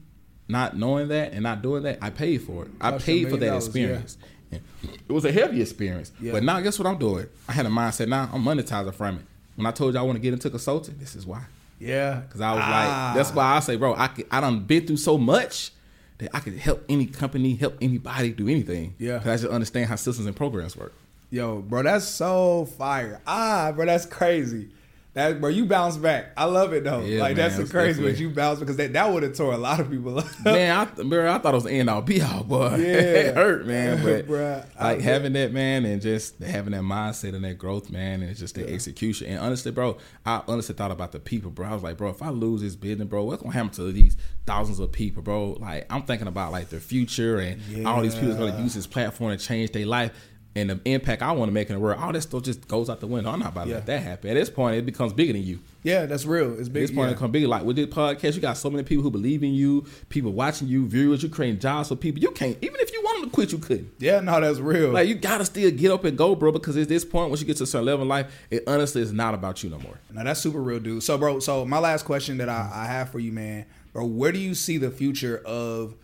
not 0.49 0.76
knowing 0.76 1.09
that 1.09 1.32
and 1.32 1.42
not 1.42 1.62
doing 1.62 1.84
that, 1.84 1.99
I 2.03 2.11
paid 2.11 2.38
for 2.42 2.64
it. 2.64 2.70
I 2.80 2.99
paid 2.99 3.30
for 3.30 3.36
that 3.36 3.47
dollars, 3.47 3.66
experience. 3.66 4.18
And 4.51 4.61
It 5.09 5.12
was 5.12 5.24
a 5.24 5.32
heavy 5.32 5.62
experience. 5.62 6.12
Yeah. 6.20 6.32
But 6.32 6.42
now 6.42 6.61
guess 6.61 6.78
what 6.78 6.86
I'm 6.86 6.99
doing? 6.99 7.26
I 7.49 7.53
had 7.53 7.64
a 7.66 7.70
mindset 7.70 8.09
now 8.09 8.28
I'm 8.32 8.42
monetizing 8.45 8.95
from 8.95 9.16
it. 9.16 9.22
When 9.57 9.66
I 9.66 9.70
told 9.70 9.95
you 9.95 10.01
I 10.01 10.03
want 10.03 10.16
to 10.16 10.20
get 10.20 10.32
into 10.32 10.51
consulting, 10.51 10.97
this 10.99 11.14
is 11.14 11.24
why. 11.26 11.42
Yeah, 11.78 12.22
Cause 12.30 12.40
I 12.40 12.53
was 12.53 12.62
Ah. 12.64 13.07
like, 13.09 13.16
that's 13.16 13.34
why 13.34 13.57
I 13.57 13.61
say, 13.61 13.76
bro, 13.76 13.95
I 13.95 14.07
could, 14.09 14.26
I 14.30 14.40
done 14.40 14.61
been 14.61 14.86
through 14.86 14.97
so 14.97 15.18
much 15.18 15.70
that 16.18 16.30
I 16.34 16.40
could 16.40 16.55
help 16.57 16.84
any 16.88 17.07
company, 17.07 17.55
help 17.57 17.76
anybody 17.80 18.30
do 18.30 18.49
anything. 18.49 18.95
Yeah. 18.99 19.18
Cause 19.18 19.26
I 19.26 19.36
just 19.36 19.47
understand 19.53 19.88
how 19.88 19.97
systems 19.97 20.26
and 20.26 20.36
programs 20.36 20.76
work. 20.76 20.92
Yo, 21.35 21.61
bro, 21.62 21.82
that's 21.82 22.05
so 22.05 22.64
fire. 22.78 23.20
Ah, 23.26 23.72
bro, 23.74 23.87
that's 23.87 24.07
crazy. 24.07 24.68
That 25.14 25.41
bro, 25.41 25.49
you 25.49 25.64
bounce 25.66 25.97
back. 25.97 26.26
I 26.37 26.45
love 26.45 26.72
it 26.72 26.85
though. 26.85 27.01
Yeah, 27.01 27.20
like 27.22 27.37
man, 27.37 27.49
that's 27.51 27.57
the 27.57 27.68
crazy 27.72 28.03
definitely- 28.03 28.20
you 28.20 28.30
bounce 28.30 28.61
because 28.61 28.76
that, 28.76 28.93
that 28.93 29.12
would 29.12 29.22
have 29.24 29.35
tore 29.37 29.53
a 29.53 29.57
lot 29.57 29.78
of 29.80 29.91
people 29.91 30.18
up. 30.20 30.26
man, 30.45 30.76
I, 30.76 31.03
bro, 31.03 31.32
I 31.32 31.39
thought 31.39 31.55
it 31.55 31.57
was 31.57 31.64
the 31.64 31.72
end 31.72 31.91
all 31.91 32.03
be 32.03 32.20
all, 32.22 32.45
boy. 32.45 32.76
Yeah. 32.78 32.87
it 32.87 33.35
hurt, 33.35 33.66
man. 33.66 34.03
But 34.28 34.68
I 34.78 34.93
like 34.93 35.01
having 35.01 35.32
that, 35.32 35.53
man, 35.53 35.85
and 35.85 36.01
just 36.01 36.41
having 36.41 36.72
that 36.72 36.82
mindset 36.82 37.35
and 37.35 37.45
that 37.45 37.59
growth, 37.59 37.91
man, 37.91 38.22
and 38.22 38.37
just 38.37 38.55
the 38.55 38.68
execution. 38.72 39.28
And 39.28 39.39
honestly, 39.41 39.72
bro, 39.72 39.99
I 40.24 40.41
honestly 40.47 40.74
thought 40.76 40.91
about 40.93 41.11
the 41.11 41.18
people, 41.20 41.51
bro. 41.51 41.66
I 41.68 41.74
was 41.74 41.82
like, 41.82 41.97
bro, 41.97 42.11
if 42.11 42.22
I 42.22 42.30
lose 42.30 42.61
this 42.61 42.76
business, 42.76 43.09
bro, 43.09 43.24
what's 43.24 43.43
gonna 43.43 43.55
happen 43.55 43.70
to 43.70 43.91
these 43.93 44.16
thousands 44.47 44.78
of 44.78 44.91
people, 44.93 45.22
bro? 45.22 45.57
Like, 45.61 45.87
I'm 45.91 46.03
thinking 46.03 46.28
about 46.28 46.51
like 46.53 46.70
their 46.70 46.80
future 46.80 47.39
and 47.39 47.87
all 47.87 48.03
these 48.03 48.14
people 48.16 48.35
gonna 48.37 48.61
use 48.62 48.74
this 48.74 48.87
platform 48.87 49.37
to 49.37 49.45
change 49.45 49.72
their 49.72 49.87
life. 49.87 50.12
And 50.57 50.71
the 50.71 50.81
impact 50.85 51.21
I 51.21 51.33
want 51.33 51.49
to 51.49 51.53
make 51.53 51.69
in 51.69 51.75
the 51.75 51.81
world, 51.81 52.01
all 52.01 52.13
that 52.13 52.21
stuff 52.23 52.45
just 52.45 52.69
goes 52.69 52.89
out 52.89 53.01
the 53.01 53.09
window. 53.09 53.29
I'm 53.31 53.41
not 53.41 53.49
about 53.53 53.65
to 53.65 53.71
Yeah. 53.71 53.75
let 53.77 53.87
that 53.87 54.03
happen. 54.05 54.31
At 54.31 54.35
this 54.35 54.49
point, 54.49 54.77
it 54.77 54.87
becomes 54.87 55.13
bigger 55.13 55.33
than 55.33 55.43
you. 55.43 55.59
yeah, 55.83 56.07
that's 56.07 56.25
real. 56.27 56.53
It's 56.59 56.69
At 56.69 56.73
big. 56.73 56.83
this 56.85 56.91
point, 56.93 57.09
yeah. 57.11 57.17
it 57.17 57.19
come 57.19 57.33
big. 57.33 57.45
Like 57.49 57.65
with 57.65 57.75
this 57.75 57.87
podcast, 57.87 58.35
you 58.37 58.41
got 58.41 58.57
so 58.57 58.71
many 58.71 58.85
people 58.85 59.03
who 59.03 59.11
believe 59.11 59.43
in 59.43 59.53
you, 59.53 59.85
people 60.11 60.31
watching 60.33 60.69
you, 60.69 60.87
viewers. 60.87 61.23
You're 61.25 61.33
creating 61.33 61.59
jobs 61.59 61.89
for 61.89 61.97
people. 61.97 62.23
You 62.23 62.31
can't 62.31 62.57
even 62.63 62.77
if 62.79 62.93
you 62.93 63.03
wanted 63.03 63.25
to 63.25 63.31
quit, 63.31 63.51
you 63.51 63.59
couldn't. 63.59 63.91
yeah, 63.99 64.21
no, 64.21 64.41
that's 64.41 64.61
real. 64.61 64.91
Like 64.93 65.09
you 65.09 65.17
gotta 65.17 65.45
still 65.45 65.71
get 65.73 65.91
up 65.91 66.05
and 66.05 66.17
go, 66.17 66.37
bro. 66.37 66.53
Because 66.53 66.77
at 66.77 66.89
this 66.89 67.05
point, 67.05 67.31
once 67.31 67.41
you 67.41 67.47
get 67.49 67.57
to 67.57 67.65
a 67.65 67.67
certain 67.67 67.87
level 67.87 68.03
in 68.03 68.09
life, 68.09 68.33
it 68.51 68.63
honestly 68.69 69.03
is 69.03 69.13
not 69.13 69.35
about 69.35 69.65
you 69.65 69.71
no 69.71 69.79
more. 69.81 69.99
Now 70.13 70.23
that's 70.23 70.39
super 70.41 70.63
real, 70.63 70.79
dude. 70.79 71.03
So, 71.03 71.19
bro, 71.19 71.41
so 71.41 71.65
my 71.65 71.81
last 71.81 72.05
question 72.05 72.39
that 72.39 72.49
I, 72.49 72.71
I 72.73 72.85
have 72.87 73.11
for 73.11 73.19
you, 73.19 73.33
man, 73.33 73.67
bro, 73.93 74.07
where 74.07 74.31
do 74.31 74.39
you 74.39 74.55
see 74.55 74.79
the 74.79 74.93
future 74.93 75.39
of 75.45 75.97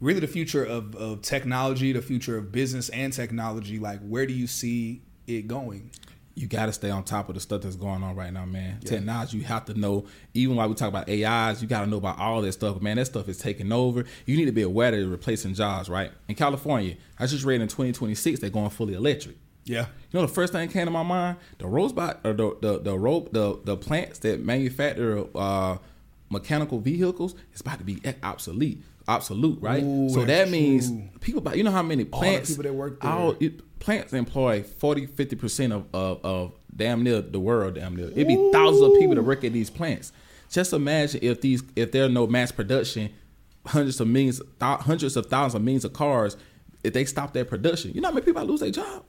really 0.00 0.20
the 0.20 0.26
future 0.26 0.64
of, 0.64 0.94
of 0.96 1.22
technology, 1.22 1.92
the 1.92 2.02
future 2.02 2.36
of 2.36 2.52
business 2.52 2.88
and 2.90 3.12
technology? 3.12 3.78
Like, 3.78 4.00
where 4.00 4.26
do 4.26 4.32
you 4.32 4.46
see 4.46 5.02
it 5.26 5.46
going? 5.46 5.90
You 6.34 6.46
gotta 6.46 6.72
stay 6.72 6.90
on 6.90 7.04
top 7.04 7.28
of 7.28 7.34
the 7.34 7.40
stuff 7.40 7.62
that's 7.62 7.76
going 7.76 8.02
on 8.02 8.16
right 8.16 8.32
now, 8.32 8.46
man. 8.46 8.80
Technology, 8.80 9.38
you 9.38 9.44
have 9.44 9.66
to 9.66 9.74
know. 9.74 10.06
Even 10.32 10.56
while 10.56 10.68
we 10.68 10.74
talk 10.74 10.88
about 10.88 11.08
AIs, 11.08 11.60
you 11.60 11.68
gotta 11.68 11.86
know 11.86 11.98
about 11.98 12.18
all 12.18 12.40
that 12.40 12.52
stuff. 12.52 12.80
Man, 12.80 12.96
that 12.96 13.06
stuff 13.06 13.28
is 13.28 13.36
taking 13.36 13.72
over. 13.72 14.04
You 14.26 14.36
need 14.36 14.46
to 14.46 14.52
be 14.52 14.62
aware 14.62 14.90
that 14.90 14.98
it's 14.98 15.08
replacing 15.08 15.54
jobs, 15.54 15.90
right? 15.90 16.12
In 16.28 16.36
California, 16.36 16.96
I 17.18 17.26
just 17.26 17.44
read 17.44 17.60
in 17.60 17.68
2026 17.68 18.40
they're 18.40 18.48
going 18.48 18.70
fully 18.70 18.94
electric. 18.94 19.36
Yeah. 19.64 19.86
You 20.10 20.18
know 20.18 20.22
the 20.22 20.32
first 20.32 20.52
thing 20.52 20.66
that 20.66 20.72
came 20.72 20.86
to 20.86 20.90
my 20.90 21.02
mind? 21.02 21.36
The 21.58 21.66
robot 21.66 22.20
or 22.24 22.32
the 22.32 22.56
the 22.60 22.78
the 22.78 22.98
rope 22.98 23.32
the 23.32 23.60
the 23.64 23.76
plants 23.76 24.20
that 24.20 24.42
manufacture 24.42 25.26
uh, 25.34 25.76
mechanical 26.30 26.78
vehicles 26.78 27.34
is 27.52 27.60
about 27.60 27.78
to 27.78 27.84
be 27.84 28.00
obsolete. 28.22 28.82
Obsolete, 29.10 29.58
right? 29.60 29.82
Ooh, 29.82 30.08
so 30.08 30.20
that 30.20 30.26
that's 30.26 30.50
means 30.50 30.90
people 31.20 31.42
you 31.56 31.62
know 31.64 31.70
how 31.70 31.82
many 31.82 32.04
plants 32.04 32.50
people 32.50 32.64
that 32.64 32.72
work 32.74 33.00
there. 33.00 33.10
all- 33.10 33.36
it- 33.40 33.60
plants 33.80 34.12
employ 34.12 34.62
40 34.62 35.06
50 35.06 35.36
percent 35.36 35.72
of, 35.72 35.86
of 35.94 36.24
of 36.24 36.52
damn 36.76 37.02
near 37.02 37.20
the 37.22 37.40
world 37.40 37.74
damn 37.74 37.96
near. 37.96 38.08
It'd 38.10 38.28
be 38.28 38.50
thousands 38.52 38.82
of 38.82 38.98
people 38.98 39.14
that 39.16 39.22
work 39.22 39.42
at 39.42 39.52
these 39.52 39.70
plants. 39.70 40.12
Just 40.50 40.72
imagine 40.72 41.20
if 41.22 41.40
these 41.40 41.62
if 41.76 41.90
there's 41.92 42.10
no 42.12 42.26
mass 42.26 42.52
production 42.52 43.10
hundreds 43.66 44.00
of 44.00 44.06
millions 44.08 44.40
thou- 44.58 44.76
hundreds 44.78 45.16
of 45.16 45.26
thousands 45.26 45.54
of 45.56 45.62
millions 45.62 45.84
of 45.84 45.92
cars 45.92 46.36
if 46.84 46.92
they 46.92 47.04
stop 47.04 47.32
their 47.32 47.44
production. 47.44 47.92
You 47.94 48.00
know 48.00 48.08
how 48.08 48.14
many 48.14 48.24
people 48.24 48.44
lose 48.44 48.60
their 48.60 48.70
job? 48.70 49.02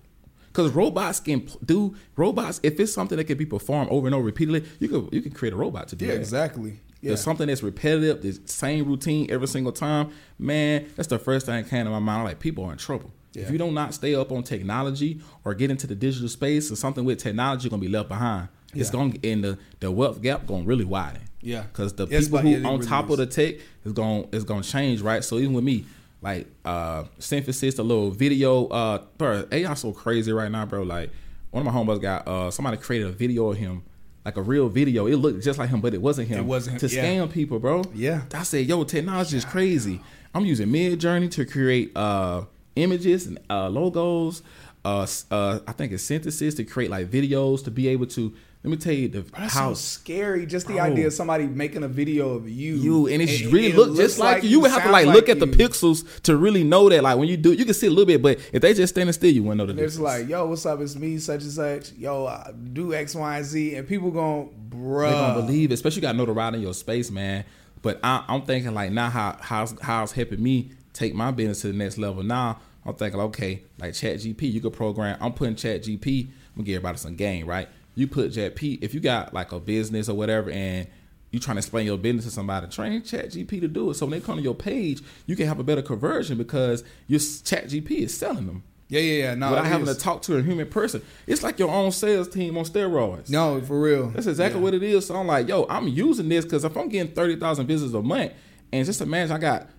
Because 0.47 0.71
robots 0.71 1.19
can 1.21 1.47
do 1.65 1.95
robots 2.17 2.59
if 2.63 2.79
it's 2.79 2.93
something 2.93 3.17
that 3.17 3.23
can 3.25 3.37
be 3.37 3.45
performed 3.45 3.89
over 3.91 4.07
and 4.07 4.13
over 4.15 4.25
repeatedly 4.25 4.63
you 4.79 4.87
could 4.89 5.09
you 5.13 5.21
can 5.21 5.31
create 5.31 5.53
a 5.53 5.57
robot 5.57 5.87
to 5.89 5.95
do 5.95 6.05
Yeah, 6.05 6.13
that. 6.13 6.19
exactly. 6.19 6.79
Yeah. 7.01 7.09
there's 7.09 7.21
something 7.21 7.47
that's 7.47 7.63
repetitive, 7.63 8.21
the 8.21 8.39
same 8.47 8.85
routine 8.87 9.29
every 9.31 9.47
single 9.47 9.71
time. 9.71 10.11
Man, 10.37 10.87
that's 10.95 11.07
the 11.07 11.17
first 11.19 11.45
thing 11.47 11.55
that 11.63 11.69
came 11.69 11.85
to 11.85 11.91
my 11.91 11.99
mind. 11.99 12.25
Like 12.25 12.39
people 12.39 12.65
are 12.65 12.71
in 12.71 12.77
trouble. 12.77 13.11
Yeah. 13.33 13.43
If 13.43 13.51
you 13.51 13.57
do 13.57 13.71
not 13.71 13.93
stay 13.93 14.13
up 14.13 14.31
on 14.31 14.43
technology 14.43 15.21
or 15.45 15.53
get 15.53 15.71
into 15.71 15.87
the 15.87 15.95
digital 15.95 16.27
space 16.29 16.71
or 16.71 16.75
something 16.75 17.03
with 17.05 17.17
technology, 17.19 17.63
you're 17.65 17.69
gonna 17.71 17.81
be 17.81 17.87
left 17.87 18.09
behind. 18.09 18.49
It's 18.73 18.89
gonna 18.89 19.13
and 19.23 19.43
the 19.43 19.57
the 19.79 19.91
wealth 19.91 20.21
gap 20.21 20.45
gonna 20.47 20.63
really 20.63 20.85
widen. 20.85 21.21
Yeah. 21.41 21.63
because 21.63 21.93
the 21.93 22.05
It's 22.07 22.27
people 22.27 22.39
who 22.39 22.55
on 22.57 22.75
really 22.77 22.85
top 22.85 23.05
is. 23.05 23.11
of 23.11 23.17
the 23.17 23.25
tech 23.25 23.55
is 23.83 23.93
gonna 23.93 24.25
is 24.31 24.43
gonna 24.43 24.63
change, 24.63 25.01
right? 25.01 25.23
So 25.23 25.37
even 25.39 25.53
with 25.53 25.63
me, 25.63 25.85
like 26.21 26.47
uh 26.65 27.03
Synthesia, 27.19 27.79
a 27.79 27.81
little 27.83 28.11
video, 28.11 28.67
uh, 28.67 29.03
bro, 29.17 29.45
AI 29.51 29.73
so 29.73 29.91
crazy 29.91 30.31
right 30.31 30.51
now, 30.51 30.65
bro. 30.65 30.83
Like 30.83 31.09
one 31.49 31.65
of 31.65 31.73
my 31.73 31.77
homeboys 31.77 32.01
got 32.01 32.27
uh 32.27 32.51
somebody 32.51 32.77
created 32.77 33.07
a 33.07 33.11
video 33.11 33.49
of 33.51 33.57
him 33.57 33.83
like 34.25 34.37
a 34.37 34.41
real 34.41 34.69
video. 34.69 35.07
It 35.07 35.15
looked 35.15 35.43
just 35.43 35.57
like 35.59 35.69
him, 35.69 35.81
but 35.81 35.93
it 35.93 36.01
wasn't 36.01 36.27
him. 36.27 36.39
It 36.39 36.45
wasn't 36.45 36.79
to 36.79 36.87
him, 36.87 36.95
yeah. 36.95 37.23
scam 37.25 37.31
people, 37.31 37.59
bro. 37.59 37.83
Yeah. 37.93 38.23
I 38.33 38.43
said, 38.43 38.65
yo, 38.67 38.83
technology 38.83 39.37
is 39.37 39.45
crazy. 39.45 40.01
I'm 40.33 40.45
using 40.45 40.69
Midjourney 40.69 41.29
to 41.31 41.45
create 41.45 41.91
uh, 41.95 42.45
images 42.75 43.27
and 43.27 43.39
uh, 43.49 43.69
logos. 43.69 44.43
Uh, 44.83 45.05
uh, 45.29 45.59
I 45.67 45.71
think 45.73 45.91
it's 45.91 46.07
Synthesia 46.07 46.55
to 46.57 46.63
create 46.63 46.89
like 46.89 47.09
videos 47.09 47.63
to 47.65 47.71
be 47.71 47.87
able 47.87 48.07
to. 48.07 48.33
Let 48.63 48.69
me 48.69 48.77
tell 48.77 48.93
you 48.93 49.07
the 49.07 49.21
That's 49.21 49.55
how 49.55 49.69
so 49.69 49.73
scary. 49.73 50.45
Just 50.45 50.67
the 50.67 50.73
Bro. 50.75 50.83
idea 50.83 51.07
of 51.07 51.13
somebody 51.13 51.47
making 51.47 51.81
a 51.81 51.87
video 51.87 52.29
of 52.35 52.47
you, 52.47 52.75
you 52.75 53.07
and 53.07 53.19
it 53.19 53.41
and 53.41 53.51
really 53.51 53.69
it 53.69 53.75
look 53.75 53.87
looks 53.87 53.99
just 53.99 54.19
like, 54.19 54.43
you. 54.43 54.49
You 54.49 54.59
would 54.59 54.69
have 54.69 54.83
to 54.83 54.89
sound 54.91 55.07
like 55.07 55.07
look 55.07 55.29
at 55.29 55.39
the 55.39 55.47
pixels 55.47 56.21
to 56.23 56.37
really 56.37 56.63
know 56.63 56.87
that. 56.87 57.01
Like 57.01 57.17
when 57.17 57.27
you 57.27 57.37
do, 57.37 57.53
you 57.53 57.65
can 57.65 57.73
see 57.73 57.87
a 57.87 57.89
little 57.89 58.05
bit, 58.05 58.21
but 58.21 58.39
if 58.53 58.61
they 58.61 58.75
just 58.75 58.93
standing 58.93 59.13
still, 59.13 59.31
you 59.31 59.41
wouldn't 59.41 59.57
know 59.57 59.65
the 59.65 59.81
It's 59.83 59.95
difference. 59.95 60.21
like, 60.21 60.29
yo, 60.29 60.45
what's 60.45 60.63
up? 60.67 60.79
It's 60.79 60.95
me, 60.95 61.17
such 61.17 61.41
and 61.41 61.51
such. 61.51 61.93
Yo, 61.93 62.27
I 62.27 62.51
do 62.73 62.93
X, 62.93 63.15
Y, 63.15 63.37
and 63.37 63.45
Z, 63.45 63.75
and 63.75 63.87
people 63.87 64.11
going, 64.11 64.49
bruh. 64.69 65.09
They're 65.09 65.19
gonna 65.19 65.41
believe, 65.41 65.71
it, 65.71 65.73
especially 65.73 65.97
you 65.97 66.01
got 66.03 66.15
notoriety 66.15 66.57
in 66.57 66.63
your 66.63 66.75
space, 66.75 67.09
man. 67.09 67.45
But 67.81 67.99
I, 68.03 68.23
I'm 68.27 68.43
thinking 68.43 68.75
like 68.75 68.91
now 68.91 69.09
how 69.09 69.37
how's 69.41 69.73
how's 69.81 70.11
helping 70.11 70.41
me 70.43 70.71
take 70.93 71.15
my 71.15 71.31
business 71.31 71.61
to 71.61 71.67
the 71.67 71.73
next 71.73 71.97
level. 71.97 72.21
Now 72.21 72.59
I'm 72.85 72.93
thinking, 72.93 73.19
okay, 73.21 73.63
like 73.79 73.95
Chat 73.95 74.17
GP, 74.17 74.53
you 74.53 74.61
could 74.61 74.73
program. 74.73 75.17
I'm 75.19 75.33
putting 75.33 75.55
Chat 75.55 75.81
GP. 75.81 76.27
I'm 76.27 76.57
gonna 76.57 76.65
give 76.65 76.75
everybody 76.75 76.99
some 76.99 77.15
game, 77.15 77.47
right? 77.47 77.67
You 77.95 78.07
put 78.07 78.33
Chat 78.33 78.55
P. 78.55 78.79
If 78.81 78.93
you 78.93 78.99
got 78.99 79.33
like 79.33 79.51
a 79.51 79.59
business 79.59 80.09
or 80.09 80.15
whatever, 80.15 80.49
and 80.49 80.87
you 81.31 81.39
trying 81.39 81.55
to 81.55 81.59
explain 81.59 81.85
your 81.85 81.97
business 81.97 82.25
to 82.25 82.31
somebody, 82.31 82.67
train 82.67 83.03
Chat 83.03 83.29
GP 83.31 83.61
to 83.61 83.67
do 83.67 83.91
it. 83.91 83.95
So 83.95 84.05
when 84.05 84.19
they 84.19 84.25
come 84.25 84.37
to 84.37 84.41
your 84.41 84.55
page, 84.55 85.01
you 85.25 85.35
can 85.35 85.47
have 85.47 85.59
a 85.59 85.63
better 85.63 85.81
conversion 85.81 86.37
because 86.37 86.83
your 87.07 87.19
Chat 87.19 87.65
GP 87.65 87.91
is 87.91 88.17
selling 88.17 88.47
them. 88.47 88.63
Yeah, 88.87 88.99
yeah, 88.99 89.23
yeah. 89.23 89.35
No, 89.35 89.51
Without 89.51 89.67
having 89.67 89.87
is. 89.87 89.95
to 89.95 90.03
talk 90.03 90.21
to 90.23 90.35
a 90.35 90.41
human 90.41 90.67
person, 90.67 91.01
it's 91.25 91.43
like 91.43 91.59
your 91.59 91.69
own 91.69 91.93
sales 91.93 92.27
team 92.27 92.57
on 92.57 92.65
steroids. 92.65 93.29
No, 93.29 93.61
for 93.61 93.79
real. 93.79 94.09
That's 94.09 94.27
exactly 94.27 94.59
what 94.59 94.73
it 94.73 94.83
is. 94.83 95.05
So 95.05 95.15
I'm 95.15 95.27
like, 95.27 95.47
yo, 95.47 95.65
I'm 95.69 95.87
using 95.87 96.27
this 96.27 96.43
because 96.43 96.65
if 96.65 96.75
I'm 96.75 96.89
getting 96.89 97.13
thirty 97.13 97.37
thousand 97.37 97.67
visits 97.67 97.93
a 97.93 98.01
month, 98.01 98.33
and 98.73 98.85
just 98.85 98.99
imagine 98.99 99.33
I 99.33 99.39
got 99.39 99.69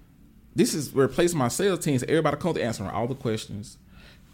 this 0.55 0.73
is 0.73 0.95
replacing 0.95 1.39
my 1.39 1.49
sales 1.49 1.81
teams. 1.81 2.03
Everybody 2.05 2.37
comes 2.39 2.57
to 2.57 2.65
answering 2.65 2.89
all 2.89 3.07
the 3.07 3.15
questions, 3.15 3.77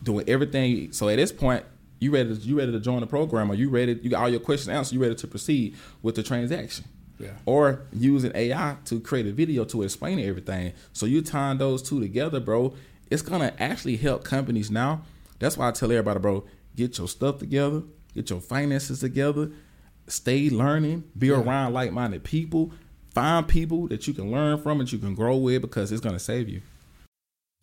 doing 0.02 0.28
everything. 0.28 0.92
So 0.92 1.08
at 1.08 1.16
this 1.16 1.32
point, 1.32 1.64
you 1.98 2.10
ready? 2.10 2.34
To, 2.34 2.40
you 2.40 2.58
ready 2.58 2.72
to 2.72 2.80
join 2.80 3.00
the 3.00 3.06
program? 3.06 3.50
Or 3.50 3.54
you 3.54 3.68
ready? 3.70 3.98
You 4.02 4.10
got 4.10 4.22
all 4.22 4.28
your 4.28 4.40
questions 4.40 4.68
answered. 4.68 4.94
You 4.94 5.02
ready 5.02 5.14
to 5.16 5.26
proceed 5.26 5.76
with 6.02 6.14
the 6.14 6.22
transaction? 6.22 6.84
Yeah. 7.18 7.32
Or 7.46 7.82
using 7.92 8.32
AI 8.34 8.76
to 8.86 9.00
create 9.00 9.26
a 9.26 9.32
video 9.32 9.64
to 9.66 9.82
explain 9.82 10.20
everything. 10.20 10.72
So 10.92 11.06
you 11.06 11.22
tying 11.22 11.58
those 11.58 11.82
two 11.82 12.00
together, 12.00 12.40
bro. 12.40 12.74
It's 13.10 13.22
gonna 13.22 13.54
actually 13.58 13.96
help 13.96 14.22
companies 14.22 14.70
now. 14.70 15.02
That's 15.38 15.56
why 15.56 15.68
I 15.68 15.72
tell 15.72 15.90
everybody, 15.90 16.20
bro, 16.20 16.44
get 16.76 16.98
your 16.98 17.08
stuff 17.08 17.38
together, 17.38 17.82
get 18.14 18.30
your 18.30 18.40
finances 18.40 19.00
together, 19.00 19.50
stay 20.06 20.50
learning, 20.50 21.04
be 21.16 21.30
around 21.30 21.72
like-minded 21.72 22.22
people, 22.24 22.72
find 23.14 23.48
people 23.48 23.88
that 23.88 24.06
you 24.06 24.14
can 24.14 24.30
learn 24.30 24.60
from 24.60 24.80
and 24.80 24.90
you 24.92 24.98
can 24.98 25.14
grow 25.14 25.36
with 25.36 25.62
because 25.62 25.90
it's 25.90 26.00
gonna 26.00 26.18
save 26.18 26.48
you. 26.48 26.60